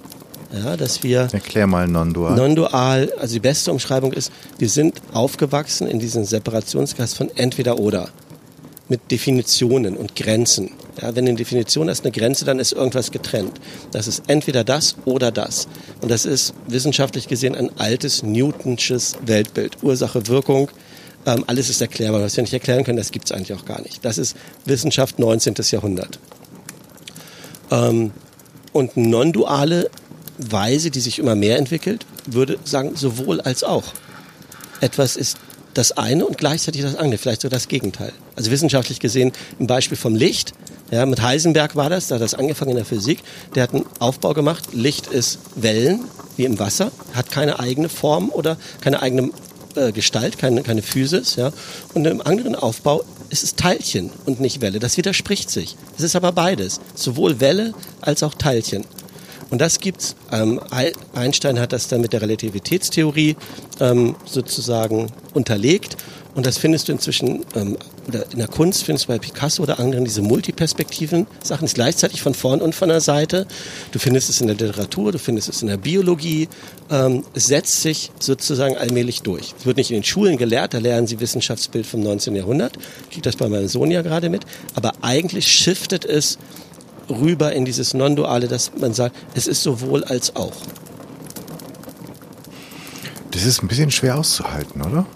Ja, 0.52 0.76
dass 0.76 1.02
wir. 1.02 1.28
Erklär 1.32 1.66
mal 1.66 1.86
non-dual. 1.86 2.34
Non-dual, 2.34 3.12
also 3.18 3.34
die 3.34 3.40
beste 3.40 3.70
Umschreibung 3.70 4.12
ist, 4.12 4.32
wir 4.58 4.68
sind 4.68 5.00
aufgewachsen 5.12 5.86
in 5.86 5.98
diesem 5.98 6.24
Separationsgeist 6.24 7.16
von 7.16 7.30
entweder 7.36 7.78
oder. 7.78 8.08
Mit 8.88 9.10
Definitionen 9.10 9.98
und 9.98 10.16
Grenzen. 10.16 10.70
Ja, 11.00 11.14
wenn 11.14 11.28
eine 11.28 11.36
Definition 11.36 11.88
ist 11.88 12.04
eine 12.04 12.12
Grenze, 12.12 12.46
dann 12.46 12.58
ist 12.58 12.72
irgendwas 12.72 13.10
getrennt. 13.10 13.60
Das 13.92 14.08
ist 14.08 14.22
entweder 14.28 14.64
das 14.64 14.96
oder 15.04 15.30
das. 15.30 15.68
Und 16.00 16.10
das 16.10 16.24
ist 16.24 16.54
wissenschaftlich 16.66 17.28
gesehen 17.28 17.54
ein 17.54 17.70
altes 17.78 18.22
Newtonsches 18.22 19.16
Weltbild. 19.26 19.82
Ursache, 19.82 20.26
Wirkung, 20.28 20.70
ähm, 21.26 21.44
alles 21.46 21.68
ist 21.68 21.82
erklärbar. 21.82 22.22
Was 22.22 22.36
wir 22.36 22.42
nicht 22.42 22.54
erklären 22.54 22.84
können, 22.84 22.96
das 22.96 23.10
gibt 23.10 23.26
es 23.26 23.32
eigentlich 23.32 23.52
auch 23.52 23.66
gar 23.66 23.82
nicht. 23.82 24.02
Das 24.06 24.16
ist 24.16 24.34
Wissenschaft 24.64 25.18
19. 25.18 25.54
Jahrhundert. 25.70 26.18
Ähm, 27.70 28.12
und 28.72 28.96
non-duale 28.96 29.90
Weise, 30.38 30.90
die 30.90 31.00
sich 31.00 31.18
immer 31.18 31.34
mehr 31.34 31.58
entwickelt, 31.58 32.06
würde 32.26 32.58
sagen, 32.64 32.92
sowohl 32.94 33.40
als 33.40 33.64
auch. 33.64 33.84
Etwas 34.80 35.16
ist 35.16 35.36
das 35.74 35.92
eine 35.92 36.26
und 36.26 36.38
gleichzeitig 36.38 36.82
das 36.82 36.96
andere, 36.96 37.18
vielleicht 37.18 37.42
sogar 37.42 37.58
das 37.58 37.68
Gegenteil. 37.68 38.12
Also 38.36 38.50
wissenschaftlich 38.50 39.00
gesehen 39.00 39.32
im 39.58 39.66
Beispiel 39.66 39.96
vom 39.96 40.14
Licht, 40.14 40.52
ja, 40.90 41.04
mit 41.04 41.20
Heisenberg 41.20 41.76
war 41.76 41.90
das, 41.90 42.08
da 42.08 42.14
hat 42.14 42.22
das 42.22 42.34
angefangen 42.34 42.70
in 42.70 42.76
der 42.76 42.86
Physik, 42.86 43.22
der 43.54 43.64
hat 43.64 43.74
einen 43.74 43.84
Aufbau 43.98 44.32
gemacht, 44.32 44.72
Licht 44.72 45.06
ist 45.08 45.38
Wellen, 45.54 46.04
wie 46.36 46.44
im 46.44 46.58
Wasser, 46.58 46.90
hat 47.12 47.30
keine 47.30 47.60
eigene 47.60 47.88
Form 47.88 48.30
oder 48.30 48.56
keine 48.80 49.02
eigene 49.02 49.30
äh, 49.74 49.92
Gestalt, 49.92 50.38
keine, 50.38 50.62
keine 50.62 50.82
Physis, 50.82 51.36
ja. 51.36 51.52
Und 51.94 52.06
im 52.06 52.22
anderen 52.22 52.54
Aufbau 52.54 53.04
ist 53.28 53.44
es 53.44 53.54
Teilchen 53.54 54.10
und 54.24 54.40
nicht 54.40 54.60
Welle. 54.60 54.78
Das 54.78 54.96
widerspricht 54.96 55.50
sich. 55.50 55.76
Es 55.96 56.04
ist 56.04 56.16
aber 56.16 56.32
beides, 56.32 56.80
sowohl 56.94 57.40
Welle 57.40 57.74
als 58.00 58.22
auch 58.22 58.34
Teilchen. 58.34 58.84
Und 59.50 59.60
das 59.60 59.80
gibt's. 59.80 60.16
Ähm, 60.30 60.60
Einstein 61.14 61.58
hat 61.58 61.72
das 61.72 61.88
dann 61.88 62.00
mit 62.00 62.12
der 62.12 62.22
Relativitätstheorie 62.22 63.36
ähm, 63.80 64.16
sozusagen 64.24 65.10
unterlegt. 65.34 65.96
Und 66.38 66.46
das 66.46 66.56
findest 66.56 66.86
du 66.86 66.92
inzwischen, 66.92 67.44
ähm, 67.56 67.76
oder 68.06 68.24
in 68.30 68.38
der 68.38 68.46
Kunst 68.46 68.84
findest 68.84 69.06
du 69.06 69.12
bei 69.12 69.18
Picasso 69.18 69.60
oder 69.60 69.80
anderen 69.80 70.04
diese 70.04 70.22
Multiperspektiven 70.22 71.26
Sachen, 71.42 71.64
ist 71.64 71.74
gleichzeitig 71.74 72.22
von 72.22 72.32
vorn 72.32 72.60
und 72.60 72.76
von 72.76 72.88
der 72.88 73.00
Seite. 73.00 73.46
Du 73.90 73.98
findest 73.98 74.28
es 74.30 74.40
in 74.40 74.46
der 74.46 74.54
Literatur, 74.54 75.10
du 75.10 75.18
findest 75.18 75.48
es 75.48 75.62
in 75.62 75.68
der 75.68 75.78
Biologie. 75.78 76.48
Ähm, 76.90 77.24
es 77.34 77.48
setzt 77.48 77.82
sich 77.82 78.12
sozusagen 78.20 78.76
allmählich 78.76 79.22
durch. 79.22 79.54
Es 79.58 79.66
wird 79.66 79.78
nicht 79.78 79.90
in 79.90 79.96
den 79.96 80.04
Schulen 80.04 80.36
gelehrt, 80.36 80.74
da 80.74 80.78
lernen 80.78 81.08
sie 81.08 81.18
Wissenschaftsbild 81.18 81.86
vom 81.86 82.02
19. 82.02 82.36
Jahrhundert. 82.36 82.76
Ich 83.04 83.14
kriege 83.14 83.22
das 83.22 83.34
bei 83.34 83.48
meinem 83.48 83.66
Sohn 83.66 83.90
ja 83.90 84.02
gerade 84.02 84.28
mit. 84.28 84.42
Aber 84.74 84.92
eigentlich 85.02 85.48
shiftet 85.48 86.04
es 86.04 86.38
rüber 87.08 87.52
in 87.52 87.64
dieses 87.64 87.94
Non-Duale, 87.94 88.48
dass 88.48 88.72
man 88.78 88.94
sagt, 88.94 89.16
es 89.34 89.46
ist 89.46 89.62
sowohl 89.62 90.04
als 90.04 90.36
auch. 90.36 90.52
Das 93.30 93.44
ist 93.44 93.62
ein 93.62 93.68
bisschen 93.68 93.90
schwer 93.90 94.18
auszuhalten, 94.18 94.82
oder? 94.82 95.06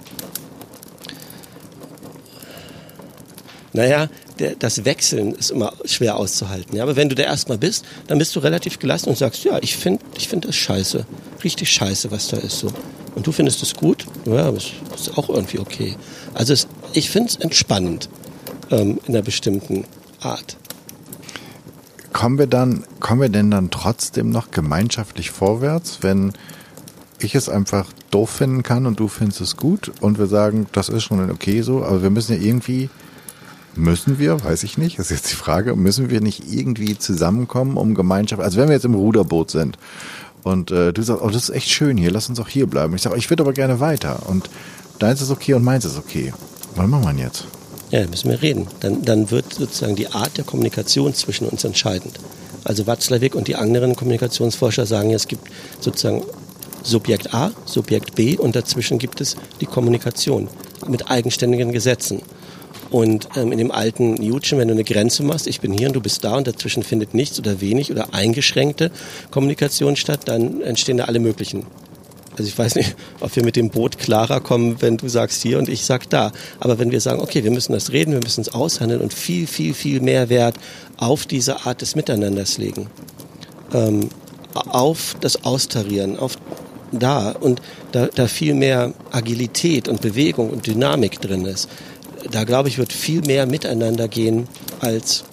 Naja, 3.73 4.09
der, 4.39 4.55
das 4.57 4.85
Wechseln 4.85 5.35
ist 5.35 5.51
immer 5.51 5.73
schwer 5.85 6.17
auszuhalten. 6.17 6.77
Ja? 6.77 6.83
Aber 6.83 6.97
wenn 6.97 7.09
du 7.09 7.15
da 7.15 7.23
erstmal 7.23 7.59
bist, 7.59 7.85
dann 8.07 8.19
bist 8.19 8.37
du 8.37 8.41
relativ 8.41 8.79
gelassen 8.79 9.09
und 9.09 9.17
sagst, 9.17 9.45
ja, 9.45 9.59
ich 9.63 9.77
finde 9.77 10.05
ich 10.17 10.29
find 10.29 10.45
das 10.45 10.57
scheiße. 10.57 11.07
Richtig 11.43 11.71
scheiße, 11.71 12.11
was 12.11 12.29
da 12.29 12.37
ist. 12.37 12.59
so. 12.59 12.73
Und 13.15 13.27
du 13.27 13.33
findest 13.33 13.63
es 13.63 13.75
gut? 13.75 14.07
Ja, 14.25 14.51
das 14.51 14.73
ist 14.97 15.19
auch 15.19 15.29
irgendwie 15.29 15.59
okay. 15.59 15.97
Also 16.35 16.53
es, 16.53 16.67
ich 16.93 17.11
finde 17.11 17.31
es 17.31 17.37
entspannend 17.37 18.09
ähm, 18.71 19.01
in 19.07 19.15
einer 19.15 19.23
bestimmten 19.23 19.85
Art 20.21 20.57
kommen 22.13 22.39
wir 22.39 22.47
dann, 22.47 22.85
kommen 23.01 23.21
wir 23.23 23.29
denn 23.29 23.51
dann 23.51 23.71
trotzdem 23.71 24.31
noch 24.31 24.51
gemeinschaftlich 24.51 25.31
vorwärts, 25.31 25.99
wenn 26.03 26.33
ich 27.19 27.35
es 27.35 27.49
einfach 27.49 27.93
doof 28.11 28.31
finden 28.31 28.63
kann 28.63 28.87
und 28.87 29.01
du 29.01 29.09
findest 29.09 29.41
es 29.41 29.57
gut 29.57 29.93
und 30.01 30.19
wir 30.19 30.27
sagen, 30.27 30.67
das 30.73 30.89
ist 30.89 31.05
schon 31.05 31.31
okay 31.31 31.63
so, 31.63 31.85
aber 31.85 32.03
wir 32.03 32.11
müssen 32.11 32.35
ja 32.35 32.41
irgendwie, 32.41 32.91
müssen 33.75 34.19
wir, 34.19 34.45
weiß 34.45 34.65
ich 34.65 34.77
nicht, 34.77 34.99
ist 34.99 35.11
jetzt 35.11 35.31
die 35.31 35.37
Frage, 35.37 35.77
müssen 35.77 36.11
wir 36.11 36.21
nicht 36.21 36.53
irgendwie 36.53 36.99
zusammenkommen, 36.99 37.77
um 37.77 37.95
Gemeinschaft, 37.95 38.43
also 38.43 38.59
wenn 38.59 38.69
wir 38.69 38.75
jetzt 38.75 38.85
im 38.85 38.95
Ruderboot 38.95 39.51
sind 39.51 39.79
und 40.43 40.71
äh, 40.71 40.93
du 40.93 41.03
sagst, 41.03 41.23
oh, 41.23 41.31
das 41.31 41.49
ist 41.49 41.51
echt 41.51 41.71
schön 41.71 41.97
hier, 41.97 42.11
lass 42.11 42.29
uns 42.29 42.41
auch 42.41 42.49
hier 42.49 42.67
bleiben. 42.67 42.95
Ich 42.95 43.03
sage, 43.03 43.17
ich 43.17 43.31
würde 43.31 43.45
aber 43.45 43.53
gerne 43.53 43.81
weiter 43.81 44.29
und 44.29 44.51
deins 44.99 45.23
ist 45.23 45.31
okay 45.31 45.55
und 45.55 45.65
meins 45.65 45.85
ist 45.85 45.99
okay. 45.99 46.33
Was 46.75 46.89
machen 46.89 47.17
wir 47.17 47.25
jetzt? 47.25 47.47
Ja, 47.93 48.01
dann 48.01 48.11
müssen 48.11 48.31
wir 48.31 48.41
reden. 48.41 48.67
Dann, 48.81 49.03
dann 49.03 49.31
wird 49.31 49.53
sozusagen 49.53 49.97
die 49.97 50.09
Art 50.09 50.39
der 50.39 50.45
Kommunikation 50.45 51.13
zwischen 51.13 51.47
uns 51.47 51.63
entscheidend. 51.63 52.19
Also 52.65 52.87
Watzlawick 52.87 53.35
und 53.35 53.49
die 53.49 53.55
anderen 53.55 53.97
Kommunikationsforscher 53.97 54.87
sagen, 54.87 55.13
es 55.13 55.29
gibt 55.29 55.47
sozusagen 55.79 56.23
Subjekt 56.83 57.35
A, 57.35 57.53
Subjekt 57.67 58.15
B 58.15 58.39
und 58.39 58.57
dazwischen 58.57 58.99
gibt 58.99 59.21
es 59.21 59.37
die 59.61 59.67
Kommunikation 59.67 60.49
mit 60.89 61.11
eigenständigen 61.11 61.71
Gesetzen. 61.71 62.23
Und 62.91 63.29
ähm, 63.37 63.53
in 63.53 63.59
dem 63.59 63.71
alten 63.71 64.15
Newton, 64.15 64.59
wenn 64.59 64.69
du 64.69 64.75
eine 64.75 64.85
Grenze 64.85 65.23
machst, 65.23 65.47
ich 65.47 65.61
bin 65.61 65.73
hier 65.73 65.89
und 65.89 65.95
du 65.95 66.01
bist 66.01 66.25
da 66.25 66.37
und 66.37 66.47
dazwischen 66.47 66.83
findet 66.83 67.13
nichts 67.13 67.39
oder 67.39 67.61
wenig 67.61 67.91
oder 67.91 68.15
eingeschränkte 68.15 68.91
Kommunikation 69.31 69.97
statt, 69.97 70.21
dann 70.27 70.63
entstehen 70.63 70.97
da 70.97 71.05
alle 71.05 71.21
möglichen 71.21 71.67
also 72.37 72.45
ich 72.49 72.59
weiß 72.59 72.77
nicht, 72.77 72.97
ob 73.21 73.35
wir 73.37 73.45
mit 73.45 73.57
dem 73.57 73.71
Boot 73.71 73.99
klarer 73.99 74.41
kommen, 74.41 74.81
wenn 74.81 74.97
du 74.97 75.09
sagst 75.09 75.43
hier 75.43 75.59
und 75.59 75.69
ich 75.69 75.85
sag 75.85 76.09
da. 76.11 76.33
Aber 76.61 76.79
wenn 76.79 76.91
wir 76.91 77.01
sagen, 77.01 77.21
okay, 77.21 77.45
wir 77.45 77.51
müssen 77.51 77.73
das 77.73 77.93
reden, 77.93 78.13
wir 78.13 78.21
müssen 78.23 78.41
es 78.41 78.49
aushandeln 78.49 79.01
und 79.01 79.13
viel, 79.13 79.47
viel, 79.47 79.75
viel 79.75 80.01
mehr 80.01 80.29
Wert 80.29 80.57
auf 80.97 81.27
diese 81.27 81.67
Art 81.67 81.83
des 81.83 81.95
Miteinanders 81.95 82.59
legen. 82.59 82.89
Ähm, 83.75 84.09
auf 84.55 85.17
das 85.21 85.45
Austarieren, 85.45 86.19
auf 86.19 86.37
da 86.91 87.31
und 87.31 87.63
da, 87.93 88.07
da 88.07 88.29
viel 88.29 88.55
mehr 88.55 88.93
Agilität 89.11 89.89
und 89.89 90.03
Bewegung 90.03 90.51
und 90.51 90.67
Dynamik 90.67 91.21
drin 91.21 91.47
ist. 91.47 91.69
Da 92.31 92.45
glaube 92.45 92.69
ich, 92.69 92.79
wird 92.79 92.93
viel 92.93 93.23
mehr 93.23 93.47
miteinander 93.47 94.09
gehen 94.09 94.47
als 94.81 95.25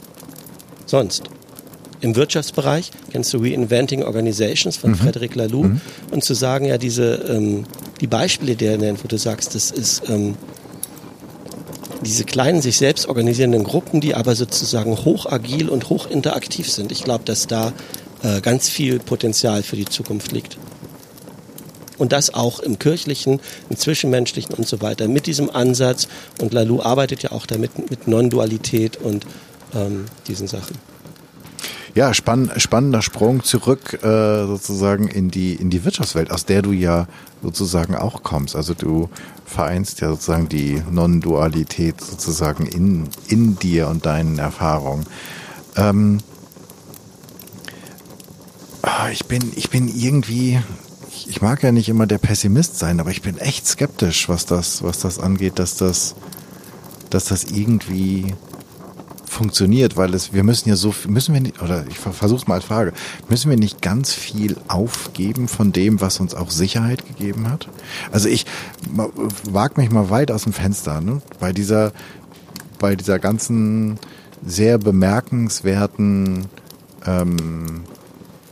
sonst 0.85 1.23
im 2.01 2.15
Wirtschaftsbereich, 2.15 2.91
kennst 3.11 3.33
du 3.33 3.39
Reinventing 3.39 4.03
Organizations 4.03 4.77
von 4.77 4.91
mhm. 4.91 4.95
Frederic 4.95 5.35
Laloux, 5.35 5.63
mhm. 5.63 5.81
und 6.11 6.23
zu 6.23 6.33
sagen, 6.33 6.65
ja, 6.65 6.77
diese, 6.77 7.15
ähm, 7.27 7.65
die 8.01 8.07
Beispiele, 8.07 8.55
die 8.55 8.65
er 8.65 8.77
nennt, 8.77 9.03
wo 9.03 9.07
du 9.07 9.17
sagst, 9.17 9.55
das 9.55 9.71
ist 9.71 10.03
ähm, 10.09 10.35
diese 12.03 12.23
kleinen, 12.23 12.61
sich 12.61 12.77
selbst 12.77 13.07
organisierenden 13.07 13.63
Gruppen, 13.63 14.01
die 14.01 14.15
aber 14.15 14.35
sozusagen 14.35 14.97
hochagil 14.97 15.69
und 15.69 15.89
hochinteraktiv 15.89 16.71
sind. 16.71 16.91
Ich 16.91 17.03
glaube, 17.03 17.25
dass 17.25 17.47
da 17.47 17.73
äh, 18.23 18.41
ganz 18.41 18.69
viel 18.69 18.99
Potenzial 18.99 19.63
für 19.63 19.75
die 19.75 19.85
Zukunft 19.85 20.31
liegt. 20.31 20.57
Und 21.97 22.13
das 22.13 22.33
auch 22.33 22.61
im 22.61 22.79
kirchlichen, 22.79 23.41
im 23.69 23.75
zwischenmenschlichen 23.75 24.55
und 24.55 24.65
so 24.65 24.81
weiter. 24.81 25.09
Mit 25.09 25.27
diesem 25.27 25.49
Ansatz. 25.49 26.07
Und 26.39 26.53
Lalou 26.53 26.81
arbeitet 26.81 27.23
ja 27.23 27.33
auch 27.33 27.45
damit 27.45 27.89
mit 27.89 28.07
Non-Dualität 28.07 28.95
und 28.95 29.25
ähm, 29.75 30.05
diesen 30.27 30.47
Sachen. 30.47 30.77
Ja, 31.95 32.13
spann, 32.13 32.51
spannender 32.57 33.01
Sprung 33.01 33.43
zurück 33.43 33.99
äh, 34.03 34.45
sozusagen 34.45 35.07
in 35.07 35.29
die 35.31 35.55
in 35.55 35.69
die 35.69 35.83
Wirtschaftswelt, 35.83 36.31
aus 36.31 36.45
der 36.45 36.61
du 36.61 36.71
ja 36.71 37.07
sozusagen 37.41 37.95
auch 37.95 38.21
kommst. 38.23 38.55
Also 38.55 38.73
du 38.73 39.09
vereinst 39.45 40.01
ja 40.01 40.09
sozusagen 40.09 40.49
die 40.49 40.81
Non-Dualität 40.91 41.99
sozusagen 42.01 42.65
in 42.65 43.09
in 43.27 43.57
dir 43.57 43.87
und 43.87 44.05
deinen 44.05 44.37
Erfahrungen. 44.37 45.05
Ähm, 45.75 46.19
ah, 48.83 49.09
ich 49.11 49.25
bin 49.25 49.51
ich 49.55 49.69
bin 49.69 49.87
irgendwie 49.87 50.59
ich 51.27 51.41
mag 51.41 51.63
ja 51.63 51.71
nicht 51.71 51.89
immer 51.89 52.07
der 52.07 52.17
Pessimist 52.17 52.77
sein, 52.77 52.99
aber 52.99 53.11
ich 53.11 53.21
bin 53.21 53.37
echt 53.37 53.67
skeptisch, 53.67 54.29
was 54.29 54.45
das 54.45 54.83
was 54.83 54.99
das 54.99 55.19
angeht, 55.19 55.57
dass 55.57 55.75
das 55.75 56.15
dass 57.09 57.25
das 57.25 57.45
irgendwie 57.45 58.35
funktioniert, 59.29 59.95
weil 59.95 60.13
es, 60.13 60.33
wir 60.33 60.43
müssen 60.43 60.69
ja 60.69 60.75
so, 60.75 60.93
müssen 61.07 61.33
wir 61.33 61.41
nicht, 61.41 61.61
oder 61.61 61.85
ich 61.87 61.97
versuche 61.97 62.41
es 62.41 62.47
mal 62.47 62.55
als 62.55 62.65
Frage, 62.65 62.93
müssen 63.29 63.49
wir 63.49 63.57
nicht 63.57 63.81
ganz 63.81 64.11
viel 64.11 64.57
aufgeben 64.67 65.47
von 65.47 65.71
dem, 65.71 66.01
was 66.01 66.19
uns 66.19 66.33
auch 66.33 66.49
Sicherheit 66.49 67.05
gegeben 67.05 67.49
hat? 67.49 67.69
Also 68.11 68.27
ich 68.27 68.45
wag 69.43 69.77
mich 69.77 69.91
mal 69.91 70.09
weit 70.09 70.31
aus 70.31 70.43
dem 70.43 70.53
Fenster, 70.53 70.99
ne? 70.99 71.21
bei 71.39 71.53
dieser, 71.53 71.93
bei 72.79 72.95
dieser 72.95 73.19
ganzen 73.19 73.99
sehr 74.43 74.77
bemerkenswerten 74.77 76.45
ähm, 77.05 77.83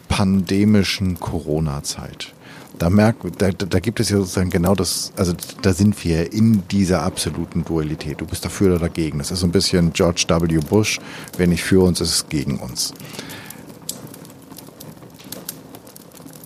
pandemischen 0.07 1.19
Corona-Zeit 1.19 2.33
da 2.79 2.89
merkt, 2.89 3.41
da, 3.41 3.51
da 3.51 3.79
gibt 3.79 3.99
es 3.99 4.09
ja 4.09 4.17
sozusagen 4.17 4.49
genau 4.49 4.75
das, 4.75 5.11
also 5.15 5.33
da 5.61 5.73
sind 5.73 6.03
wir 6.03 6.31
in 6.31 6.67
dieser 6.69 7.03
absoluten 7.03 7.63
Dualität. 7.65 8.21
Du 8.21 8.25
bist 8.25 8.45
dafür 8.45 8.71
oder 8.71 8.79
dagegen. 8.79 9.17
Das 9.17 9.31
ist 9.31 9.39
so 9.39 9.47
ein 9.47 9.51
bisschen 9.51 9.93
George 9.93 10.25
W. 10.27 10.59
Bush. 10.59 10.99
Wenn 11.37 11.49
nicht 11.49 11.63
für 11.63 11.81
uns, 11.81 12.01
ist 12.01 12.09
es 12.09 12.29
gegen 12.29 12.57
uns. 12.59 12.93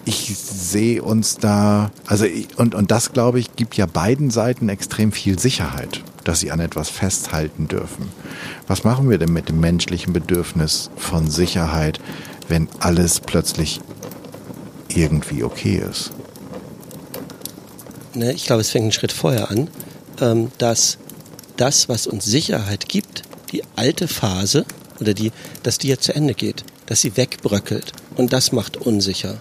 Ich 0.06 0.36
sehe 0.36 1.04
uns 1.04 1.38
da, 1.38 1.92
also 2.08 2.26
und, 2.58 2.76
und 2.76 2.92
das 2.92 3.14
glaube 3.14 3.40
ich, 3.40 3.56
gibt 3.56 3.76
ja 3.78 3.86
beiden 3.86 4.32
Seiten 4.32 4.68
extrem 4.70 5.12
viel 5.12 5.38
Sicherheit, 5.38 6.04
dass 6.24 6.40
sie 6.40 6.52
an 6.52 6.60
etwas 6.60 6.90
festhalten 6.90 7.68
dürfen. 7.68 8.10
Was 8.68 8.84
machen 8.84 9.10
wir 9.10 9.18
denn 9.18 9.32
mit 9.32 9.50
dem 9.50 9.60
menschlichen 9.60 10.12
Bedürfnis 10.12 10.90
von 10.96 11.30
Sicherheit, 11.30 12.00
wenn 12.48 12.68
alles 12.80 13.20
plötzlich 13.20 13.80
irgendwie 14.90 15.44
okay 15.44 15.84
ist? 15.88 16.14
Ne, 18.14 18.34
ich 18.34 18.46
glaube, 18.46 18.62
es 18.62 18.70
fängt 18.70 18.84
einen 18.84 18.92
Schritt 18.92 19.12
vorher 19.12 19.52
an, 19.52 19.70
ähm, 20.20 20.52
dass 20.58 20.98
das, 21.58 21.90
was 21.90 22.08
uns 22.08 22.26
Sicherheit 22.26 22.90
gibt, 22.90 23.24
die 23.52 23.64
alte 23.76 24.08
Phase 24.08 24.66
oder 25.00 25.14
die, 25.14 25.32
dass 25.64 25.78
die 25.78 25.88
jetzt 25.88 26.04
zu 26.04 26.16
Ende 26.16 26.34
geht, 26.34 26.64
dass 26.86 27.02
sie 27.02 27.18
wegbröckelt. 27.18 27.92
Und 28.16 28.34
das 28.34 28.52
macht 28.52 28.78
unsicher. 28.78 29.38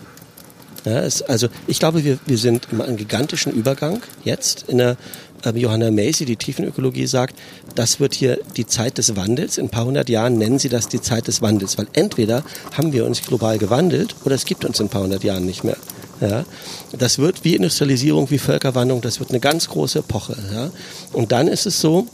Ja, 0.84 1.00
es, 1.00 1.22
also 1.22 1.48
ich 1.66 1.78
glaube, 1.78 2.04
wir, 2.04 2.18
wir 2.26 2.38
sind 2.38 2.68
in 2.72 2.80
einem 2.80 2.96
gigantischen 2.96 3.52
Übergang 3.52 4.02
jetzt. 4.24 4.64
In 4.68 4.78
der 4.78 4.96
äh, 5.44 5.50
Johanna 5.58 5.90
Macy, 5.90 6.24
die 6.24 6.36
Tiefenökologie, 6.36 7.06
sagt, 7.06 7.36
das 7.74 8.00
wird 8.00 8.14
hier 8.14 8.38
die 8.56 8.66
Zeit 8.66 8.98
des 8.98 9.16
Wandels. 9.16 9.58
In 9.58 9.66
ein 9.66 9.70
paar 9.70 9.84
hundert 9.84 10.08
Jahren 10.08 10.38
nennen 10.38 10.58
sie 10.58 10.68
das 10.68 10.88
die 10.88 11.00
Zeit 11.00 11.26
des 11.26 11.42
Wandels, 11.42 11.76
weil 11.76 11.86
entweder 11.92 12.44
haben 12.76 12.92
wir 12.92 13.04
uns 13.04 13.22
global 13.22 13.58
gewandelt 13.58 14.14
oder 14.24 14.34
es 14.34 14.44
gibt 14.44 14.64
uns 14.64 14.80
in 14.80 14.86
ein 14.86 14.90
paar 14.90 15.02
hundert 15.02 15.24
Jahren 15.24 15.44
nicht 15.44 15.64
mehr. 15.64 15.76
Ja, 16.20 16.44
das 16.92 17.18
wird 17.18 17.44
wie 17.44 17.56
Industrialisierung, 17.56 18.30
wie 18.30 18.38
Völkerwanderung, 18.38 19.00
das 19.00 19.20
wird 19.20 19.30
eine 19.30 19.40
ganz 19.40 19.68
große 19.68 20.00
Epoche. 20.00 20.36
Ja. 20.52 20.70
Und 21.12 21.32
dann 21.32 21.48
ist 21.48 21.66
es 21.66 21.80
so, 21.80 22.06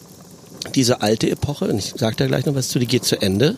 diese 0.74 1.02
alte 1.02 1.28
Epoche, 1.30 1.66
und 1.66 1.78
ich 1.78 1.94
sage 1.96 2.16
da 2.16 2.26
gleich 2.26 2.46
noch 2.46 2.54
was 2.54 2.68
zu, 2.68 2.78
die 2.78 2.86
geht 2.86 3.04
zu 3.04 3.20
Ende. 3.20 3.56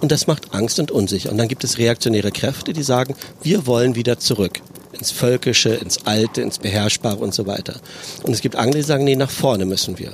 Und 0.00 0.12
das 0.12 0.26
macht 0.26 0.54
Angst 0.54 0.78
und 0.78 0.90
unsicher. 0.90 1.30
Und 1.30 1.38
dann 1.38 1.48
gibt 1.48 1.64
es 1.64 1.78
reaktionäre 1.78 2.30
Kräfte, 2.30 2.72
die 2.72 2.82
sagen, 2.82 3.14
wir 3.42 3.66
wollen 3.66 3.94
wieder 3.94 4.18
zurück 4.18 4.60
ins 4.92 5.10
Völkische, 5.10 5.70
ins 5.70 6.06
Alte, 6.06 6.42
ins 6.42 6.58
Beherrschbare 6.58 7.18
und 7.18 7.34
so 7.34 7.46
weiter. 7.46 7.80
Und 8.22 8.32
es 8.32 8.40
gibt 8.40 8.56
andere, 8.56 8.78
die 8.78 8.86
sagen, 8.86 9.04
nee, 9.04 9.16
nach 9.16 9.30
vorne 9.30 9.64
müssen 9.64 9.98
wir. 9.98 10.12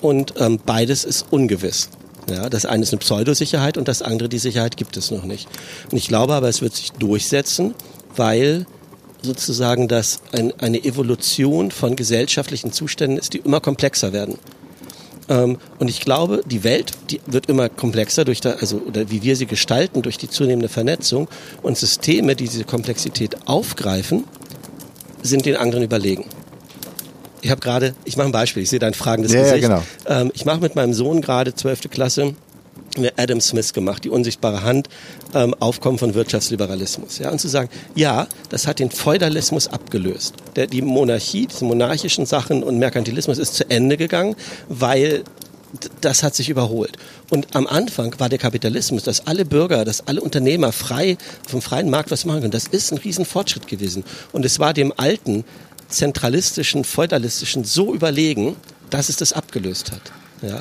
Und 0.00 0.34
ähm, 0.38 0.60
beides 0.64 1.04
ist 1.04 1.26
ungewiss. 1.30 1.88
Ja, 2.30 2.48
das 2.50 2.66
eine 2.66 2.82
ist 2.82 2.92
eine 2.92 2.98
Pseudosicherheit 2.98 3.78
und 3.78 3.88
das 3.88 4.02
andere, 4.02 4.28
die 4.28 4.38
Sicherheit 4.38 4.76
gibt 4.76 4.96
es 4.96 5.10
noch 5.10 5.24
nicht. 5.24 5.48
Und 5.90 5.96
ich 5.96 6.08
glaube 6.08 6.34
aber, 6.34 6.48
es 6.48 6.60
wird 6.60 6.74
sich 6.76 6.92
durchsetzen, 6.92 7.74
weil 8.14 8.66
sozusagen 9.22 9.88
das 9.88 10.20
ein, 10.32 10.52
eine 10.60 10.84
Evolution 10.84 11.70
von 11.70 11.96
gesellschaftlichen 11.96 12.72
Zuständen 12.72 13.18
ist, 13.18 13.34
die 13.34 13.38
immer 13.38 13.60
komplexer 13.60 14.12
werden. 14.12 14.38
Ähm, 15.28 15.58
und 15.78 15.88
ich 15.88 16.00
glaube, 16.00 16.42
die 16.46 16.64
Welt 16.64 16.92
die 17.10 17.20
wird 17.26 17.46
immer 17.46 17.68
komplexer 17.68 18.24
durch 18.24 18.40
da, 18.40 18.52
also 18.52 18.78
oder 18.78 19.10
wie 19.10 19.22
wir 19.22 19.36
sie 19.36 19.46
gestalten 19.46 20.02
durch 20.02 20.18
die 20.18 20.28
zunehmende 20.28 20.68
Vernetzung 20.68 21.28
und 21.62 21.76
Systeme, 21.76 22.36
die 22.36 22.44
diese 22.48 22.64
Komplexität 22.64 23.36
aufgreifen, 23.46 24.24
sind 25.22 25.46
den 25.46 25.56
anderen 25.56 25.84
überlegen. 25.84 26.24
Ich 27.40 27.50
habe 27.50 27.60
gerade, 27.60 27.94
ich 28.04 28.16
mache 28.16 28.28
ein 28.28 28.32
Beispiel, 28.32 28.62
ich 28.62 28.70
sehe 28.70 28.78
dein 28.78 28.94
fragendes 28.94 29.32
ja, 29.32 29.42
Gesicht. 29.42 29.62
Ja, 29.62 29.68
genau. 29.68 29.82
Ähm, 30.06 30.30
ich 30.34 30.44
mache 30.44 30.60
mit 30.60 30.74
meinem 30.74 30.92
Sohn 30.92 31.20
gerade 31.20 31.54
zwölfte 31.54 31.88
Klasse 31.88 32.34
wir 33.02 33.12
Adam 33.16 33.40
Smith 33.40 33.72
gemacht, 33.72 34.04
die 34.04 34.10
unsichtbare 34.10 34.62
Hand, 34.62 34.88
ähm, 35.34 35.54
Aufkommen 35.60 35.98
von 35.98 36.14
Wirtschaftsliberalismus. 36.14 37.18
Ja, 37.18 37.30
und 37.30 37.40
zu 37.40 37.48
sagen, 37.48 37.68
ja, 37.94 38.26
das 38.48 38.66
hat 38.66 38.78
den 38.78 38.90
Feudalismus 38.90 39.68
abgelöst. 39.68 40.34
Der, 40.56 40.66
die 40.66 40.82
Monarchie, 40.82 41.46
diese 41.46 41.64
monarchischen 41.64 42.26
Sachen 42.26 42.62
und 42.62 42.78
Merkantilismus 42.78 43.38
ist 43.38 43.54
zu 43.54 43.68
Ende 43.70 43.96
gegangen, 43.96 44.36
weil 44.68 45.24
das 46.00 46.22
hat 46.22 46.34
sich 46.34 46.48
überholt. 46.48 46.96
Und 47.30 47.54
am 47.54 47.66
Anfang 47.66 48.18
war 48.18 48.28
der 48.28 48.38
Kapitalismus, 48.38 49.02
dass 49.02 49.26
alle 49.26 49.44
Bürger, 49.44 49.84
dass 49.84 50.06
alle 50.06 50.20
Unternehmer 50.20 50.72
frei 50.72 51.18
vom 51.46 51.60
freien 51.60 51.90
Markt 51.90 52.10
was 52.10 52.24
machen 52.24 52.40
können. 52.40 52.52
Das 52.52 52.66
ist 52.66 52.90
ein 52.92 52.98
Riesenfortschritt 52.98 53.66
gewesen. 53.66 54.04
Und 54.32 54.44
es 54.44 54.58
war 54.58 54.72
dem 54.72 54.92
alten, 54.96 55.44
zentralistischen, 55.88 56.84
feudalistischen 56.84 57.64
so 57.64 57.94
überlegen, 57.94 58.56
dass 58.90 59.08
es 59.08 59.16
das 59.16 59.32
abgelöst 59.32 59.92
hat. 59.92 60.00
Ja? 60.42 60.60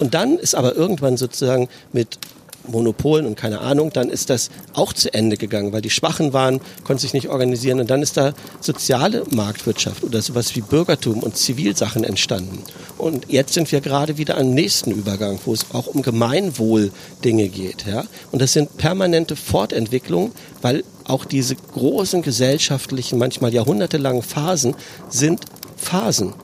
Und 0.00 0.14
dann 0.14 0.38
ist 0.38 0.54
aber 0.56 0.74
irgendwann 0.74 1.16
sozusagen 1.16 1.68
mit 1.92 2.18
Monopolen 2.66 3.26
und 3.26 3.36
keine 3.36 3.60
Ahnung, 3.60 3.90
dann 3.92 4.10
ist 4.10 4.30
das 4.30 4.50
auch 4.74 4.92
zu 4.92 5.12
Ende 5.12 5.36
gegangen, 5.36 5.72
weil 5.72 5.82
die 5.82 5.90
Schwachen 5.90 6.32
waren, 6.32 6.60
konnten 6.84 7.00
sich 7.00 7.14
nicht 7.14 7.28
organisieren 7.28 7.80
und 7.80 7.90
dann 7.90 8.02
ist 8.02 8.16
da 8.16 8.32
soziale 8.60 9.24
Marktwirtschaft 9.30 10.04
oder 10.04 10.20
sowas 10.20 10.54
wie 10.56 10.60
Bürgertum 10.60 11.22
und 11.22 11.36
Zivilsachen 11.36 12.04
entstanden. 12.04 12.62
Und 12.98 13.30
jetzt 13.30 13.54
sind 13.54 13.72
wir 13.72 13.80
gerade 13.80 14.18
wieder 14.18 14.36
am 14.36 14.50
nächsten 14.52 14.90
Übergang, 14.92 15.38
wo 15.44 15.54
es 15.54 15.66
auch 15.72 15.86
um 15.86 16.02
Gemeinwohl 16.02 16.92
Dinge 17.24 17.48
geht, 17.48 17.86
ja. 17.86 18.04
Und 18.30 18.42
das 18.42 18.52
sind 18.52 18.76
permanente 18.76 19.36
Fortentwicklungen, 19.36 20.32
weil 20.60 20.84
auch 21.04 21.24
diese 21.24 21.56
großen 21.56 22.22
gesellschaftlichen, 22.22 23.18
manchmal 23.18 23.54
jahrhundertelangen 23.54 24.22
Phasen 24.22 24.74
sind 25.08 25.40
Phasen. 25.76 26.34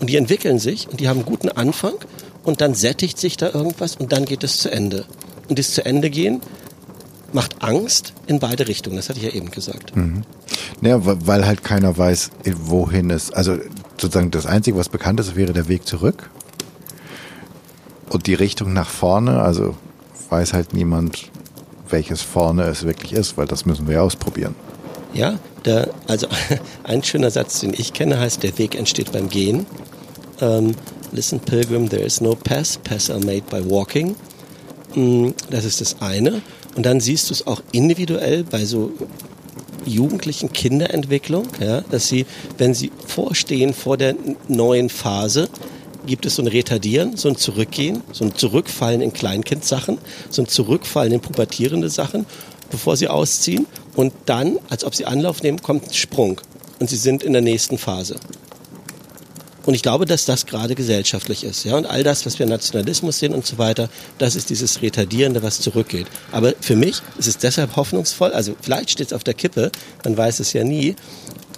Und 0.00 0.08
die 0.08 0.16
entwickeln 0.16 0.58
sich 0.58 0.88
und 0.88 0.98
die 0.98 1.08
haben 1.08 1.20
einen 1.20 1.26
guten 1.26 1.48
Anfang 1.48 1.94
und 2.42 2.60
dann 2.60 2.74
sättigt 2.74 3.18
sich 3.18 3.36
da 3.36 3.50
irgendwas 3.50 3.96
und 3.96 4.12
dann 4.12 4.24
geht 4.24 4.44
es 4.44 4.58
zu 4.58 4.70
Ende. 4.70 5.04
Und 5.48 5.58
das 5.58 5.74
zu 5.74 5.84
Ende 5.84 6.10
gehen 6.10 6.40
macht 7.32 7.62
Angst 7.62 8.12
in 8.26 8.38
beide 8.38 8.68
Richtungen. 8.68 8.96
Das 8.96 9.08
hatte 9.08 9.18
ich 9.18 9.24
ja 9.24 9.32
eben 9.32 9.50
gesagt. 9.50 9.96
Mhm. 9.96 10.22
Naja, 10.80 11.00
weil 11.02 11.46
halt 11.46 11.64
keiner 11.64 11.96
weiß, 11.96 12.30
wohin 12.56 13.10
es. 13.10 13.32
Also 13.32 13.56
sozusagen 13.98 14.30
das 14.30 14.46
Einzige, 14.46 14.76
was 14.76 14.88
bekannt 14.88 15.20
ist, 15.20 15.34
wäre 15.36 15.52
der 15.52 15.68
Weg 15.68 15.86
zurück. 15.86 16.30
Und 18.10 18.26
die 18.26 18.34
Richtung 18.34 18.72
nach 18.72 18.88
vorne, 18.88 19.40
also 19.40 19.74
weiß 20.28 20.52
halt 20.52 20.74
niemand, 20.74 21.30
welches 21.88 22.22
vorne 22.22 22.64
es 22.64 22.84
wirklich 22.84 23.12
ist, 23.12 23.36
weil 23.38 23.46
das 23.46 23.64
müssen 23.64 23.86
wir 23.86 23.94
ja 23.94 24.00
ausprobieren. 24.02 24.54
Ja, 25.14 25.38
der, 25.64 25.90
also 26.08 26.26
ein 26.84 27.02
schöner 27.02 27.30
Satz, 27.30 27.60
den 27.60 27.72
ich 27.72 27.92
kenne, 27.92 28.18
heißt, 28.18 28.42
der 28.42 28.58
Weg 28.58 28.74
entsteht 28.74 29.12
beim 29.12 29.28
Gehen. 29.28 29.66
Ähm, 30.40 30.74
Listen, 31.12 31.40
Pilgrim, 31.40 31.90
there 31.90 32.02
is 32.02 32.22
no 32.22 32.34
path. 32.34 32.82
Paths 32.84 33.10
are 33.10 33.20
made 33.20 33.42
by 33.50 33.60
walking. 33.62 34.16
Mm, 34.94 35.30
das 35.50 35.66
ist 35.66 35.82
das 35.82 36.00
eine. 36.00 36.40
Und 36.74 36.86
dann 36.86 37.00
siehst 37.00 37.28
du 37.28 37.34
es 37.34 37.46
auch 37.46 37.62
individuell 37.72 38.44
bei 38.44 38.64
so 38.64 38.92
jugendlichen 39.84 40.52
Kinderentwicklung, 40.52 41.48
ja, 41.60 41.82
dass 41.82 42.08
sie, 42.08 42.24
wenn 42.56 42.72
sie 42.72 42.90
vorstehen 43.06 43.74
vor 43.74 43.98
der 43.98 44.14
neuen 44.48 44.88
Phase, 44.88 45.50
gibt 46.06 46.24
es 46.24 46.36
so 46.36 46.42
ein 46.42 46.48
Retardieren, 46.48 47.16
so 47.16 47.28
ein 47.28 47.36
Zurückgehen, 47.36 48.02
so 48.12 48.24
ein 48.24 48.34
Zurückfallen 48.34 49.02
in 49.02 49.12
Kleinkindsachen, 49.12 49.98
so 50.30 50.42
ein 50.42 50.48
Zurückfallen 50.48 51.12
in 51.12 51.20
pubertierende 51.20 51.90
Sachen, 51.90 52.24
bevor 52.70 52.96
sie 52.96 53.08
ausziehen. 53.08 53.66
Und 53.94 54.14
dann, 54.24 54.58
als 54.70 54.84
ob 54.84 54.94
sie 54.94 55.04
Anlauf 55.04 55.42
nehmen, 55.42 55.60
kommt 55.60 55.88
ein 55.88 55.92
Sprung. 55.92 56.40
Und 56.80 56.88
sie 56.88 56.96
sind 56.96 57.22
in 57.22 57.34
der 57.34 57.42
nächsten 57.42 57.76
Phase. 57.76 58.16
Und 59.64 59.74
ich 59.74 59.82
glaube, 59.82 60.06
dass 60.06 60.24
das 60.24 60.46
gerade 60.46 60.74
gesellschaftlich 60.74 61.44
ist. 61.44 61.64
Ja? 61.64 61.76
Und 61.76 61.86
all 61.86 62.02
das, 62.02 62.26
was 62.26 62.38
wir 62.38 62.46
Nationalismus 62.46 63.18
sehen 63.18 63.34
und 63.34 63.46
so 63.46 63.58
weiter, 63.58 63.88
das 64.18 64.34
ist 64.34 64.50
dieses 64.50 64.82
Retardierende, 64.82 65.42
was 65.42 65.60
zurückgeht. 65.60 66.06
Aber 66.32 66.54
für 66.60 66.76
mich 66.76 67.00
ist 67.18 67.28
es 67.28 67.38
deshalb 67.38 67.76
hoffnungsvoll, 67.76 68.32
also 68.32 68.56
vielleicht 68.60 68.90
steht 68.90 69.08
es 69.08 69.12
auf 69.12 69.24
der 69.24 69.34
Kippe, 69.34 69.70
man 70.04 70.16
weiß 70.16 70.40
es 70.40 70.52
ja 70.52 70.64
nie, 70.64 70.96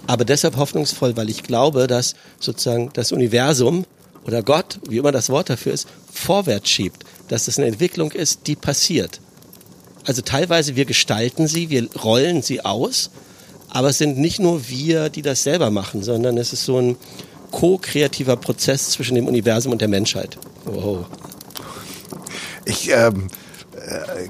aber 0.07 0.23
deshalb 0.23 0.57
hoffnungsvoll, 0.57 1.17
weil 1.17 1.29
ich 1.29 1.43
glaube, 1.43 1.87
dass 1.87 2.15
sozusagen 2.39 2.91
das 2.93 3.11
Universum 3.11 3.85
oder 4.25 4.43
Gott, 4.43 4.79
wie 4.87 4.97
immer 4.97 5.11
das 5.11 5.29
Wort 5.29 5.49
dafür 5.49 5.73
ist, 5.73 5.87
vorwärts 6.11 6.69
schiebt. 6.69 7.03
Dass 7.27 7.45
das 7.45 7.57
eine 7.57 7.67
Entwicklung 7.67 8.11
ist, 8.11 8.47
die 8.47 8.55
passiert. 8.55 9.19
Also 10.05 10.21
teilweise 10.21 10.75
wir 10.75 10.85
gestalten 10.85 11.47
sie, 11.47 11.69
wir 11.69 11.87
rollen 11.95 12.43
sie 12.43 12.63
aus, 12.63 13.09
aber 13.69 13.89
es 13.89 13.97
sind 13.97 14.17
nicht 14.17 14.39
nur 14.39 14.69
wir, 14.69 15.09
die 15.09 15.23
das 15.23 15.43
selber 15.43 15.71
machen, 15.71 16.03
sondern 16.03 16.37
es 16.37 16.53
ist 16.53 16.65
so 16.65 16.79
ein, 16.79 16.95
ko-kreativer 17.55 18.35
Prozess 18.35 18.89
zwischen 18.89 19.15
dem 19.15 19.27
Universum 19.27 19.71
und 19.71 19.79
der 19.79 19.87
Menschheit. 19.87 20.37
Wow. 20.65 21.05
Ich, 22.65 22.91
ähm, 22.91 23.27
äh, 23.75 24.27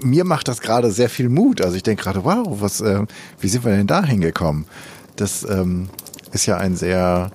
mir 0.00 0.24
macht 0.24 0.48
das 0.48 0.60
gerade 0.60 0.90
sehr 0.90 1.08
viel 1.08 1.28
Mut. 1.28 1.60
Also 1.60 1.76
ich 1.76 1.84
denke 1.84 2.02
gerade, 2.02 2.24
wow, 2.24 2.60
was, 2.60 2.80
äh, 2.80 3.06
wie 3.38 3.48
sind 3.48 3.64
wir 3.64 3.76
denn 3.76 3.86
da 3.86 4.04
hingekommen? 4.04 4.66
Das 5.14 5.44
ähm, 5.44 5.88
ist 6.32 6.46
ja 6.46 6.56
ein 6.56 6.74
sehr 6.74 7.30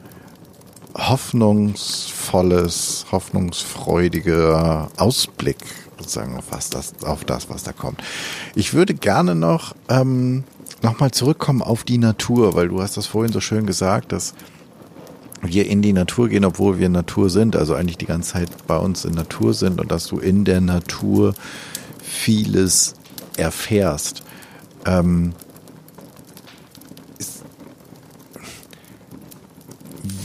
hoffnungsvolles, 0.94 3.06
hoffnungsfreudiger 3.14 4.90
Ausblick 4.98 5.60
sozusagen 5.98 6.36
auf, 6.36 6.44
was 6.50 6.70
das, 6.70 6.96
auf 7.06 7.24
das, 7.24 7.50
was 7.50 7.64
da 7.64 7.72
kommt. 7.72 8.04
Ich 8.56 8.74
würde 8.74 8.94
gerne 8.94 9.36
noch 9.36 9.74
ähm, 9.88 10.44
nochmal 10.82 11.12
zurückkommen 11.12 11.62
auf 11.62 11.86
die 11.86 11.98
Natur, 11.98 12.56
weil 12.56 12.68
du 12.68 12.82
hast 12.82 12.98
das 12.98 13.06
vorhin 13.06 13.32
so 13.32 13.40
schön 13.40 13.66
gesagt, 13.66 14.12
dass 14.12 14.34
wir 15.42 15.68
in 15.68 15.82
die 15.82 15.94
Natur 15.94 16.30
gehen, 16.30 16.46
obwohl 16.46 16.80
wir 16.80 16.90
Natur 16.90 17.30
sind, 17.30 17.56
also 17.56 17.76
eigentlich 17.76 17.98
die 17.98 18.06
ganze 18.06 18.34
Zeit 18.34 18.50
bei 18.68 18.78
uns 18.78 19.06
in 19.06 19.14
Natur 19.14 19.54
sind 19.54 19.80
und 19.80 19.92
dass 19.92 20.08
du 20.08 20.20
in 20.20 20.46
der 20.46 20.62
Natur 20.62 21.34
vieles 22.02 22.96
erfährst. 23.38 24.24
Ähm, 24.86 25.34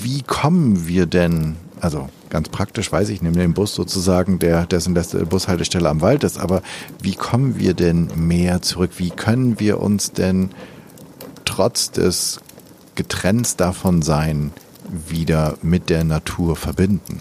wie 0.03 0.23
kommen 0.23 0.87
wir 0.87 1.07
denn, 1.07 1.57
also 1.81 2.09
ganz 2.31 2.49
praktisch 2.49 2.91
weiß 2.91 3.09
ich, 3.11 3.23
nehme 3.23 3.37
den 3.37 3.55
Bus 3.55 3.75
sozusagen, 3.75 4.39
der 4.39 4.67
dessen 4.67 4.95
letzte 4.95 5.27
Bushaltestelle 5.27 5.89
am 5.89 6.01
Wald 6.01 6.25
ist, 6.25 6.39
aber 6.39 6.63
wie 7.03 7.15
kommen 7.15 7.59
wir 7.59 7.75
denn 7.75 8.09
mehr 8.17 8.63
zurück? 8.63 8.93
Wie 8.97 9.11
können 9.11 9.61
wir 9.61 9.81
uns 9.81 10.13
denn 10.13 10.51
trotz 11.45 11.91
des 11.91 12.41
Getrennts 12.95 13.57
davon 13.57 14.03
sein, 14.03 14.53
wieder 15.09 15.57
mit 15.63 15.91
der 15.91 16.05
Natur 16.05 16.57
verbinden. 16.57 17.21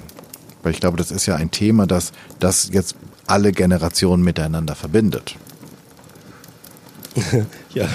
Weil 0.64 0.74
ich 0.74 0.80
glaube, 0.80 0.98
das 0.98 1.12
ist 1.12 1.26
ja 1.26 1.36
ein 1.36 1.52
Thema, 1.52 1.88
das, 1.88 2.12
das 2.40 2.70
jetzt 2.72 2.96
alle 3.28 3.52
Generationen 3.52 4.24
miteinander 4.24 4.76
verbindet. 4.76 5.36
Ja, 7.76 7.88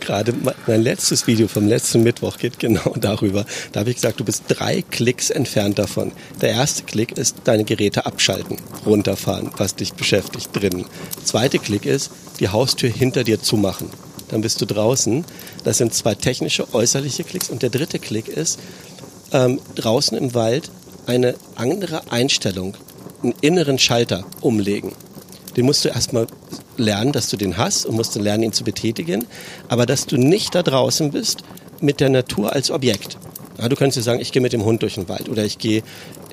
gerade 0.00 0.34
mein 0.66 0.82
letztes 0.82 1.26
Video 1.26 1.48
vom 1.48 1.66
letzten 1.66 2.02
Mittwoch 2.02 2.36
geht 2.36 2.58
genau 2.58 2.94
darüber. 3.00 3.46
Da 3.72 3.80
habe 3.80 3.88
ich 3.88 3.96
gesagt, 3.96 4.20
du 4.20 4.24
bist 4.24 4.44
drei 4.48 4.82
Klicks 4.82 5.30
entfernt 5.30 5.78
davon. 5.78 6.12
Der 6.42 6.50
erste 6.50 6.82
Klick 6.82 7.16
ist 7.16 7.36
deine 7.44 7.64
Geräte 7.64 8.04
abschalten, 8.04 8.58
runterfahren, 8.84 9.50
was 9.56 9.74
dich 9.74 9.94
beschäftigt 9.94 10.50
drinnen. 10.52 10.84
Zweite 11.24 11.58
Klick 11.58 11.86
ist 11.86 12.10
die 12.40 12.50
Haustür 12.50 12.90
hinter 12.90 13.24
dir 13.24 13.40
zumachen. 13.40 13.88
Dann 14.28 14.42
bist 14.42 14.60
du 14.60 14.66
draußen. 14.66 15.24
Das 15.64 15.78
sind 15.78 15.94
zwei 15.94 16.14
technische, 16.14 16.72
äußerliche 16.74 17.24
Klicks. 17.24 17.48
Und 17.48 17.62
der 17.62 17.70
dritte 17.70 17.98
Klick 17.98 18.28
ist, 18.28 18.58
ähm, 19.32 19.60
draußen 19.74 20.16
im 20.16 20.34
Wald 20.34 20.70
eine 21.06 21.34
andere 21.56 22.10
Einstellung, 22.10 22.76
einen 23.22 23.34
inneren 23.40 23.78
Schalter 23.78 24.24
umlegen. 24.40 24.92
Den 25.56 25.66
musst 25.66 25.84
du 25.84 25.88
erstmal 25.88 26.26
lernen, 26.76 27.12
dass 27.12 27.28
du 27.28 27.36
den 27.36 27.56
hast 27.56 27.86
und 27.86 27.96
musst 27.96 28.16
dann 28.16 28.22
lernen, 28.22 28.44
ihn 28.44 28.52
zu 28.52 28.64
betätigen. 28.64 29.26
Aber 29.68 29.86
dass 29.86 30.06
du 30.06 30.16
nicht 30.16 30.54
da 30.54 30.62
draußen 30.62 31.10
bist 31.10 31.42
mit 31.80 32.00
der 32.00 32.08
Natur 32.08 32.52
als 32.52 32.70
Objekt. 32.70 33.18
Ja, 33.58 33.68
du 33.68 33.76
könntest 33.76 33.98
dir 33.98 34.02
sagen, 34.02 34.20
ich 34.20 34.32
gehe 34.32 34.42
mit 34.42 34.52
dem 34.52 34.64
Hund 34.64 34.82
durch 34.82 34.94
den 34.94 35.08
Wald 35.08 35.28
oder 35.28 35.44
ich 35.44 35.58
gehe 35.58 35.82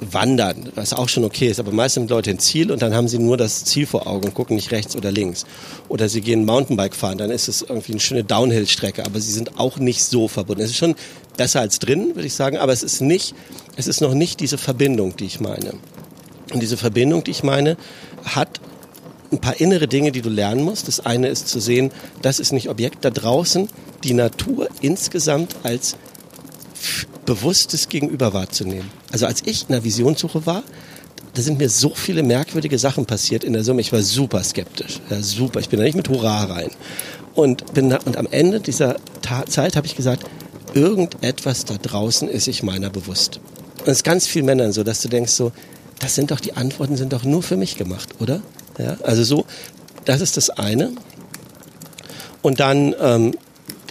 wandern, 0.01 0.69
was 0.75 0.93
auch 0.93 1.09
schon 1.09 1.23
okay 1.23 1.47
ist, 1.47 1.59
aber 1.59 1.71
meistens 1.71 2.01
sind 2.01 2.09
Leute 2.09 2.29
ein 2.29 2.39
Ziel 2.39 2.71
und 2.71 2.81
dann 2.81 2.93
haben 2.93 3.07
sie 3.07 3.19
nur 3.19 3.37
das 3.37 3.65
Ziel 3.65 3.85
vor 3.85 4.07
Augen 4.07 4.27
und 4.27 4.33
gucken 4.33 4.55
nicht 4.55 4.71
rechts 4.71 4.95
oder 4.95 5.11
links. 5.11 5.45
Oder 5.87 6.09
sie 6.09 6.21
gehen 6.21 6.45
Mountainbike 6.45 6.95
fahren, 6.95 7.17
dann 7.17 7.31
ist 7.31 7.47
es 7.47 7.61
irgendwie 7.61 7.93
eine 7.93 7.99
schöne 7.99 8.23
Downhill-Strecke, 8.23 9.05
aber 9.05 9.19
sie 9.19 9.31
sind 9.31 9.59
auch 9.59 9.77
nicht 9.77 10.03
so 10.03 10.27
verbunden. 10.27 10.61
Es 10.61 10.71
ist 10.71 10.77
schon 10.77 10.95
besser 11.37 11.61
als 11.61 11.79
drin, 11.79 12.15
würde 12.15 12.27
ich 12.27 12.33
sagen, 12.33 12.57
aber 12.57 12.73
es 12.73 12.83
ist 12.83 13.01
nicht, 13.01 13.35
es 13.75 13.87
ist 13.87 14.01
noch 14.01 14.13
nicht 14.13 14.39
diese 14.39 14.57
Verbindung, 14.57 15.15
die 15.15 15.25
ich 15.25 15.39
meine. 15.39 15.73
Und 16.53 16.61
diese 16.61 16.77
Verbindung, 16.77 17.23
die 17.23 17.31
ich 17.31 17.43
meine, 17.43 17.77
hat 18.23 18.59
ein 19.31 19.39
paar 19.39 19.59
innere 19.59 19.87
Dinge, 19.87 20.11
die 20.11 20.21
du 20.21 20.29
lernen 20.29 20.63
musst. 20.63 20.87
Das 20.87 21.05
eine 21.05 21.27
ist 21.27 21.47
zu 21.47 21.59
sehen, 21.59 21.91
das 22.21 22.39
ist 22.39 22.51
nicht 22.51 22.69
Objekt 22.69 23.05
da 23.05 23.09
draußen, 23.09 23.69
die 24.03 24.13
Natur 24.13 24.69
insgesamt 24.81 25.55
als 25.63 25.97
bewusstes 27.25 27.89
Gegenüber 27.89 28.34
wahrzunehmen. 28.34 28.89
Also 29.11 29.25
als 29.25 29.41
ich 29.45 29.63
in 29.63 29.69
der 29.69 29.84
Visionssuche 29.84 30.45
war, 30.45 30.63
da 31.34 31.41
sind 31.41 31.59
mir 31.59 31.69
so 31.69 31.93
viele 31.93 32.23
merkwürdige 32.23 32.80
Sachen 32.80 33.05
passiert 33.05 33.43
in 33.43 33.53
der 33.53 33.63
Summe. 33.63 33.82
Ich 33.82 33.91
war 33.91 34.01
super 34.01 34.43
skeptisch. 34.43 34.99
Ja, 35.09 35.21
super. 35.21 35.59
Ich 35.59 35.69
bin 35.69 35.80
da 35.80 35.86
nicht 35.86 35.95
mit 35.95 36.09
Hurra 36.09 36.45
rein. 36.45 36.71
Und, 37.36 37.73
bin 37.73 37.89
da, 37.89 37.99
und 38.05 38.17
am 38.17 38.27
Ende 38.32 38.59
dieser 38.59 38.97
Ta 39.21 39.45
Zeit 39.45 39.75
habe 39.75 39.88
ich 39.88 39.95
gesagt, 39.95 40.23
irgendetwas 40.73 41.65
da 41.65 41.75
draußen 41.75 42.27
ist 42.27 42.45
sich 42.45 42.63
meiner 42.63 42.89
bewusst. 42.89 43.39
Und 43.80 43.88
es 43.88 43.97
ist 43.97 44.03
ganz 44.03 44.27
vielen 44.27 44.45
Männern 44.45 44.73
so, 44.73 44.84
dass 44.84 45.01
du 45.01 45.07
denkst 45.07 45.32
so, 45.32 45.51
das 45.99 46.15
sind 46.15 46.32
doch, 46.32 46.39
die 46.39 46.53
Antworten 46.53 46.97
sind 46.97 47.13
doch 47.13 47.23
nur 47.23 47.43
für 47.43 47.57
mich 47.57 47.77
gemacht, 47.77 48.15
oder? 48.19 48.41
Ja, 48.77 48.97
also 49.03 49.23
so, 49.23 49.45
das 50.05 50.21
ist 50.21 50.38
das 50.38 50.49
eine. 50.49 50.91
Und 52.41 52.59
dann, 52.59 52.95
ähm, 52.99 53.36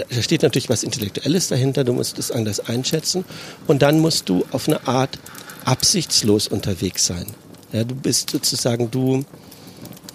da 0.08 0.22
steht 0.22 0.42
natürlich 0.42 0.68
was 0.68 0.82
Intellektuelles 0.82 1.48
dahinter, 1.48 1.84
du 1.84 1.92
musst 1.92 2.18
es 2.18 2.30
anders 2.30 2.60
einschätzen. 2.60 3.24
Und 3.66 3.82
dann 3.82 4.00
musst 4.00 4.28
du 4.28 4.44
auf 4.52 4.68
eine 4.68 4.86
Art 4.86 5.18
absichtslos 5.64 6.48
unterwegs 6.48 7.06
sein. 7.06 7.26
Ja, 7.72 7.84
du 7.84 7.94
bist 7.94 8.30
sozusagen, 8.30 8.90
du 8.90 9.24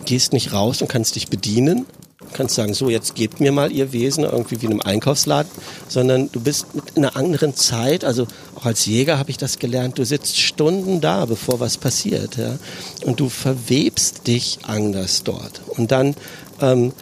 gehst 0.05 0.33
nicht 0.33 0.53
raus 0.53 0.81
und 0.81 0.87
kannst 0.87 1.15
dich 1.15 1.27
bedienen, 1.27 1.85
kannst 2.33 2.55
sagen, 2.55 2.73
so 2.73 2.89
jetzt 2.89 3.15
gebt 3.15 3.39
mir 3.39 3.51
mal 3.51 3.71
ihr 3.71 3.93
Wesen 3.93 4.23
irgendwie 4.23 4.61
wie 4.61 4.65
in 4.65 4.71
einem 4.71 4.81
Einkaufsladen, 4.81 5.51
sondern 5.87 6.31
du 6.31 6.39
bist 6.39 6.73
mit 6.73 6.97
einer 6.97 7.15
anderen 7.15 7.55
Zeit, 7.55 8.03
also 8.03 8.27
auch 8.55 8.65
als 8.65 8.85
Jäger 8.85 9.19
habe 9.19 9.29
ich 9.29 9.37
das 9.37 9.59
gelernt, 9.59 9.99
du 9.99 10.05
sitzt 10.05 10.39
Stunden 10.39 10.99
da, 10.99 11.25
bevor 11.25 11.59
was 11.59 11.77
passiert, 11.77 12.37
ja, 12.37 12.57
und 13.05 13.19
du 13.19 13.29
verwebst 13.29 14.27
dich 14.27 14.59
anders 14.63 15.23
dort. 15.23 15.61
Und 15.67 15.91
dann 15.91 16.15
ähm, 16.61 16.93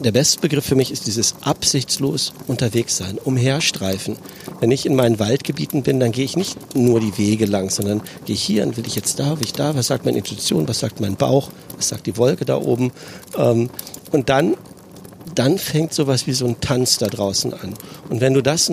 der 0.00 0.12
beste 0.12 0.40
Begriff 0.40 0.66
für 0.66 0.74
mich 0.74 0.90
ist 0.90 1.06
dieses 1.06 1.34
absichtslos 1.40 2.34
unterwegs 2.46 2.96
sein, 2.98 3.18
umherstreifen. 3.18 4.16
Wenn 4.60 4.70
ich 4.70 4.84
in 4.84 4.94
meinen 4.94 5.18
Waldgebieten 5.18 5.82
bin, 5.82 5.98
dann 5.98 6.12
gehe 6.12 6.24
ich 6.24 6.36
nicht 6.36 6.74
nur 6.76 7.00
die 7.00 7.16
Wege 7.16 7.46
lang, 7.46 7.70
sondern 7.70 8.02
gehe 8.26 8.34
ich 8.34 8.42
hier 8.42 8.66
und 8.66 8.76
will 8.76 8.86
ich 8.86 8.94
jetzt 8.94 9.18
da, 9.18 9.38
will 9.38 9.46
ich 9.46 9.54
da, 9.54 9.74
was 9.74 9.86
sagt 9.86 10.04
meine 10.04 10.18
Intuition, 10.18 10.68
was 10.68 10.80
sagt 10.80 11.00
mein 11.00 11.16
Bauch, 11.16 11.50
was 11.76 11.88
sagt 11.88 12.06
die 12.06 12.16
Wolke 12.18 12.44
da 12.44 12.58
oben. 12.58 12.92
Ähm, 13.36 13.70
und 14.10 14.28
dann, 14.28 14.56
dann 15.34 15.58
fängt 15.58 15.94
sowas 15.94 16.26
wie 16.26 16.34
so 16.34 16.46
ein 16.46 16.60
Tanz 16.60 16.98
da 16.98 17.06
draußen 17.06 17.54
an. 17.54 17.74
Und 18.10 18.20
wenn 18.20 18.34
du 18.34 18.42
das 18.42 18.70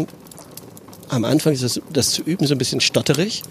am 1.08 1.26
Anfang 1.26 1.54
ist 1.54 1.64
das, 1.64 1.82
das 1.92 2.12
zu 2.12 2.22
üben 2.24 2.46
so 2.46 2.56
ein 2.56 2.58
bisschen 2.58 2.82
stotterig, 2.82 3.44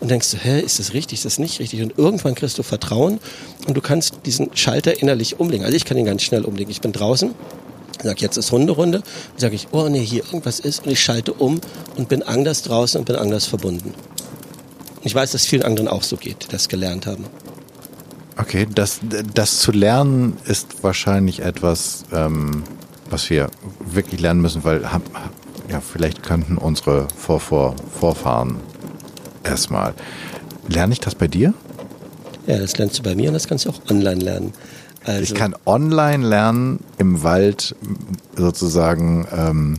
und 0.00 0.10
denkst 0.10 0.30
du, 0.30 0.38
hä, 0.38 0.60
ist 0.60 0.78
das 0.78 0.94
richtig, 0.94 1.18
ist 1.18 1.24
das 1.26 1.38
nicht 1.38 1.60
richtig? 1.60 1.82
Und 1.82 1.98
irgendwann 1.98 2.34
kriegst 2.34 2.58
du 2.58 2.62
Vertrauen 2.62 3.20
und 3.66 3.76
du 3.76 3.80
kannst 3.80 4.20
diesen 4.24 4.54
Schalter 4.56 5.00
innerlich 5.00 5.38
umlegen. 5.38 5.64
Also 5.64 5.76
ich 5.76 5.84
kann 5.84 5.98
ihn 5.98 6.06
ganz 6.06 6.22
schnell 6.22 6.44
umlegen. 6.44 6.70
Ich 6.70 6.80
bin 6.80 6.92
draußen, 6.92 7.34
sag 8.02 8.20
jetzt 8.22 8.38
ist 8.38 8.50
Hunderunde, 8.50 9.02
sage 9.36 9.54
ich, 9.54 9.68
oh 9.72 9.88
nee, 9.88 10.04
hier 10.04 10.24
irgendwas 10.24 10.58
ist 10.58 10.84
und 10.86 10.92
ich 10.92 11.00
schalte 11.00 11.34
um 11.34 11.60
und 11.96 12.08
bin 12.08 12.22
anders 12.22 12.62
draußen 12.62 12.98
und 12.98 13.04
bin 13.04 13.16
anders 13.16 13.44
verbunden. 13.44 13.94
Und 14.96 15.06
ich 15.06 15.14
weiß, 15.14 15.32
dass 15.32 15.46
vielen 15.46 15.62
anderen 15.62 15.88
auch 15.88 16.02
so 16.02 16.16
geht, 16.16 16.44
die 16.44 16.48
das 16.48 16.68
gelernt 16.68 17.06
haben. 17.06 17.26
Okay, 18.38 18.66
das, 18.74 19.00
das 19.34 19.58
zu 19.58 19.70
lernen 19.70 20.38
ist 20.46 20.82
wahrscheinlich 20.82 21.40
etwas, 21.40 22.04
ähm, 22.10 22.64
was 23.10 23.28
wir 23.28 23.50
wirklich 23.84 24.20
lernen 24.20 24.40
müssen, 24.40 24.64
weil 24.64 24.82
ja, 25.68 25.80
vielleicht 25.80 26.22
könnten 26.22 26.56
unsere 26.56 27.06
Vor 27.14 27.38
-Vor 27.38 27.74
Vorfahren 27.98 28.56
erstmal. 29.44 29.94
Lerne 30.68 30.92
ich 30.92 31.00
das 31.00 31.14
bei 31.14 31.28
dir? 31.28 31.54
Ja, 32.46 32.58
das 32.58 32.76
lernst 32.78 32.98
du 32.98 33.02
bei 33.02 33.14
mir 33.14 33.28
und 33.28 33.34
das 33.34 33.48
kannst 33.48 33.66
du 33.66 33.70
auch 33.70 33.80
online 33.90 34.22
lernen. 34.22 34.52
Also 35.04 35.22
ich 35.22 35.34
kann 35.34 35.54
online 35.66 36.26
lernen 36.26 36.80
im 36.98 37.22
Wald 37.22 37.74
sozusagen. 38.36 39.26
Ähm, 39.34 39.78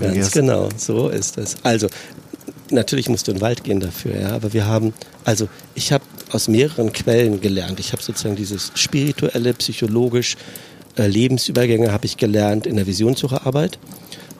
Ganz 0.00 0.32
genau, 0.32 0.68
so 0.76 1.08
ist 1.08 1.38
es. 1.38 1.56
Also 1.62 1.88
natürlich 2.70 3.08
musst 3.08 3.28
du 3.28 3.32
in 3.32 3.38
den 3.38 3.42
Wald 3.42 3.62
gehen 3.62 3.78
dafür, 3.78 4.18
ja. 4.18 4.30
Aber 4.30 4.52
wir 4.52 4.66
haben, 4.66 4.92
also 5.24 5.48
ich 5.74 5.92
habe 5.92 6.04
aus 6.32 6.48
mehreren 6.48 6.92
Quellen 6.92 7.40
gelernt. 7.40 7.78
Ich 7.78 7.92
habe 7.92 8.02
sozusagen 8.02 8.34
dieses 8.34 8.72
spirituelle, 8.74 9.54
psychologisch 9.54 10.36
äh, 10.96 11.06
Lebensübergänge 11.06 11.92
habe 11.92 12.06
ich 12.06 12.16
gelernt 12.16 12.66
in 12.66 12.76
der 12.76 12.86
Visionssucherarbeit 12.86 13.78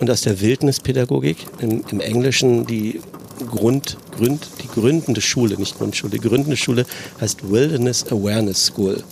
und 0.00 0.10
aus 0.10 0.22
der 0.22 0.40
Wildnispädagogik 0.40 1.46
im, 1.60 1.84
im 1.90 2.00
Englischen 2.00 2.66
die 2.66 3.00
Grund, 3.44 3.96
Gründ, 4.16 4.46
die 4.62 4.68
gründende 4.68 5.20
Schule, 5.20 5.56
nicht 5.56 5.78
Grundschule, 5.78 6.12
die 6.12 6.20
gründende 6.20 6.56
Schule 6.56 6.86
heißt 7.20 7.50
Wilderness 7.50 8.04
Awareness 8.06 8.66
School 8.66 9.02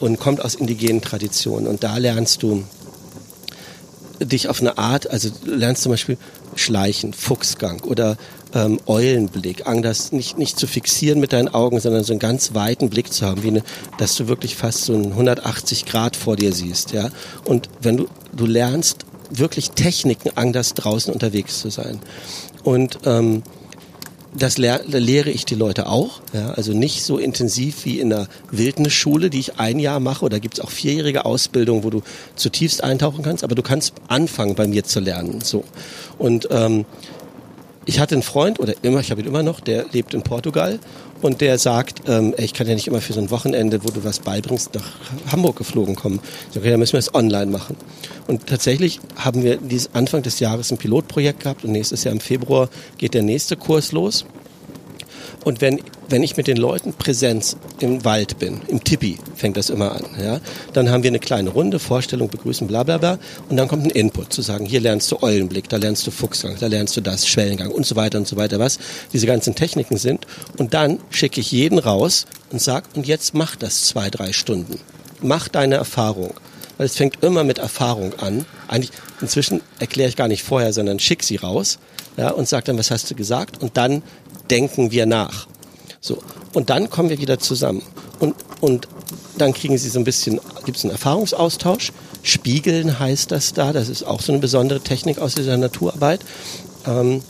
und 0.00 0.18
kommt 0.18 0.44
aus 0.44 0.54
indigenen 0.54 1.00
Traditionen. 1.00 1.66
Und 1.66 1.84
da 1.84 1.96
lernst 1.98 2.42
du 2.42 2.64
dich 4.20 4.48
auf 4.48 4.60
eine 4.60 4.78
Art, 4.78 5.10
also 5.10 5.30
lernst 5.44 5.82
zum 5.82 5.92
Beispiel 5.92 6.18
Schleichen, 6.56 7.12
Fuchsgang 7.12 7.80
oder 7.84 8.16
ähm, 8.54 8.80
Eulenblick, 8.86 9.66
anders 9.66 10.12
nicht, 10.12 10.36
nicht 10.36 10.58
zu 10.58 10.66
fixieren 10.66 11.20
mit 11.20 11.32
deinen 11.32 11.48
Augen, 11.48 11.80
sondern 11.80 12.04
so 12.04 12.12
einen 12.12 12.20
ganz 12.20 12.54
weiten 12.54 12.90
Blick 12.90 13.12
zu 13.12 13.24
haben, 13.24 13.42
wie 13.42 13.48
eine, 13.48 13.62
dass 13.98 14.16
du 14.16 14.28
wirklich 14.28 14.56
fast 14.56 14.84
so 14.84 14.94
einen 14.94 15.12
180 15.12 15.86
Grad 15.86 16.16
vor 16.16 16.36
dir 16.36 16.52
siehst, 16.52 16.92
ja. 16.92 17.10
Und 17.44 17.68
wenn 17.80 17.96
du, 17.96 18.08
du 18.34 18.46
lernst 18.46 19.06
wirklich 19.30 19.70
Techniken, 19.70 20.32
anders 20.34 20.74
draußen 20.74 21.12
unterwegs 21.12 21.60
zu 21.60 21.70
sein. 21.70 22.00
Und 22.64 22.98
ähm, 23.04 23.42
das 24.32 24.58
lehr 24.58 24.80
lehre 24.86 25.30
ich 25.30 25.44
die 25.44 25.54
Leute 25.54 25.88
auch. 25.88 26.20
Ja, 26.32 26.50
also 26.50 26.72
nicht 26.72 27.02
so 27.02 27.18
intensiv 27.18 27.84
wie 27.84 27.98
in 27.98 28.10
der 28.10 28.28
Wildnisschule, 28.50 29.28
die 29.28 29.40
ich 29.40 29.58
ein 29.58 29.78
Jahr 29.78 30.00
mache. 30.00 30.24
Oder 30.24 30.40
gibt 30.40 30.54
es 30.58 30.60
auch 30.60 30.70
vierjährige 30.70 31.24
Ausbildung, 31.24 31.82
wo 31.82 31.90
du 31.90 32.02
zutiefst 32.36 32.84
eintauchen 32.84 33.22
kannst. 33.22 33.42
Aber 33.42 33.54
du 33.54 33.62
kannst 33.62 33.94
anfangen, 34.08 34.54
bei 34.54 34.66
mir 34.66 34.84
zu 34.84 35.00
lernen. 35.00 35.40
So. 35.42 35.64
Und 36.18 36.48
ähm, 36.50 36.84
ich 37.90 37.98
hatte 37.98 38.14
einen 38.14 38.22
Freund, 38.22 38.60
oder 38.60 38.72
immer, 38.82 39.00
ich 39.00 39.10
habe 39.10 39.20
ihn 39.20 39.26
immer 39.26 39.42
noch, 39.42 39.58
der 39.58 39.84
lebt 39.90 40.14
in 40.14 40.22
Portugal 40.22 40.78
und 41.22 41.40
der 41.40 41.58
sagt, 41.58 42.08
ähm, 42.08 42.34
ey, 42.36 42.44
ich 42.44 42.54
kann 42.54 42.68
ja 42.68 42.74
nicht 42.74 42.86
immer 42.86 43.00
für 43.00 43.12
so 43.12 43.20
ein 43.20 43.32
Wochenende, 43.32 43.82
wo 43.82 43.88
du 43.88 44.04
was 44.04 44.20
beibringst, 44.20 44.72
nach 44.76 45.32
Hamburg 45.32 45.56
geflogen 45.56 45.96
kommen. 45.96 46.20
Ich 46.22 46.54
sage, 46.54 46.60
okay, 46.60 46.70
dann 46.70 46.78
müssen 46.78 46.92
wir 46.92 47.00
es 47.00 47.12
online 47.12 47.50
machen. 47.50 47.74
Und 48.28 48.46
tatsächlich 48.46 49.00
haben 49.16 49.42
wir 49.42 49.56
dieses 49.56 49.92
Anfang 49.92 50.22
des 50.22 50.38
Jahres 50.38 50.70
ein 50.70 50.78
Pilotprojekt 50.78 51.40
gehabt 51.40 51.64
und 51.64 51.72
nächstes 51.72 52.04
Jahr 52.04 52.12
im 52.12 52.20
Februar 52.20 52.68
geht 52.96 53.12
der 53.14 53.22
nächste 53.22 53.56
Kurs 53.56 53.90
los. 53.90 54.24
Und 55.44 55.60
wenn, 55.60 55.80
wenn 56.08 56.22
ich 56.22 56.36
mit 56.36 56.46
den 56.46 56.56
Leuten 56.56 56.92
Präsenz 56.92 57.56
im 57.80 58.04
Wald 58.04 58.38
bin, 58.38 58.60
im 58.68 58.82
Tippi 58.84 59.18
fängt 59.34 59.56
das 59.56 59.70
immer 59.70 59.92
an, 59.92 60.04
ja, 60.22 60.40
dann 60.72 60.90
haben 60.90 61.02
wir 61.02 61.10
eine 61.10 61.18
kleine 61.18 61.50
Runde, 61.50 61.78
Vorstellung, 61.78 62.28
Begrüßen, 62.28 62.66
bla 62.66 62.82
bla 62.82 62.98
bla. 62.98 63.18
Und 63.48 63.56
dann 63.56 63.68
kommt 63.68 63.84
ein 63.84 63.90
Input 63.90 64.32
zu 64.32 64.42
sagen, 64.42 64.66
hier 64.66 64.80
lernst 64.80 65.10
du 65.10 65.22
Eulenblick, 65.22 65.68
da 65.68 65.76
lernst 65.76 66.06
du 66.06 66.10
Fuchsgang, 66.10 66.56
da 66.58 66.66
lernst 66.66 66.96
du 66.96 67.00
das, 67.00 67.26
Schwellengang 67.26 67.70
und 67.70 67.86
so 67.86 67.96
weiter 67.96 68.18
und 68.18 68.28
so 68.28 68.36
weiter, 68.36 68.58
was 68.58 68.78
diese 69.12 69.26
ganzen 69.26 69.54
Techniken 69.54 69.96
sind. 69.96 70.26
Und 70.58 70.74
dann 70.74 70.98
schicke 71.10 71.40
ich 71.40 71.52
jeden 71.52 71.78
raus 71.78 72.26
und 72.50 72.60
sag, 72.60 72.84
und 72.94 73.06
jetzt 73.06 73.34
mach 73.34 73.56
das 73.56 73.86
zwei, 73.86 74.10
drei 74.10 74.32
Stunden. 74.32 74.78
Mach 75.22 75.48
deine 75.48 75.76
Erfahrung 75.76 76.34
weil 76.80 76.86
es 76.86 76.96
fängt 76.96 77.22
immer 77.22 77.44
mit 77.44 77.58
Erfahrung 77.58 78.14
an. 78.20 78.46
Eigentlich 78.66 78.92
inzwischen 79.20 79.60
erkläre 79.80 80.08
ich 80.08 80.16
gar 80.16 80.28
nicht 80.28 80.42
vorher, 80.42 80.72
sondern 80.72 80.98
schick 80.98 81.22
sie 81.22 81.36
raus 81.36 81.78
ja, 82.16 82.30
und 82.30 82.48
sag 82.48 82.64
dann, 82.64 82.78
was 82.78 82.90
hast 82.90 83.10
du 83.10 83.14
gesagt? 83.14 83.62
Und 83.62 83.76
dann 83.76 84.02
denken 84.50 84.90
wir 84.90 85.06
nach. 85.06 85.46
So. 86.00 86.18
Und 86.52 86.70
dann 86.70 86.90
kommen 86.90 87.10
wir 87.10 87.18
wieder 87.18 87.38
zusammen. 87.38 87.82
Und, 88.18 88.34
und 88.60 88.88
dann 89.38 89.54
kriegen 89.54 89.78
sie 89.78 89.88
so 89.88 89.98
ein 89.98 90.04
bisschen, 90.04 90.40
gibt 90.64 90.78
es 90.78 90.84
einen 90.84 90.92
Erfahrungsaustausch. 90.92 91.92
Spiegeln 92.22 92.98
heißt 92.98 93.30
das 93.30 93.52
da. 93.52 93.72
Das 93.72 93.88
ist 93.88 94.02
auch 94.02 94.20
so 94.20 94.32
eine 94.32 94.40
besondere 94.40 94.80
Technik 94.80 95.18
aus 95.18 95.34
dieser 95.34 95.56
Naturarbeit. 95.56 96.20
Ähm, 96.86 97.22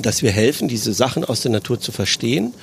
dass 0.00 0.22
wir 0.22 0.30
helfen, 0.30 0.68
diese 0.68 0.94
Sachen 0.94 1.24
aus 1.24 1.42
der 1.42 1.50
Natur 1.50 1.78
zu 1.78 1.92
verstehen 1.92 2.54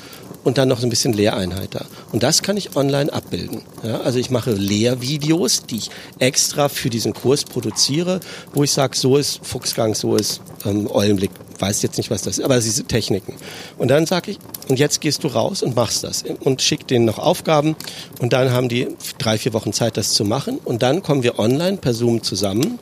und 0.44 0.58
dann 0.58 0.68
noch 0.68 0.80
so 0.80 0.88
ein 0.88 0.90
bisschen 0.90 1.14
Lehreinheit 1.14 1.76
da. 1.76 1.86
Und 2.12 2.24
das 2.24 2.42
kann 2.42 2.58
ich 2.58 2.76
online 2.76 3.14
abbilden. 3.14 3.62
Ja, 3.84 4.02
also 4.02 4.18
ich 4.18 4.32
mache 4.32 4.52
Lehrvideos, 4.52 5.66
die 5.66 5.78
ich 5.78 5.92
extra 6.18 6.70
für 6.70 6.90
diesen 6.90 7.14
Kurs 7.14 7.44
produziere, 7.44 8.20
wo 8.54 8.64
ich 8.64 8.72
sage, 8.72 8.98
so 8.98 9.18
ist 9.18 9.46
Fuchsgang, 9.46 9.94
so 9.94 10.16
ist 10.16 10.42
ähm, 10.66 10.90
Eulenblick, 10.90 11.32
weiß 11.60 11.82
jetzt 11.82 11.98
nicht, 11.98 12.10
was 12.10 12.22
das 12.22 12.38
ist, 12.38 12.44
aber 12.44 12.60
diese 12.60 12.84
Techniken. 12.84 13.34
Und 13.78 13.90
dann 13.90 14.06
sage 14.06 14.32
ich, 14.32 14.40
und 14.68 14.80
jetzt 14.80 15.02
gehst 15.02 15.24
du 15.24 15.28
raus 15.28 15.64
und 15.64 15.76
machst 15.76 16.04
das 16.04 16.24
und 16.42 16.62
schick 16.62 16.88
denen 16.88 17.06
noch 17.06 17.20
Aufgaben 17.20 17.76
und 18.20 18.34
dann 18.34 18.52
haben 18.52 18.70
die 18.70 18.88
drei, 19.18 19.38
vier 19.38 19.54
Wochen 19.54 19.74
Zeit, 19.74 19.98
das 19.98 20.14
zu 20.14 20.26
machen 20.26 20.60
und 20.64 20.82
dann 20.82 21.04
kommen 21.04 21.24
wir 21.24 21.40
online 21.40 21.78
per 21.78 21.94
Zoom 21.94 22.24
zusammen 22.24 22.80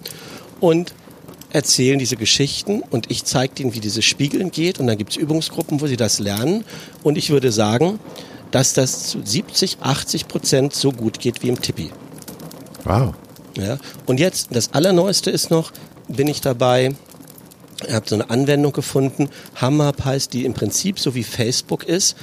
und 0.59 0.93
erzählen 1.49 1.97
diese 1.97 2.17
Geschichten 2.17 2.81
und 2.81 3.09
ich 3.09 3.23
zeige 3.23 3.63
ihnen, 3.63 3.73
wie 3.73 3.79
dieses 3.79 4.05
Spiegeln 4.05 4.51
geht 4.51 4.79
und 4.79 4.87
dann 4.87 4.97
gibt 4.97 5.11
es 5.11 5.17
Übungsgruppen, 5.17 5.81
wo 5.81 5.87
sie 5.87 5.97
das 5.97 6.19
lernen 6.19 6.63
und 7.03 7.17
ich 7.17 7.29
würde 7.29 7.51
sagen, 7.51 7.99
dass 8.51 8.73
das 8.73 9.07
zu 9.07 9.19
70, 9.23 9.77
80 9.81 10.27
Prozent 10.27 10.73
so 10.73 10.91
gut 10.91 11.19
geht 11.19 11.43
wie 11.43 11.49
im 11.49 11.61
Tippi. 11.61 11.89
Wow. 12.83 13.13
Ja, 13.57 13.77
und 14.05 14.19
jetzt, 14.19 14.49
das 14.51 14.73
Allerneueste 14.73 15.31
ist 15.31 15.49
noch, 15.49 15.71
bin 16.07 16.27
ich 16.27 16.41
dabei, 16.41 16.93
ich 17.85 17.93
habe 17.93 18.07
so 18.07 18.15
eine 18.15 18.29
Anwendung 18.29 18.73
gefunden, 18.73 19.29
HAMMAP 19.55 20.05
heißt, 20.05 20.33
die 20.33 20.45
im 20.45 20.53
Prinzip 20.53 20.99
so 20.99 21.13
wie 21.15 21.23
Facebook 21.23 21.83
ist, 21.83 22.15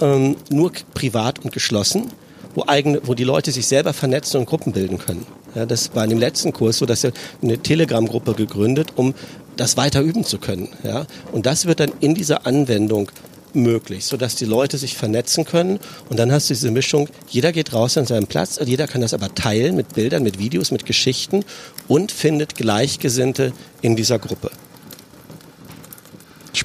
ähm, 0.00 0.36
nur 0.50 0.72
privat 0.94 1.40
und 1.40 1.52
geschlossen, 1.52 2.06
wo, 2.54 2.64
eigene, 2.66 3.00
wo 3.04 3.14
die 3.14 3.24
Leute 3.24 3.52
sich 3.52 3.66
selber 3.66 3.92
vernetzen 3.92 4.38
und 4.38 4.46
Gruppen 4.46 4.72
bilden 4.72 4.98
können. 4.98 5.26
Ja, 5.54 5.66
das 5.66 5.94
war 5.94 6.04
in 6.04 6.10
dem 6.10 6.18
letzten 6.18 6.52
Kurs 6.52 6.78
so, 6.78 6.86
dass 6.86 7.02
er 7.02 7.12
eine 7.42 7.58
Telegram-Gruppe 7.58 8.34
gegründet, 8.34 8.92
um 8.94 9.14
das 9.56 9.76
weiter 9.76 10.00
üben 10.00 10.24
zu 10.24 10.38
können. 10.38 10.68
Ja? 10.84 11.06
Und 11.32 11.46
das 11.46 11.66
wird 11.66 11.80
dann 11.80 11.92
in 12.00 12.14
dieser 12.14 12.46
Anwendung 12.46 13.10
möglich, 13.52 14.04
sodass 14.04 14.36
die 14.36 14.44
Leute 14.44 14.78
sich 14.78 14.96
vernetzen 14.96 15.44
können. 15.44 15.80
Und 16.08 16.18
dann 16.18 16.30
hast 16.30 16.48
du 16.48 16.54
diese 16.54 16.70
Mischung, 16.70 17.08
jeder 17.28 17.50
geht 17.52 17.72
raus 17.72 17.98
an 17.98 18.06
seinen 18.06 18.28
Platz, 18.28 18.60
jeder 18.64 18.86
kann 18.86 19.00
das 19.00 19.12
aber 19.12 19.34
teilen 19.34 19.74
mit 19.74 19.94
Bildern, 19.94 20.22
mit 20.22 20.38
Videos, 20.38 20.70
mit 20.70 20.86
Geschichten 20.86 21.44
und 21.88 22.12
findet 22.12 22.54
Gleichgesinnte 22.54 23.52
in 23.82 23.96
dieser 23.96 24.20
Gruppe. 24.20 24.52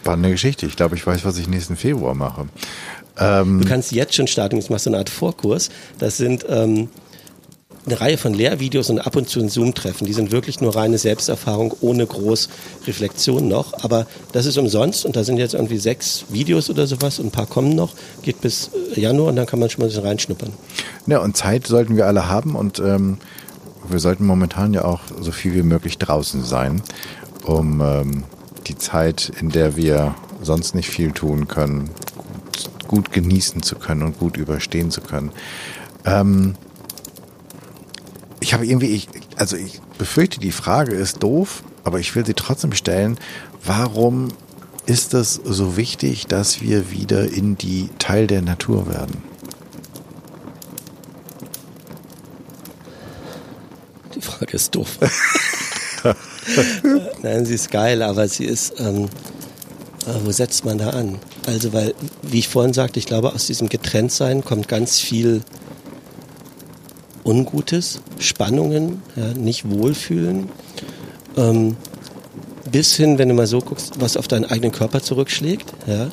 Spannende 0.05 0.29
Geschichte. 0.29 0.67
Ich 0.67 0.75
glaube, 0.75 0.95
ich 0.95 1.07
weiß, 1.07 1.25
was 1.25 1.35
ich 1.39 1.47
nächsten 1.47 1.75
Februar 1.75 2.13
mache. 2.13 2.45
Ähm 3.17 3.61
du 3.61 3.67
kannst 3.67 3.91
jetzt 3.91 4.13
schon 4.13 4.27
starten, 4.27 4.55
jetzt 4.55 4.69
machst 4.69 4.85
du 4.85 4.91
eine 4.91 4.99
Art 4.99 5.09
Vorkurs. 5.09 5.71
Das 5.97 6.17
sind 6.17 6.45
ähm, 6.47 6.89
eine 7.87 7.99
Reihe 7.99 8.19
von 8.19 8.35
Lehrvideos 8.35 8.91
und 8.91 8.99
ab 8.99 9.15
und 9.15 9.27
zu 9.27 9.39
ein 9.39 9.49
Zoom-Treffen. 9.49 10.05
Die 10.05 10.13
sind 10.13 10.31
wirklich 10.31 10.61
nur 10.61 10.75
reine 10.75 10.99
Selbsterfahrung, 10.99 11.73
ohne 11.81 12.05
groß 12.05 12.49
Reflexion 12.85 13.47
noch. 13.47 13.83
Aber 13.83 14.05
das 14.31 14.45
ist 14.45 14.59
umsonst 14.59 15.05
und 15.07 15.15
da 15.15 15.23
sind 15.23 15.37
jetzt 15.37 15.55
irgendwie 15.55 15.79
sechs 15.79 16.25
Videos 16.29 16.69
oder 16.69 16.85
sowas 16.85 17.17
und 17.17 17.29
ein 17.29 17.31
paar 17.31 17.47
kommen 17.47 17.75
noch. 17.75 17.95
Geht 18.21 18.41
bis 18.41 18.69
äh, 18.95 18.99
Januar 18.99 19.29
und 19.29 19.37
dann 19.37 19.47
kann 19.47 19.57
man 19.57 19.71
schon 19.71 19.79
mal 19.79 19.85
ein 19.87 19.89
bisschen 19.89 20.05
reinschnuppern. 20.05 20.53
Ja, 21.07 21.17
und 21.17 21.35
Zeit 21.35 21.65
sollten 21.65 21.97
wir 21.97 22.05
alle 22.05 22.29
haben 22.29 22.55
und 22.55 22.77
ähm, 22.77 23.17
wir 23.89 23.97
sollten 23.97 24.27
momentan 24.27 24.71
ja 24.75 24.85
auch 24.85 24.99
so 25.19 25.31
viel 25.31 25.55
wie 25.55 25.63
möglich 25.63 25.97
draußen 25.97 26.43
sein, 26.43 26.83
um 27.43 27.81
ähm, 27.81 28.23
die 28.67 28.77
Zeit, 28.77 29.31
in 29.39 29.49
der 29.49 29.75
wir 29.75 30.15
sonst 30.41 30.75
nicht 30.75 30.89
viel 30.89 31.11
tun 31.11 31.47
können, 31.47 31.89
gut, 32.87 33.11
genießen 33.11 33.63
zu 33.63 33.75
können 33.75 34.03
und 34.03 34.19
gut 34.19 34.37
überstehen 34.37 34.91
zu 34.91 35.01
können. 35.01 35.31
Ähm, 36.05 36.55
ich 38.39 38.53
habe 38.53 38.65
irgendwie, 38.65 38.87
ich, 38.87 39.07
also 39.37 39.57
ich 39.57 39.81
befürchte, 39.97 40.39
die 40.39 40.51
Frage 40.51 40.93
ist 40.93 41.23
doof, 41.23 41.63
aber 41.83 41.99
ich 41.99 42.15
will 42.15 42.25
sie 42.25 42.33
trotzdem 42.33 42.73
stellen. 42.73 43.17
Warum 43.63 44.29
ist 44.85 45.13
es 45.13 45.33
so 45.43 45.77
wichtig, 45.77 46.27
dass 46.27 46.61
wir 46.61 46.91
wieder 46.91 47.31
in 47.31 47.57
die 47.57 47.89
Teil 47.97 48.27
der 48.27 48.41
Natur 48.41 48.87
werden? 48.87 49.23
Die 54.13 54.21
Frage 54.21 54.53
ist 54.53 54.75
doof. 54.75 54.99
Nein, 57.23 57.45
sie 57.45 57.55
ist 57.55 57.71
geil, 57.71 58.01
aber 58.01 58.27
sie 58.27 58.45
ist, 58.45 58.79
ähm, 58.79 59.05
äh, 60.05 60.13
wo 60.23 60.31
setzt 60.31 60.65
man 60.65 60.77
da 60.77 60.91
an? 60.91 61.19
Also, 61.45 61.73
weil, 61.73 61.93
wie 62.21 62.39
ich 62.39 62.47
vorhin 62.47 62.73
sagte, 62.73 62.99
ich 62.99 63.05
glaube, 63.05 63.33
aus 63.33 63.47
diesem 63.47 63.69
Getrenntsein 63.69 64.43
kommt 64.43 64.67
ganz 64.67 64.99
viel 64.99 65.41
Ungutes, 67.23 68.01
Spannungen, 68.19 69.01
ja, 69.15 69.33
nicht 69.33 69.69
Wohlfühlen, 69.69 70.49
ähm, 71.37 71.75
bis 72.71 72.95
hin, 72.95 73.17
wenn 73.17 73.29
du 73.29 73.35
mal 73.35 73.47
so 73.47 73.59
guckst, 73.59 73.93
was 73.99 74.17
auf 74.17 74.27
deinen 74.27 74.45
eigenen 74.45 74.71
Körper 74.71 75.01
zurückschlägt, 75.01 75.73
ja, 75.87 76.09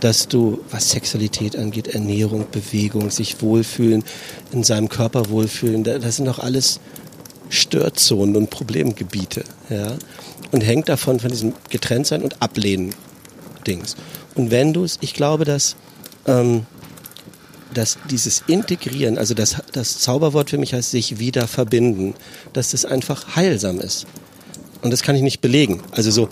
dass 0.00 0.28
du, 0.28 0.60
was 0.70 0.90
Sexualität 0.90 1.56
angeht, 1.56 1.88
Ernährung, 1.88 2.46
Bewegung, 2.50 3.10
sich 3.10 3.40
wohlfühlen, 3.42 4.04
in 4.52 4.62
seinem 4.62 4.88
Körper 4.88 5.30
wohlfühlen, 5.30 5.82
das 5.82 6.16
sind 6.16 6.26
doch 6.26 6.38
alles 6.38 6.78
Störzonen 7.54 8.36
und 8.36 8.50
Problemgebiete, 8.50 9.44
ja, 9.70 9.96
und 10.52 10.62
hängt 10.62 10.88
davon 10.88 11.20
von 11.20 11.30
diesem 11.30 11.54
Getrenntsein 11.70 12.22
und 12.22 12.42
Ablehnen 12.42 12.94
Dings. 13.66 13.96
Und 14.34 14.50
wenn 14.50 14.72
du 14.72 14.84
es, 14.84 14.98
ich 15.00 15.14
glaube, 15.14 15.44
dass 15.44 15.76
ähm, 16.26 16.66
dass 17.74 17.98
dieses 18.10 18.44
Integrieren, 18.46 19.18
also 19.18 19.34
das, 19.34 19.56
das 19.72 19.98
Zauberwort 19.98 20.50
für 20.50 20.58
mich 20.58 20.72
heißt 20.72 20.90
sich 20.90 21.18
wieder 21.18 21.46
verbinden, 21.48 22.14
dass 22.52 22.70
das 22.70 22.84
einfach 22.84 23.36
heilsam 23.36 23.80
ist. 23.80 24.06
Und 24.82 24.92
das 24.92 25.02
kann 25.02 25.16
ich 25.16 25.22
nicht 25.22 25.40
belegen. 25.40 25.82
Also 25.90 26.10
so 26.10 26.28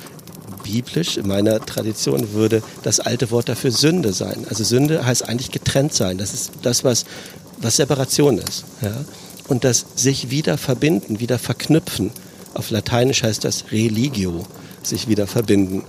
biblisch 0.62 1.16
in 1.16 1.26
meiner 1.26 1.58
Tradition 1.64 2.32
würde 2.32 2.62
das 2.82 3.00
alte 3.00 3.30
Wort 3.30 3.48
dafür 3.48 3.72
Sünde 3.72 4.12
sein. 4.12 4.46
Also 4.48 4.62
Sünde 4.64 5.04
heißt 5.04 5.28
eigentlich 5.28 5.50
getrennt 5.50 5.92
sein. 5.94 6.18
Das 6.18 6.32
ist 6.32 6.52
das, 6.62 6.84
was, 6.84 7.04
was 7.58 7.76
Separation 7.76 8.38
ist. 8.38 8.64
Ja? 8.80 8.92
Und 9.48 9.64
das 9.64 9.86
sich 9.96 10.30
wieder 10.30 10.56
verbinden, 10.58 11.20
wieder 11.20 11.38
verknüpfen. 11.38 12.10
Auf 12.54 12.70
Lateinisch 12.70 13.22
heißt 13.22 13.44
das 13.44 13.64
religio, 13.72 14.44
sich 14.82 15.08
wieder 15.08 15.26
verbinden. 15.26 15.84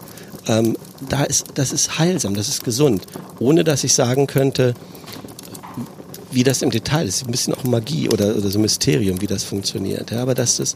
Ähm, 0.48 0.76
da 1.08 1.24
ist, 1.24 1.46
das 1.56 1.72
ist 1.72 2.00
heilsam, 2.00 2.36
das 2.36 2.50
ist 2.50 2.64
gesund. 2.64 3.06
Ohne 3.40 3.64
dass 3.64 3.84
ich 3.84 3.94
sagen 3.94 4.28
könnte, 4.28 4.74
wie 6.32 6.44
das 6.44 6.62
im 6.62 6.72
Detail 6.72 7.08
ist. 7.08 7.26
Ein 7.26 7.32
bisschen 7.32 7.54
auch 7.54 7.64
Magie 7.64 8.10
oder, 8.10 8.36
oder 8.36 8.50
so 8.50 8.60
Mysterium, 8.60 9.22
wie 9.22 9.28
das 9.28 9.44
funktioniert. 9.44 10.12
Ja, 10.12 10.22
aber 10.22 10.34
dass 10.34 10.58
das, 10.58 10.76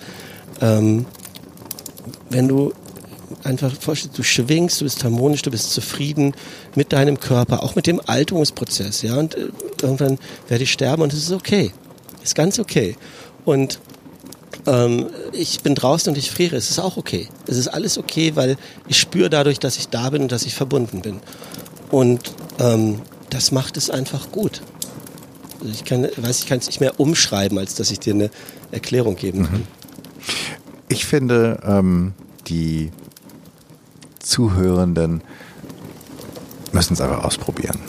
ähm, 0.62 1.06
wenn 2.30 2.48
du 2.48 2.74
einfach 3.44 3.74
vorstellst, 3.80 4.18
du 4.18 4.24
schwingst, 4.24 4.82
du 4.82 4.86
bist 4.86 5.04
harmonisch, 5.04 5.42
du 5.42 5.52
bist 5.52 5.72
zufrieden 5.72 6.34
mit 6.76 6.94
deinem 6.94 7.20
Körper, 7.20 7.64
auch 7.64 7.76
mit 7.76 7.88
dem 7.88 8.02
Alterungsprozess, 8.06 9.02
ja, 9.02 9.18
und 9.18 9.36
äh, 9.36 9.48
irgendwann 9.82 10.20
werde 10.48 10.64
ich 10.64 10.72
sterben 10.72 11.02
und 11.02 11.14
es 11.14 11.20
ist 11.20 11.32
okay. 11.32 11.72
Ist 12.28 12.36
ganz 12.36 12.60
okay. 12.60 12.98
Und 13.46 13.80
ähm, 14.66 15.08
ich 15.32 15.62
bin 15.62 15.76
draußen 15.76 16.12
und 16.12 16.20
ich 16.20 16.30
friere, 16.30 16.58
es 16.58 16.70
ist 16.70 16.78
auch 16.78 16.98
okay. 16.98 17.30
Es 17.48 17.56
ist 17.56 17.70
alles 17.70 17.98
okay, 17.98 18.36
weil 18.36 18.58
ich 18.90 19.00
spüre 19.00 19.30
dadurch, 19.30 19.60
dass 19.60 19.78
ich 19.78 19.88
da 19.88 20.10
bin 20.10 20.24
und 20.24 20.32
dass 20.34 20.46
ich 20.46 20.54
verbunden 20.54 21.02
bin. 21.02 21.22
Und 21.90 22.34
ähm, 22.60 23.02
das 23.30 23.54
macht 23.54 23.78
es 23.78 23.90
einfach 23.90 24.30
gut. 24.34 24.62
Also 25.62 25.72
ich 25.72 25.86
kann, 25.86 26.06
weiß, 26.18 26.40
ich 26.40 26.48
kann 26.48 26.60
es 26.60 26.68
nicht 26.68 26.82
mehr 26.82 27.00
umschreiben, 27.00 27.58
als 27.58 27.76
dass 27.76 27.92
ich 27.92 28.00
dir 28.02 28.14
eine 28.14 28.30
Erklärung 28.72 29.16
geben 29.16 29.46
kann. 29.46 29.60
Mhm. 29.60 29.68
Ich 30.90 31.06
finde, 31.06 31.62
ähm, 31.66 32.14
die 32.48 32.92
Zuhörenden 34.20 35.24
müssen 36.74 36.92
es 36.92 37.00
einfach 37.00 37.24
ausprobieren. 37.24 37.80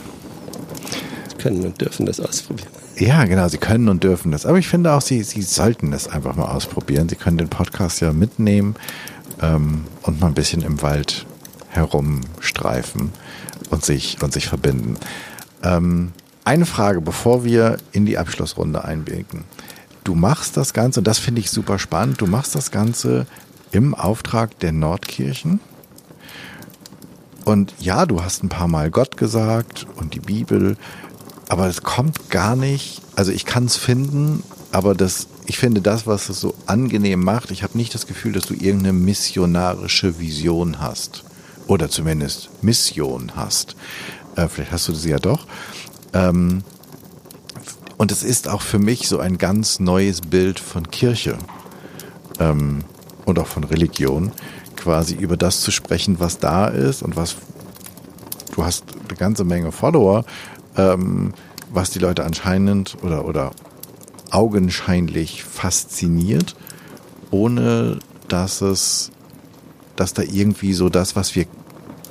Können 1.39 1.65
und 1.65 1.81
dürfen 1.81 2.05
das 2.05 2.21
ausprobieren. 2.21 2.78
Ja, 2.99 3.23
genau, 3.23 3.47
sie 3.47 3.57
können 3.57 3.87
und 3.87 4.03
dürfen 4.03 4.31
das. 4.31 4.45
Aber 4.45 4.57
ich 4.57 4.67
finde 4.67 4.91
auch, 4.91 5.01
sie, 5.01 5.23
sie 5.23 5.41
sollten 5.41 5.91
das 5.91 6.09
einfach 6.09 6.35
mal 6.35 6.49
ausprobieren. 6.53 7.07
Sie 7.07 7.15
können 7.15 7.37
den 7.37 7.47
Podcast 7.47 8.01
ja 8.01 8.11
mitnehmen 8.11 8.75
ähm, 9.41 9.85
und 10.03 10.19
mal 10.19 10.27
ein 10.27 10.33
bisschen 10.33 10.61
im 10.61 10.81
Wald 10.81 11.25
herumstreifen 11.69 13.13
und 13.69 13.85
sich, 13.85 14.21
und 14.21 14.33
sich 14.33 14.49
verbinden. 14.49 14.97
Ähm, 15.63 16.11
eine 16.43 16.65
Frage, 16.65 16.99
bevor 16.99 17.45
wir 17.45 17.77
in 17.93 18.05
die 18.05 18.17
Abschlussrunde 18.17 18.83
einbiegen. 18.83 19.45
Du 20.03 20.13
machst 20.13 20.57
das 20.57 20.73
Ganze, 20.73 20.99
und 20.99 21.07
das 21.07 21.19
finde 21.19 21.39
ich 21.39 21.51
super 21.51 21.79
spannend, 21.79 22.19
du 22.19 22.27
machst 22.27 22.53
das 22.53 22.69
Ganze 22.69 23.27
im 23.71 23.95
Auftrag 23.95 24.59
der 24.59 24.73
Nordkirchen. 24.73 25.61
Und 27.45 27.73
ja, 27.79 28.05
du 28.05 28.21
hast 28.21 28.43
ein 28.43 28.49
paar 28.49 28.67
Mal 28.67 28.91
Gott 28.91 29.15
gesagt 29.15 29.87
und 29.95 30.13
die 30.13 30.19
Bibel, 30.19 30.75
aber 31.49 31.67
es 31.67 31.81
kommt 31.81 32.29
gar 32.29 32.55
nicht, 32.55 33.01
also 33.15 33.31
ich 33.31 33.43
kann 33.43 33.65
es 33.65 33.75
finden, 33.75 34.43
aber 34.71 34.93
das, 34.93 35.27
ich 35.47 35.57
finde 35.57 35.81
das, 35.81 36.05
was 36.05 36.29
es 36.29 36.39
so 36.39 36.53
angenehm 36.67 37.23
macht, 37.23 37.49
ich 37.49 37.63
habe 37.63 37.75
nicht 37.77 37.93
das 37.95 38.05
Gefühl, 38.05 38.33
dass 38.33 38.45
du 38.45 38.53
irgendeine 38.53 38.93
missionarische 38.93 40.19
Vision 40.19 40.79
hast. 40.79 41.23
Oder 41.65 41.89
zumindest 41.89 42.49
Mission 42.63 43.31
hast. 43.35 43.75
Äh, 44.35 44.47
vielleicht 44.47 44.71
hast 44.71 44.87
du 44.87 44.93
sie 44.93 45.09
ja 45.09 45.17
doch. 45.17 45.47
Ähm, 46.13 46.63
und 47.97 48.11
es 48.11 48.23
ist 48.23 48.47
auch 48.47 48.61
für 48.61 48.79
mich 48.79 49.07
so 49.07 49.19
ein 49.19 49.37
ganz 49.39 49.79
neues 49.79 50.21
Bild 50.21 50.59
von 50.59 50.89
Kirche 50.89 51.37
ähm, 52.39 52.83
und 53.25 53.39
auch 53.39 53.47
von 53.47 53.63
Religion, 53.63 54.31
quasi 54.75 55.15
über 55.15 55.35
das 55.35 55.61
zu 55.61 55.71
sprechen, 55.71 56.19
was 56.19 56.37
da 56.37 56.67
ist 56.67 57.01
und 57.01 57.15
was 57.15 57.35
du 58.53 58.63
hast 58.63 58.83
eine 59.07 59.17
ganze 59.17 59.43
Menge 59.43 59.71
Follower, 59.71 60.25
ähm, 60.79 61.33
was 61.71 61.91
die 61.91 61.99
Leute 61.99 62.23
anscheinend 62.23 62.97
oder, 63.03 63.25
oder 63.25 63.51
augenscheinlich 64.31 65.43
fasziniert, 65.43 66.55
ohne 67.31 67.99
dass 68.27 68.61
es, 68.61 69.11
dass 69.95 70.13
da 70.13 70.21
irgendwie 70.23 70.73
so 70.73 70.89
das, 70.89 71.15
was 71.15 71.35
wir, 71.35 71.45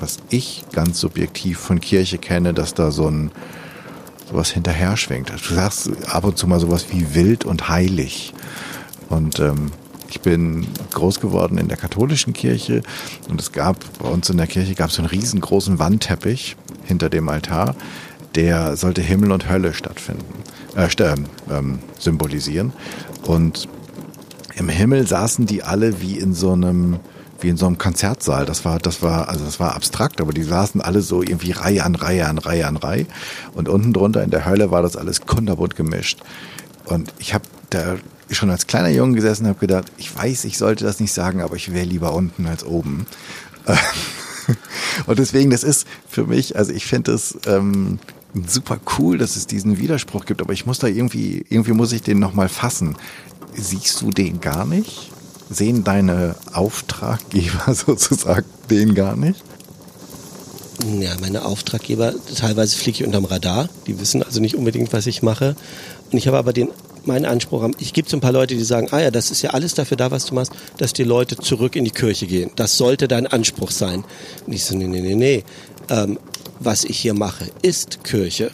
was 0.01 0.19
ich 0.31 0.65
ganz 0.73 1.01
subjektiv 1.01 1.59
von 1.59 1.81
Kirche 1.81 2.19
kenne, 2.19 2.55
dass 2.55 2.75
da 2.75 2.91
so 2.91 3.09
ein 3.09 3.31
sowas 4.31 4.51
hinterher 4.51 4.97
schwingt. 4.97 5.31
Du 5.31 5.55
sagst 5.55 5.91
ab 6.07 6.25
und 6.25 6.37
zu 6.37 6.47
mal 6.47 6.61
sowas 6.61 6.87
wie 6.91 7.15
wild 7.15 7.45
und 7.45 7.69
heilig. 7.69 8.35
Und 9.09 9.39
ähm, 9.41 9.71
Ich 10.11 10.21
bin 10.21 10.67
groß 10.93 11.21
geworden 11.21 11.59
in 11.59 11.69
der 11.69 11.77
katholischen 11.77 12.33
Kirche 12.33 12.83
und 13.29 13.41
es 13.41 13.53
gab 13.53 13.77
bei 13.99 14.09
uns 14.09 14.31
in 14.31 14.39
der 14.39 14.47
Kirche 14.47 14.75
gab 14.75 14.89
es 14.89 14.97
so 14.97 15.03
einen 15.03 15.11
riesengroßen 15.11 15.79
Wandteppich 15.79 16.57
hinter 16.85 17.11
dem 17.11 17.29
Altar, 17.29 17.75
der 18.35 18.77
sollte 18.77 19.03
Himmel 19.03 19.33
und 19.33 19.49
Hölle 19.49 19.75
stattfinden, 19.75 20.43
äh, 20.77 20.89
ähm, 21.51 21.79
symbolisieren. 21.99 22.73
Und 23.23 23.69
im 24.57 24.69
Himmel 24.69 25.07
saßen 25.07 25.47
die 25.47 25.63
alle 25.63 26.01
wie 26.01 26.19
in 26.19 26.35
so 26.35 26.53
einem 26.53 27.01
wie 27.41 27.49
in 27.49 27.57
so 27.57 27.67
einem 27.67 27.79
Konzertsaal. 27.79 28.47
Das 28.47 28.65
war, 28.65 28.81
das 28.81 29.01
war, 29.01 29.29
also 29.29 29.45
das 29.45 29.61
war 29.61 29.77
abstrakt, 29.77 30.21
aber 30.21 30.33
die 30.33 30.43
saßen 30.43 30.81
alle 30.81 31.03
so 31.03 31.23
irgendwie 31.23 31.53
Reihe 31.53 31.85
an 31.85 31.95
Reihe 31.95 32.27
an 32.27 32.39
Reihe 32.39 32.67
an 32.67 32.77
Reihe. 32.77 33.07
Und 33.55 33.69
unten 33.69 33.93
drunter 33.93 34.25
in 34.25 34.31
der 34.31 34.45
Hölle 34.45 34.73
war 34.73 34.83
das 34.83 34.97
alles 34.97 35.21
kunterbunt 35.21 35.77
gemischt. 35.77 36.19
Und 36.85 37.13
ich 37.19 37.35
habe 37.35 37.45
da 37.71 37.97
schon 38.31 38.51
als 38.51 38.67
kleiner 38.67 38.89
Junge 38.89 39.15
gesessen 39.15 39.45
und 39.45 39.51
habe 39.51 39.61
gedacht, 39.61 39.93
ich 39.99 40.15
weiß, 40.15 40.45
ich 40.45 40.59
sollte 40.59 40.85
das 40.85 41.01
nicht 41.01 41.13
sagen, 41.13 41.41
aber 41.41 41.57
ich 41.57 41.73
wäre 41.73 41.87
lieber 41.87 42.13
unten 42.13 42.47
als 42.47 42.65
oben. 42.65 43.07
Und 45.07 45.19
deswegen, 45.19 45.51
das 45.51 45.63
ist 45.63 45.87
für 46.09 46.25
mich, 46.25 46.57
also 46.57 46.73
ich 46.73 46.87
finde 46.87 47.13
es 47.13 47.39
ähm, 47.47 47.99
super 48.47 48.79
cool, 48.99 49.19
dass 49.19 49.37
es 49.37 49.47
diesen 49.47 49.79
Widerspruch 49.79 50.27
gibt, 50.27 50.41
aber 50.41 50.53
ich 50.53 50.67
muss 50.67 50.79
da 50.79 50.87
irgendwie, 50.87 51.45
irgendwie 51.49 51.73
muss 51.73 51.93
ich 51.93 52.03
den 52.03 52.19
nochmal 52.19 52.49
fassen. 52.49 52.97
Siehst 53.55 54.03
du 54.03 54.11
den 54.11 54.41
gar 54.41 54.67
nicht? 54.67 55.11
Sehen 55.51 55.85
deine 55.85 56.37
Auftraggeber 56.53 57.75
sozusagen 57.75 58.47
den 58.71 58.95
gar 58.95 59.17
nicht? 59.17 59.43
Ja, 61.01 61.17
meine 61.21 61.45
Auftraggeber, 61.45 62.15
teilweise 62.37 62.77
fliege 62.77 62.99
ich 62.99 63.05
unterm 63.05 63.25
Radar. 63.25 63.69
Die 63.87 63.99
wissen 63.99 64.23
also 64.23 64.41
nicht 64.41 64.55
unbedingt, 64.55 64.93
was 64.93 65.07
ich 65.07 65.23
mache. 65.23 65.57
Und 66.13 66.19
ich 66.19 66.27
habe 66.29 66.39
aber 66.39 66.53
den 66.53 66.69
meinen 67.05 67.25
Anspruch. 67.25 67.69
Ich 67.79 67.93
gibt 67.93 68.09
so 68.09 68.17
ein 68.17 68.21
paar 68.21 68.33
Leute, 68.33 68.55
die 68.55 68.63
sagen, 68.63 68.89
ah 68.93 69.01
ja, 69.01 69.11
das 69.11 69.31
ist 69.31 69.43
ja 69.43 69.51
alles 69.51 69.75
dafür 69.75 69.97
da, 69.97 70.11
was 70.11 70.27
du 70.27 70.35
machst, 70.35 70.53
dass 70.77 70.93
die 70.93 71.05
Leute 71.05 71.37
zurück 71.37 71.75
in 71.75 71.85
die 71.85 71.91
Kirche 71.91 72.27
gehen. 72.27 72.51
Das 72.55 72.77
sollte 72.77 73.09
dein 73.09 73.27
Anspruch 73.27 73.73
sein. 73.73 74.05
Und 74.47 74.53
ich 74.53 74.65
so, 74.65 74.77
nee, 74.77 74.87
nee, 74.87 75.01
nee, 75.01 75.15
nee. 75.15 75.45
Ähm, 75.91 76.19
was 76.61 76.85
ich 76.85 76.99
hier 76.99 77.15
mache, 77.15 77.47
ist 77.63 78.05
Kirche. 78.05 78.51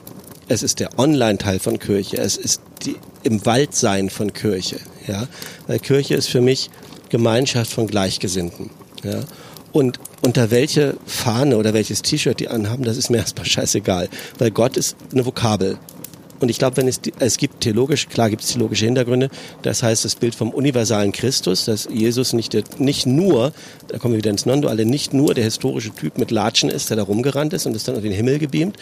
Es 0.48 0.62
ist 0.62 0.80
der 0.80 0.98
Online-Teil 0.98 1.58
von 1.58 1.78
Kirche. 1.78 2.18
Es 2.18 2.36
ist 2.36 2.60
die, 2.84 2.96
im 3.22 3.44
Waldsein 3.46 4.10
von 4.10 4.32
Kirche. 4.32 4.78
Ja? 5.06 5.26
Weil 5.66 5.78
Kirche 5.78 6.14
ist 6.14 6.28
für 6.28 6.40
mich 6.40 6.70
Gemeinschaft 7.08 7.72
von 7.72 7.86
Gleichgesinnten. 7.86 8.70
Ja? 9.02 9.20
Und 9.72 9.98
unter 10.22 10.50
welche 10.50 10.96
Fahne 11.06 11.56
oder 11.56 11.74
welches 11.74 12.02
T-Shirt 12.02 12.38
die 12.38 12.48
anhaben, 12.48 12.84
das 12.84 12.96
ist 12.96 13.10
mir 13.10 13.16
erstmal 13.24 13.46
scheißegal. 13.46 14.08
Weil 14.38 14.50
Gott 14.50 14.76
ist 14.76 14.96
eine 15.12 15.24
Vokabel. 15.24 15.78
Und 16.44 16.50
ich 16.50 16.58
glaube, 16.58 16.76
wenn 16.76 16.88
es, 16.88 17.00
es 17.20 17.38
gibt 17.38 17.62
theologisch, 17.62 18.06
klar 18.06 18.28
gibt 18.28 18.42
es 18.42 18.50
theologische 18.50 18.84
Hintergründe, 18.84 19.30
das 19.62 19.82
heißt 19.82 20.04
das 20.04 20.14
Bild 20.14 20.34
vom 20.34 20.50
universalen 20.50 21.10
Christus, 21.10 21.64
dass 21.64 21.88
Jesus 21.90 22.34
nicht, 22.34 22.52
der, 22.52 22.64
nicht 22.76 23.06
nur, 23.06 23.54
da 23.88 23.96
kommen 23.96 24.12
wir 24.12 24.18
wieder 24.18 24.30
ins 24.30 24.44
Nonduale, 24.44 24.84
nicht 24.84 25.14
nur 25.14 25.32
der 25.32 25.44
historische 25.44 25.88
Typ 25.88 26.18
mit 26.18 26.30
Latschen 26.30 26.68
ist, 26.68 26.90
der 26.90 26.98
da 26.98 27.04
rumgerannt 27.04 27.54
ist 27.54 27.64
und 27.64 27.74
ist 27.74 27.88
dann 27.88 27.94
in 27.94 28.02
den 28.02 28.12
Himmel 28.12 28.38
gebeamt, 28.38 28.76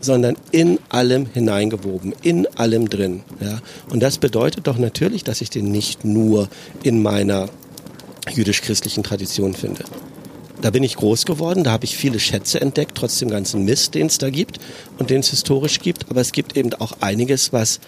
sondern 0.00 0.36
in 0.52 0.78
allem 0.88 1.26
hineingewoben, 1.26 2.14
in 2.22 2.46
allem 2.56 2.88
drin. 2.88 3.22
Ja? 3.40 3.58
Und 3.90 4.04
das 4.04 4.18
bedeutet 4.18 4.68
doch 4.68 4.78
natürlich, 4.78 5.24
dass 5.24 5.40
ich 5.40 5.50
den 5.50 5.72
nicht 5.72 6.04
nur 6.04 6.48
in 6.84 7.02
meiner 7.02 7.48
jüdisch-christlichen 8.32 9.02
Tradition 9.02 9.54
finde. 9.54 9.82
Da 10.60 10.70
bin 10.70 10.82
ich 10.82 10.96
groß 10.96 11.24
geworden, 11.24 11.64
da 11.64 11.70
habe 11.70 11.84
ich 11.84 11.96
viele 11.96 12.20
Schätze 12.20 12.60
entdeckt, 12.60 12.92
trotz 12.94 13.18
dem 13.18 13.30
ganzen 13.30 13.64
Mist, 13.64 13.94
den 13.94 14.08
es 14.08 14.18
da 14.18 14.28
gibt 14.28 14.58
und 14.98 15.10
den 15.10 15.20
es 15.20 15.30
historisch 15.30 15.80
gibt. 15.80 16.10
Aber 16.10 16.20
es 16.20 16.32
gibt 16.32 16.56
eben 16.56 16.72
auch 16.74 16.92
einiges, 17.00 17.52
was 17.52 17.80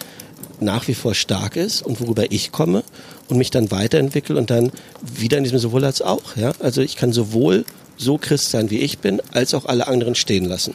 nach 0.59 0.87
wie 0.87 0.95
vor 0.95 1.13
stark 1.13 1.55
ist 1.55 1.83
und 1.83 1.99
worüber 1.99 2.31
ich 2.31 2.51
komme 2.51 2.83
und 3.27 3.37
mich 3.37 3.51
dann 3.51 3.69
weiterentwickle 3.69 4.37
und 4.37 4.49
dann 4.49 4.71
wieder 5.01 5.37
in 5.37 5.43
diesem 5.43 5.59
sowohl 5.59 5.85
als 5.85 6.01
auch. 6.01 6.35
Ja? 6.35 6.53
Also 6.59 6.81
ich 6.81 6.95
kann 6.95 7.13
sowohl 7.13 7.65
so 7.97 8.17
Christ 8.17 8.51
sein, 8.51 8.69
wie 8.69 8.79
ich 8.79 8.99
bin, 8.99 9.21
als 9.31 9.53
auch 9.53 9.65
alle 9.65 9.87
anderen 9.87 10.15
stehen 10.15 10.45
lassen. 10.45 10.73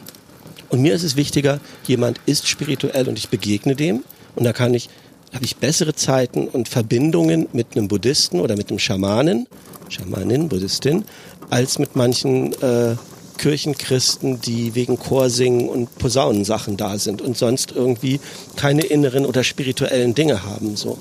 Und 0.69 0.81
mir 0.81 0.93
ist 0.93 1.03
es 1.03 1.15
wichtiger, 1.15 1.59
jemand 1.87 2.19
ist 2.25 2.47
spirituell 2.47 3.09
und 3.09 3.17
ich 3.17 3.29
begegne 3.29 3.75
dem 3.75 4.03
und 4.35 4.43
da 4.45 4.53
kann 4.53 4.73
ich 4.73 4.89
habe 5.33 5.45
ich 5.45 5.57
bessere 5.57 5.93
Zeiten 5.93 6.47
und 6.47 6.69
Verbindungen 6.69 7.47
mit 7.53 7.75
einem 7.75 7.87
Buddhisten 7.87 8.39
oder 8.39 8.55
mit 8.55 8.69
einem 8.69 8.79
Schamanen, 8.79 9.47
Schamanin, 9.87 10.49
Buddhistin, 10.49 11.05
als 11.49 11.79
mit 11.79 11.95
manchen 11.95 12.53
äh, 12.61 12.95
Kirchenchristen, 13.37 14.41
die 14.41 14.75
wegen 14.75 14.99
Chorsingen 14.99 15.69
und 15.69 15.97
Posaunensachen 15.97 16.77
da 16.77 16.99
sind 16.99 17.21
und 17.21 17.37
sonst 17.37 17.71
irgendwie 17.71 18.19
keine 18.55 18.83
inneren 18.83 19.25
oder 19.25 19.43
spirituellen 19.43 20.13
Dinge 20.13 20.43
haben. 20.43 20.75
So. 20.75 20.97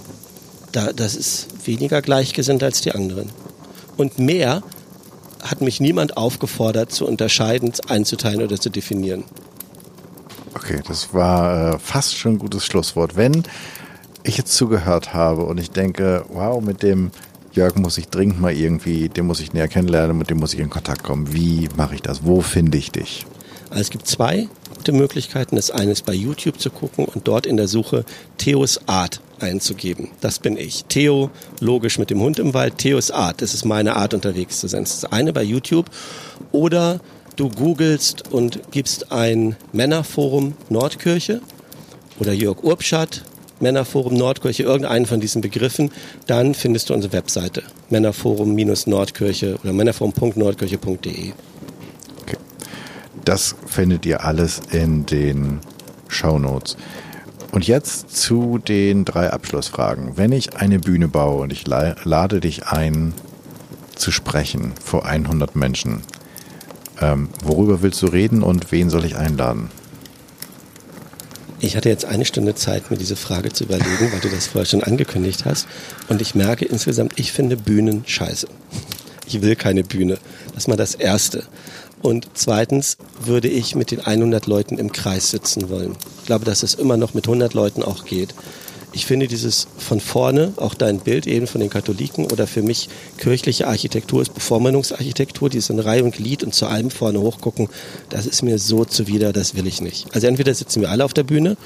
Da, 0.72 0.92
das 0.92 1.16
ist 1.16 1.48
weniger 1.66 2.00
gleichgesinnt 2.00 2.62
als 2.62 2.80
die 2.80 2.92
anderen. 2.92 3.30
Und 3.96 4.18
mehr 4.18 4.62
hat 5.42 5.60
mich 5.60 5.80
niemand 5.80 6.16
aufgefordert, 6.16 6.92
zu 6.92 7.06
unterscheiden, 7.06 7.72
einzuteilen 7.88 8.42
oder 8.42 8.58
zu 8.58 8.70
definieren. 8.70 9.24
Okay, 10.54 10.80
das 10.86 11.12
war 11.12 11.74
äh, 11.74 11.78
fast 11.78 12.16
schon 12.16 12.32
ein 12.32 12.38
gutes 12.38 12.64
Schlusswort. 12.64 13.16
Wenn 13.16 13.44
ich 14.22 14.36
jetzt 14.36 14.54
zugehört 14.54 15.14
habe 15.14 15.42
und 15.44 15.58
ich 15.58 15.70
denke, 15.70 16.24
wow, 16.28 16.62
mit 16.62 16.82
dem 16.82 17.10
Jörg 17.52 17.76
muss 17.76 17.98
ich 17.98 18.08
dringend 18.08 18.40
mal 18.40 18.52
irgendwie, 18.52 19.08
den 19.08 19.26
muss 19.26 19.40
ich 19.40 19.52
näher 19.52 19.68
kennenlernen, 19.68 20.16
mit 20.16 20.30
dem 20.30 20.38
muss 20.38 20.54
ich 20.54 20.60
in 20.60 20.70
Kontakt 20.70 21.02
kommen. 21.02 21.32
Wie 21.32 21.68
mache 21.76 21.94
ich 21.94 22.02
das? 22.02 22.24
Wo 22.24 22.40
finde 22.40 22.78
ich 22.78 22.92
dich? 22.92 23.26
Also 23.70 23.82
es 23.82 23.90
gibt 23.90 24.06
zwei 24.06 24.48
gute 24.76 24.92
Möglichkeiten. 24.92 25.56
Das 25.56 25.70
eine 25.70 25.92
ist 25.92 26.06
bei 26.06 26.14
YouTube 26.14 26.60
zu 26.60 26.70
gucken 26.70 27.04
und 27.04 27.28
dort 27.28 27.46
in 27.46 27.56
der 27.56 27.68
Suche 27.68 28.04
Theos 28.38 28.80
Art 28.86 29.20
einzugeben. 29.40 30.08
Das 30.20 30.38
bin 30.38 30.56
ich. 30.56 30.84
Theo, 30.86 31.30
logisch 31.60 31.98
mit 31.98 32.10
dem 32.10 32.20
Hund 32.20 32.38
im 32.38 32.54
Wald. 32.54 32.78
Theos 32.78 33.10
Art, 33.10 33.42
das 33.42 33.54
ist 33.54 33.64
meine 33.64 33.96
Art 33.96 34.14
unterwegs 34.14 34.60
zu 34.60 34.68
sein. 34.68 34.84
Das 34.84 34.94
ist 34.94 35.04
das 35.04 35.12
eine 35.12 35.32
bei 35.32 35.42
YouTube. 35.42 35.90
Oder 36.52 37.00
du 37.36 37.50
googelst 37.50 38.32
und 38.32 38.70
gibst 38.70 39.12
ein 39.12 39.56
Männerforum 39.72 40.54
Nordkirche 40.68 41.40
oder 42.18 42.32
Jörg 42.32 42.62
Urbschat 42.62 43.22
Männerforum 43.60 44.14
Nordkirche, 44.14 44.62
irgendeinen 44.62 45.06
von 45.06 45.20
diesen 45.20 45.42
Begriffen, 45.42 45.90
dann 46.26 46.54
findest 46.54 46.90
du 46.90 46.94
unsere 46.94 47.12
Webseite 47.12 47.62
Männerforum-Nordkirche 47.90 49.58
oder 49.62 49.72
männerforum.nordkirche.de. 49.72 51.32
Okay. 52.22 52.36
Das 53.24 53.56
findet 53.66 54.06
ihr 54.06 54.24
alles 54.24 54.60
in 54.70 55.06
den 55.06 55.60
Show 56.08 56.38
Notes. 56.38 56.76
Und 57.50 57.66
jetzt 57.66 58.14
zu 58.14 58.58
den 58.58 59.04
drei 59.04 59.30
Abschlussfragen. 59.30 60.16
Wenn 60.16 60.32
ich 60.32 60.56
eine 60.56 60.78
Bühne 60.78 61.08
baue 61.08 61.42
und 61.42 61.52
ich 61.52 61.66
lade 61.66 62.40
dich 62.40 62.66
ein 62.66 63.14
zu 63.96 64.12
sprechen 64.12 64.72
vor 64.84 65.06
100 65.06 65.56
Menschen, 65.56 66.02
ähm, 67.00 67.28
worüber 67.42 67.82
willst 67.82 68.02
du 68.02 68.06
reden 68.06 68.42
und 68.42 68.70
wen 68.70 68.90
soll 68.90 69.04
ich 69.04 69.16
einladen? 69.16 69.70
Ich 71.60 71.76
hatte 71.76 71.88
jetzt 71.88 72.04
eine 72.04 72.24
Stunde 72.24 72.54
Zeit, 72.54 72.90
mir 72.90 72.96
diese 72.96 73.16
Frage 73.16 73.52
zu 73.52 73.64
überlegen, 73.64 74.12
weil 74.12 74.20
du 74.20 74.28
das 74.28 74.46
vorher 74.46 74.66
schon 74.66 74.84
angekündigt 74.84 75.44
hast. 75.44 75.66
Und 76.08 76.22
ich 76.22 76.36
merke 76.36 76.64
insgesamt, 76.64 77.18
ich 77.18 77.32
finde 77.32 77.56
Bühnen 77.56 78.04
scheiße. 78.06 78.46
Ich 79.26 79.42
will 79.42 79.56
keine 79.56 79.82
Bühne. 79.82 80.18
Das 80.54 80.64
ist 80.64 80.68
mal 80.68 80.76
das 80.76 80.94
Erste. 80.94 81.44
Und 82.00 82.28
zweitens 82.34 82.96
würde 83.24 83.48
ich 83.48 83.74
mit 83.74 83.90
den 83.90 84.00
100 84.00 84.46
Leuten 84.46 84.78
im 84.78 84.92
Kreis 84.92 85.30
sitzen 85.30 85.68
wollen. 85.68 85.96
Ich 86.20 86.26
glaube, 86.26 86.44
dass 86.44 86.62
es 86.62 86.74
immer 86.74 86.96
noch 86.96 87.14
mit 87.14 87.26
100 87.26 87.54
Leuten 87.54 87.82
auch 87.82 88.04
geht 88.04 88.34
ich 88.92 89.06
finde 89.06 89.28
dieses 89.28 89.68
von 89.76 90.00
vorne, 90.00 90.52
auch 90.56 90.74
dein 90.74 91.00
Bild 91.00 91.26
eben 91.26 91.46
von 91.46 91.60
den 91.60 91.70
Katholiken 91.70 92.26
oder 92.26 92.46
für 92.46 92.62
mich 92.62 92.88
kirchliche 93.18 93.66
Architektur 93.66 94.22
ist 94.22 94.34
Bevormundungsarchitektur, 94.34 95.50
die 95.50 95.58
ist 95.58 95.70
in 95.70 95.78
Reihe 95.78 96.04
und 96.04 96.14
Glied 96.14 96.42
und 96.42 96.54
zu 96.54 96.66
allem 96.66 96.90
vorne 96.90 97.20
hochgucken, 97.20 97.68
das 98.08 98.26
ist 98.26 98.42
mir 98.42 98.58
so 98.58 98.84
zuwider, 98.84 99.32
das 99.32 99.54
will 99.54 99.66
ich 99.66 99.80
nicht. 99.80 100.06
Also 100.14 100.26
entweder 100.26 100.54
sitzen 100.54 100.80
wir 100.80 100.90
alle 100.90 101.04
auf 101.04 101.14
der 101.14 101.24
Bühne 101.24 101.56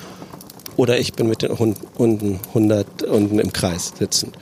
oder 0.77 0.99
ich 0.99 1.12
bin 1.12 1.29
mit 1.29 1.43
den 1.43 1.59
Hunden 1.59 2.41
100 2.49 3.05
unten 3.05 3.39
im 3.39 3.53
Kreis 3.53 3.93
sitzen. 3.99 4.33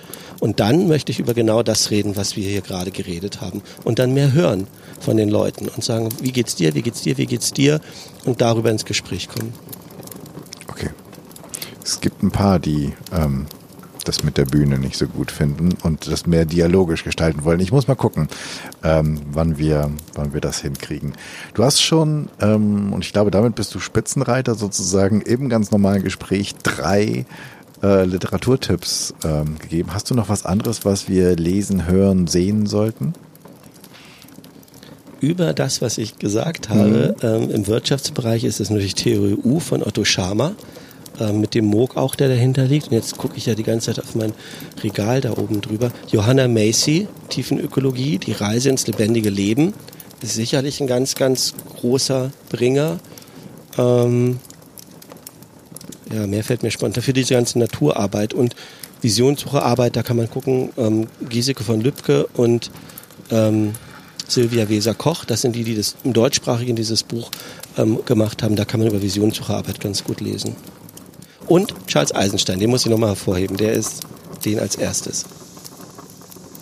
Und 0.40 0.58
dann 0.58 0.88
möchte 0.88 1.12
ich 1.12 1.18
über 1.18 1.34
genau 1.34 1.62
das 1.62 1.90
reden, 1.90 2.16
was 2.16 2.34
wir 2.34 2.48
hier 2.48 2.62
gerade 2.62 2.90
geredet 2.90 3.42
haben. 3.42 3.62
Und 3.84 3.98
dann 3.98 4.14
mehr 4.14 4.32
hören 4.32 4.66
von 4.98 5.18
den 5.18 5.28
Leuten 5.28 5.68
und 5.68 5.84
sagen, 5.84 6.08
wie 6.22 6.32
geht's 6.32 6.54
dir, 6.54 6.74
wie 6.74 6.82
geht's 6.82 7.02
dir, 7.02 7.18
wie 7.18 7.26
geht's 7.26 7.52
dir? 7.52 7.80
Und 8.24 8.40
darüber 8.40 8.70
ins 8.70 8.86
Gespräch 8.86 9.28
kommen. 9.28 9.52
Es 11.90 12.00
gibt 12.00 12.22
ein 12.22 12.30
paar, 12.30 12.60
die 12.60 12.92
ähm, 13.12 13.46
das 14.04 14.22
mit 14.22 14.38
der 14.38 14.44
Bühne 14.44 14.78
nicht 14.78 14.96
so 14.96 15.08
gut 15.08 15.32
finden 15.32 15.70
und 15.82 16.06
das 16.06 16.24
mehr 16.24 16.44
dialogisch 16.44 17.02
gestalten 17.02 17.42
wollen. 17.42 17.58
Ich 17.58 17.72
muss 17.72 17.88
mal 17.88 17.96
gucken, 17.96 18.28
ähm, 18.84 19.20
wann, 19.32 19.58
wir, 19.58 19.90
wann 20.14 20.32
wir 20.32 20.40
das 20.40 20.60
hinkriegen. 20.60 21.14
Du 21.52 21.64
hast 21.64 21.80
schon, 21.82 22.28
ähm, 22.40 22.92
und 22.92 23.04
ich 23.04 23.12
glaube, 23.12 23.32
damit 23.32 23.56
bist 23.56 23.74
du 23.74 23.80
Spitzenreiter 23.80 24.54
sozusagen 24.54 25.20
im 25.20 25.48
ganz 25.48 25.72
normalen 25.72 26.04
Gespräch 26.04 26.54
drei 26.62 27.26
äh, 27.82 28.04
Literaturtipps 28.04 29.12
ähm, 29.24 29.58
gegeben. 29.58 29.92
Hast 29.92 30.08
du 30.10 30.14
noch 30.14 30.28
was 30.28 30.46
anderes, 30.46 30.84
was 30.84 31.08
wir 31.08 31.34
lesen, 31.34 31.88
hören, 31.88 32.28
sehen 32.28 32.66
sollten? 32.66 33.14
Über 35.18 35.54
das, 35.54 35.82
was 35.82 35.98
ich 35.98 36.20
gesagt 36.20 36.68
habe, 36.68 37.16
mhm. 37.20 37.26
ähm, 37.26 37.50
im 37.50 37.66
Wirtschaftsbereich 37.66 38.44
ist 38.44 38.60
es 38.60 38.70
natürlich 38.70 38.94
Theorie 38.94 39.36
U 39.42 39.58
von 39.58 39.82
Otto 39.82 40.04
Schama 40.04 40.52
äh, 41.20 41.32
mit 41.32 41.54
dem 41.54 41.66
Moog 41.66 41.96
auch, 41.96 42.14
der 42.14 42.28
dahinter 42.28 42.64
liegt. 42.64 42.88
Und 42.88 42.94
jetzt 42.94 43.16
gucke 43.16 43.36
ich 43.36 43.46
ja 43.46 43.54
die 43.54 43.62
ganze 43.62 43.92
Zeit 43.92 44.02
auf 44.02 44.14
mein 44.14 44.32
Regal 44.82 45.20
da 45.20 45.36
oben 45.36 45.60
drüber. 45.60 45.92
Johanna 46.10 46.48
Macy, 46.48 47.06
Tiefenökologie, 47.28 48.18
die 48.18 48.32
Reise 48.32 48.70
ins 48.70 48.86
lebendige 48.86 49.30
Leben. 49.30 49.74
Ist 50.22 50.34
sicherlich 50.34 50.80
ein 50.80 50.86
ganz, 50.86 51.14
ganz 51.14 51.54
großer 51.76 52.30
Bringer. 52.48 52.98
Ähm, 53.78 54.38
ja, 56.12 56.26
mehr 56.26 56.42
fällt 56.42 56.62
mir 56.62 56.70
spontan. 56.70 57.02
Für 57.02 57.12
diese 57.12 57.34
ganze 57.34 57.58
Naturarbeit 57.58 58.34
und 58.34 58.56
Visionssucherarbeit, 59.00 59.96
da 59.96 60.02
kann 60.02 60.16
man 60.16 60.28
gucken, 60.28 60.70
ähm, 60.76 61.06
Giesecke 61.28 61.64
von 61.64 61.80
Lübcke 61.80 62.26
und 62.34 62.70
ähm, 63.30 63.72
Silvia 64.28 64.68
Weser-Koch, 64.68 65.24
das 65.24 65.40
sind 65.40 65.56
die, 65.56 65.64
die 65.64 65.74
das 65.74 65.96
im 66.04 66.12
Deutschsprachigen 66.12 66.76
dieses 66.76 67.02
Buch 67.02 67.30
ähm, 67.76 67.98
gemacht 68.04 68.42
haben. 68.42 68.56
Da 68.56 68.64
kann 68.64 68.80
man 68.80 68.88
über 68.88 69.02
Visionssucherarbeit 69.02 69.80
ganz 69.80 70.04
gut 70.04 70.20
lesen. 70.20 70.54
Und 71.46 71.74
Charles 71.86 72.14
Eisenstein, 72.14 72.60
den 72.60 72.70
muss 72.70 72.84
ich 72.84 72.90
nochmal 72.90 73.10
hervorheben, 73.10 73.56
der 73.56 73.72
ist 73.72 74.02
den 74.44 74.58
als 74.58 74.76
erstes. 74.76 75.24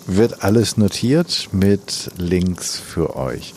Wird 0.07 0.43
alles 0.43 0.77
notiert 0.77 1.49
mit 1.51 2.11
Links 2.17 2.79
für 2.79 3.15
euch. 3.15 3.53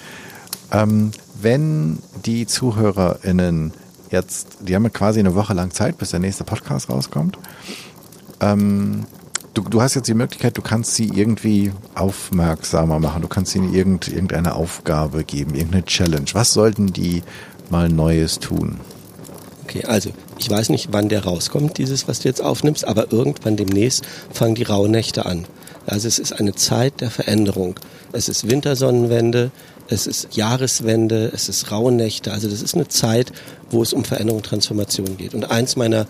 Ähm, 0.71 1.13
wenn 1.41 1.99
die 2.25 2.47
ZuhörerInnen 2.47 3.73
jetzt, 4.11 4.59
die 4.61 4.75
haben 4.75 4.85
ja 4.85 4.91
quasi 4.91 5.21
eine 5.21 5.35
Woche 5.35 5.55
lang 5.55 5.71
Zeit, 5.71 5.99
bis 5.99 6.11
der 6.11 6.21
nächste 6.21 6.45
Podcast 6.45 6.91
rauskommt. 6.91 7.39
Ähm, 8.41 9.07
du, 9.55 9.63
du 9.63 9.81
hast 9.83 9.95
jetzt 9.95 10.09
die 10.09 10.15
Möglichkeit, 10.15 10.57
du 10.57 10.63
kannst 10.63 10.95
sie 10.95 11.09
irgendwie 11.09 11.73
aufmerksamer 11.95 12.99
machen, 12.99 13.23
du 13.23 13.29
kannst 13.29 13.55
ihnen 13.57 13.73
irgend, 13.73 14.09
irgendeine 14.09 14.55
Aufgabe 14.55 15.25
geben, 15.25 15.55
irgendeine 15.55 15.85
Challenge. 15.85 16.27
Was 16.35 16.53
sollten 16.53 16.93
die 16.93 17.23
mal 17.71 17.89
Neues 17.89 18.39
tun? 18.39 18.79
Okay, 19.65 19.85
also 19.85 20.11
ich 20.43 20.51
weiß 20.51 20.71
nicht, 20.71 20.89
wann 20.91 21.09
der 21.09 21.25
rauskommt, 21.25 21.79
dieses, 21.79 22.09
was 22.09 22.19
du 22.21 22.29
jetzt 22.29 22.43
aufnimmst, 22.43 22.87
aber 22.87 23.13
irgendwann 23.13 23.57
demnächst 23.57 24.05
fangen 24.33 24.57
die 24.57 24.65
Rauhnächte 24.65 25.25
an. 25.25 25.45
Also 25.87 26.09
es 26.09 26.19
ist 26.19 26.33
eine 26.33 26.55
Zeit 26.55 27.01
der 27.01 27.11
Veränderung. 27.11 27.79
Es 28.13 28.29
ist 28.29 28.51
Wintersonnenwende, 28.51 29.53
es 29.89 30.09
ist 30.09 30.35
Jahreswende, 30.35 31.31
es 31.33 31.49
ist 31.49 31.71
Rauhnächte. 31.71 32.33
Also 32.33 32.49
das 32.49 32.61
ist 32.61 32.75
eine 32.75 32.89
Zeit, 32.89 33.33
wo 33.71 33.83
es 33.83 33.93
um 33.93 34.05
Veränderung 34.05 34.39
und 34.39 34.47
Transformation 34.47 35.17
geht. 35.17 35.35
Und 35.35 35.51
eins 35.51 35.77
meiner 35.77 36.07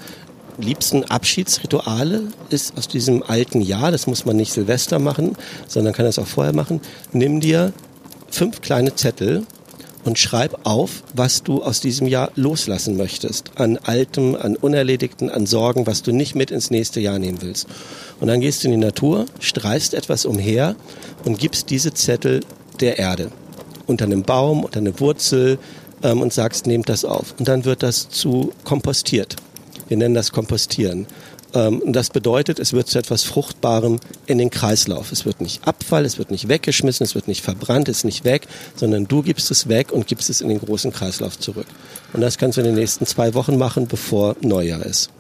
liebsten 0.57 1.05
Abschiedsrituale 1.05 2.23
ist 2.49 2.77
aus 2.79 2.89
diesem 2.89 3.23
alten 3.23 3.61
Jahr, 3.61 3.91
das 3.91 4.07
muss 4.07 4.25
man 4.25 4.37
nicht 4.37 4.53
Silvester 4.53 4.99
machen, 4.99 5.37
sondern 5.69 5.93
kann 5.93 6.07
das 6.07 6.19
auch 6.19 6.27
vorher 6.27 6.55
machen, 6.55 6.81
nimm 7.13 7.41
dir 7.41 7.73
fünf 8.31 8.63
kleine 8.63 8.95
Zettel 8.95 9.47
und 10.05 10.19
schreib 10.19 10.67
auf, 10.67 11.03
was 11.15 11.43
du 11.43 11.63
aus 11.63 11.81
diesem 11.81 12.07
Jahr 12.07 12.31
loslassen 12.35 12.97
möchtest. 12.97 13.53
An 13.57 13.79
Altem, 13.79 14.35
an 14.35 14.57
Unerledigten, 14.57 15.31
an 15.31 15.47
Sorgen, 15.47 15.87
was 15.87 16.03
du 16.03 16.13
nicht 16.13 16.35
mit 16.35 16.51
ins 16.51 16.71
nächste 16.71 17.01
Jahr 17.01 17.19
nehmen 17.19 17.41
willst. 17.41 17.67
Und 18.21 18.29
dann 18.29 18.41
gehst 18.41 18.63
du 18.63 18.69
in 18.69 18.73
die 18.73 18.85
Natur, 18.85 19.27
streifst 19.39 19.95
etwas 19.95 20.25
umher 20.25 20.77
und 21.25 21.39
gibst 21.39 21.71
diese 21.71 21.95
Zettel 21.95 22.41
der 22.81 22.99
Erde. 22.99 23.31
Unter 23.87 24.05
einem 24.05 24.23
Baum, 24.23 24.65
unter 24.65 24.81
eine 24.81 24.99
Wurzel 25.01 25.59
ähm, 26.03 26.21
und 26.21 26.33
sagst, 26.33 26.67
nehmt 26.67 26.89
das 26.89 27.05
auf. 27.05 27.35
Und 27.39 27.49
dann 27.49 27.65
wird 27.65 27.83
das 27.83 28.09
zu 28.09 28.53
kompostiert. 28.65 29.37
Wir 29.89 29.97
nennen 29.97 30.15
das 30.15 30.33
Kompostieren. 30.33 31.07
Ähm, 31.55 31.83
das 31.87 32.11
bedeutet, 32.11 32.59
es 32.59 32.73
wird 32.73 32.89
zu 32.89 32.99
etwas 32.99 33.25
Fruchtbarem 33.25 33.99
in 34.27 34.39
den 34.39 34.51
Kreislauf. 34.51 35.13
Es 35.13 35.25
wird 35.25 35.41
nicht 35.41 35.67
Abfall, 35.67 36.05
es 36.05 36.19
wird 36.19 36.31
nicht 36.31 36.49
weggeschmissen, 36.49 37.05
es 37.05 37.15
wird 37.15 37.29
nicht 37.29 37.43
verbrannt, 37.43 37.89
es 37.89 37.99
ist 37.99 38.05
nicht 38.05 38.25
weg, 38.25 38.47
sondern 38.77 39.07
du 39.07 39.23
gibst 39.23 39.51
es 39.51 39.69
weg 39.69 39.93
und 39.93 40.07
gibst 40.07 40.31
es 40.31 40.41
in 40.41 40.49
den 40.49 40.61
großen 40.61 40.93
Kreislauf 40.93 41.39
zurück. 41.39 41.67
Und 42.13 42.21
das 42.21 42.39
kannst 42.39 42.57
du 42.57 42.63
in 42.63 42.67
den 42.67 42.77
nächsten 42.77 43.07
zwei 43.07 43.35
Wochen 43.35 43.59
machen, 43.59 43.87
bevor 43.87 44.37
Neujahr 44.41 44.85
ist. 44.85 45.11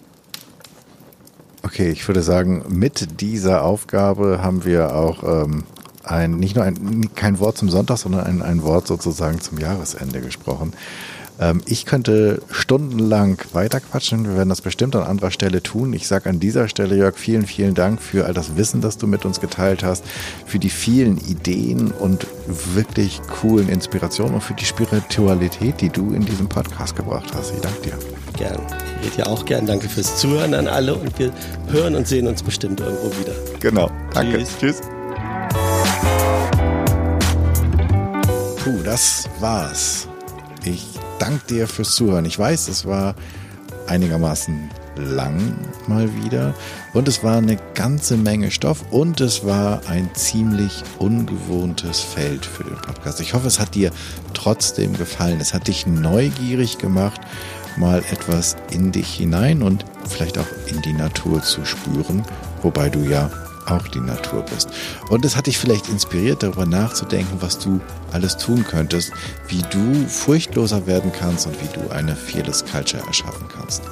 Okay, 1.64 1.91
ich 1.91 2.07
würde 2.09 2.22
sagen, 2.22 2.64
mit 2.68 3.20
dieser 3.20 3.64
Aufgabe 3.64 4.43
haben 4.43 4.64
wir 4.64 4.97
auch 4.97 5.22
ähm, 5.22 5.64
ein, 6.03 6.37
nicht 6.37 6.57
nur 6.57 6.64
ein, 6.64 7.14
kein 7.14 7.39
Wort 7.39 7.57
zum 7.57 7.70
Sonntag, 7.70 7.99
sondern 7.99 8.24
ein, 8.26 8.43
ein 8.43 8.62
Wort 8.62 8.87
sozusagen 8.89 9.41
zum 9.41 9.59
Jahresende 9.59 10.20
gesprochen. 10.20 10.72
Ähm, 11.43 11.61
ich 11.66 11.86
könnte 11.86 12.40
stundenlang 12.51 13.38
weiterquatschen. 13.53 14.24
Wir 14.28 14.36
werden 14.36 14.49
das 14.49 14.61
bestimmt 14.61 14.95
an 14.95 15.03
anderer 15.03 15.32
Stelle 15.32 15.61
tun. 15.62 15.93
Ich 15.93 16.07
sage 16.07 16.30
an 16.30 16.38
dieser 16.38 16.68
Stelle, 16.68 16.97
Jörg, 16.97 17.16
vielen, 17.16 17.47
vielen 17.47 17.74
Dank 17.74 18.01
für 18.01 18.26
all 18.26 18.34
das 18.34 18.57
Wissen, 18.57 18.80
das 18.80 18.97
du 18.97 19.09
mit 19.09 19.24
uns 19.24 19.40
geteilt 19.40 19.82
hast, 19.82 20.05
für 20.47 20.61
die 20.61 20.70
vielen 20.70 21.18
Ideen 21.18 21.90
und 21.90 22.28
wirklich 22.47 23.20
coolen 23.22 23.68
Inspirationen 23.68 24.34
und 24.34 24.40
für 24.40 24.55
die 24.55 24.64
Spiritualität, 24.64 25.80
die 25.80 25.88
du 25.88 26.12
in 26.12 26.24
diesem 26.24 26.49
Podcast 26.49 26.95
gebracht 26.95 27.32
hast. 27.34 27.53
Ich 27.53 27.61
danke 27.61 27.80
dir. 27.82 27.99
Gern. 28.38 28.61
Ich 29.01 29.09
rede 29.09 29.18
ja 29.18 29.26
auch 29.26 29.45
gern. 29.45 29.66
Danke 29.66 29.88
fürs 29.88 30.18
Zuhören 30.18 30.55
an 30.55 30.68
alle 30.68 30.95
und 30.95 31.18
wir 31.18 31.32
hören 31.68 31.97
und 31.97 32.07
sehen 32.07 32.28
uns 32.28 32.43
bestimmt 32.43 32.80
irgendwo 32.80 33.11
wieder. 33.18 33.34
Genau. 33.59 33.90
Danke. 34.14 34.38
Tschüss. 34.38 34.59
Tschüss. 34.61 34.80
Puh, 38.62 38.82
das 38.84 39.28
war's. 39.40 40.07
Ich 40.64 41.01
danke 41.22 41.46
dir 41.46 41.68
fürs 41.68 41.94
Zuhören. 41.94 42.24
Ich 42.24 42.36
weiß, 42.36 42.66
es 42.66 42.84
war 42.84 43.14
einigermaßen 43.86 44.70
lang 44.96 45.54
mal 45.86 46.08
wieder 46.24 46.52
und 46.94 47.06
es 47.06 47.22
war 47.22 47.36
eine 47.36 47.58
ganze 47.74 48.16
Menge 48.16 48.50
Stoff 48.50 48.84
und 48.90 49.20
es 49.20 49.46
war 49.46 49.82
ein 49.86 50.10
ziemlich 50.14 50.82
ungewohntes 50.98 52.00
Feld 52.00 52.44
für 52.44 52.64
den 52.64 52.74
Podcast. 52.74 53.20
Ich 53.20 53.34
hoffe, 53.34 53.46
es 53.46 53.60
hat 53.60 53.76
dir 53.76 53.92
trotzdem 54.34 54.94
gefallen. 54.94 55.40
Es 55.40 55.54
hat 55.54 55.68
dich 55.68 55.86
neugierig 55.86 56.78
gemacht, 56.78 57.20
mal 57.76 58.02
etwas 58.10 58.56
in 58.72 58.90
dich 58.90 59.14
hinein 59.14 59.62
und 59.62 59.84
vielleicht 60.08 60.38
auch 60.38 60.48
in 60.66 60.82
die 60.82 60.92
Natur 60.92 61.40
zu 61.40 61.64
spüren, 61.64 62.24
wobei 62.62 62.90
du 62.90 62.98
ja 63.04 63.30
auch 63.66 63.86
die 63.88 64.00
Natur 64.00 64.42
bist. 64.42 64.68
Und 65.08 65.24
es 65.24 65.36
hat 65.36 65.46
dich 65.46 65.58
vielleicht 65.58 65.88
inspiriert, 65.88 66.42
darüber 66.42 66.66
nachzudenken, 66.66 67.38
was 67.40 67.58
du 67.58 67.80
alles 68.12 68.36
tun 68.36 68.64
könntest, 68.68 69.12
wie 69.48 69.62
du 69.70 70.06
furchtloser 70.08 70.86
werden 70.86 71.12
kannst 71.12 71.46
und 71.46 71.56
wie 71.60 71.78
du 71.78 71.90
eine 71.90 72.16
Fearless 72.16 72.64
Culture 72.64 73.02
erschaffen 73.06 73.46
kannst. 73.54 73.82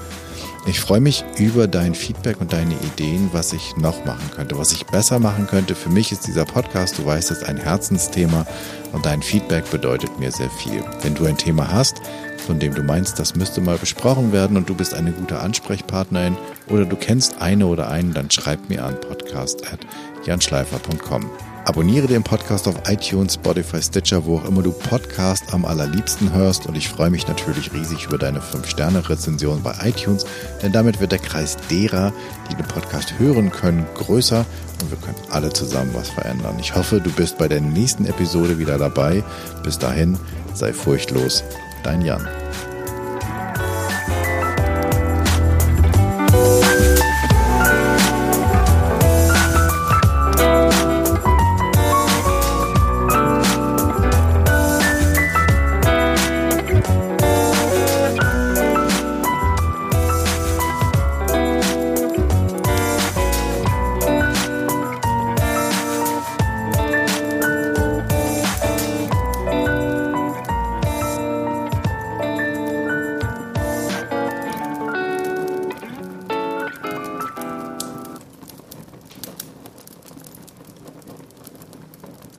Ich 0.66 0.78
freue 0.78 1.00
mich 1.00 1.24
über 1.38 1.66
dein 1.66 1.94
Feedback 1.94 2.38
und 2.38 2.52
deine 2.52 2.74
Ideen, 2.74 3.30
was 3.32 3.54
ich 3.54 3.76
noch 3.78 4.04
machen 4.04 4.30
könnte, 4.34 4.58
was 4.58 4.72
ich 4.72 4.84
besser 4.84 5.18
machen 5.18 5.46
könnte. 5.46 5.74
Für 5.74 5.88
mich 5.88 6.12
ist 6.12 6.26
dieser 6.26 6.44
Podcast, 6.44 6.98
du 6.98 7.06
weißt, 7.06 7.30
ist 7.30 7.44
ein 7.44 7.56
Herzensthema 7.56 8.46
und 8.92 9.06
dein 9.06 9.22
Feedback 9.22 9.70
bedeutet 9.70 10.18
mir 10.20 10.30
sehr 10.30 10.50
viel. 10.50 10.84
Wenn 11.02 11.14
du 11.14 11.24
ein 11.24 11.38
Thema 11.38 11.72
hast, 11.72 12.02
von 12.50 12.58
dem 12.58 12.74
du 12.74 12.82
meinst, 12.82 13.20
das 13.20 13.36
müsste 13.36 13.60
mal 13.60 13.78
besprochen 13.78 14.32
werden 14.32 14.56
und 14.56 14.68
du 14.68 14.74
bist 14.74 14.92
eine 14.92 15.12
gute 15.12 15.38
Ansprechpartnerin 15.38 16.36
oder 16.68 16.84
du 16.84 16.96
kennst 16.96 17.40
eine 17.40 17.68
oder 17.68 17.88
einen, 17.88 18.12
dann 18.12 18.28
schreib 18.28 18.68
mir 18.68 18.84
an 18.84 18.98
podcast@janschleifer.com. 18.98 21.30
Abonniere 21.64 22.08
den 22.08 22.24
Podcast 22.24 22.66
auf 22.66 22.74
iTunes, 22.88 23.34
Spotify, 23.34 23.80
Stitcher, 23.80 24.24
wo 24.24 24.38
auch 24.38 24.46
immer 24.46 24.62
du 24.62 24.72
Podcast 24.72 25.54
am 25.54 25.64
allerliebsten 25.64 26.34
hörst. 26.34 26.66
Und 26.66 26.76
ich 26.76 26.88
freue 26.88 27.10
mich 27.10 27.28
natürlich 27.28 27.72
riesig 27.72 28.06
über 28.06 28.18
deine 28.18 28.40
5-Sterne-Rezension 28.40 29.62
bei 29.62 29.72
iTunes, 29.84 30.26
denn 30.60 30.72
damit 30.72 31.00
wird 31.00 31.12
der 31.12 31.20
Kreis 31.20 31.56
derer, 31.70 32.12
die 32.50 32.56
den 32.56 32.66
Podcast 32.66 33.16
hören 33.20 33.52
können, 33.52 33.86
größer 33.94 34.44
und 34.82 34.90
wir 34.90 34.98
können 34.98 35.18
alle 35.30 35.52
zusammen 35.52 35.94
was 35.94 36.10
verändern. 36.10 36.56
Ich 36.58 36.74
hoffe, 36.74 37.00
du 37.00 37.12
bist 37.12 37.38
bei 37.38 37.46
der 37.46 37.60
nächsten 37.60 38.06
Episode 38.06 38.58
wieder 38.58 38.76
dabei. 38.76 39.22
Bis 39.62 39.78
dahin, 39.78 40.18
sei 40.52 40.72
furchtlos, 40.72 41.44
dein 41.82 42.02
Jan. 42.02 42.26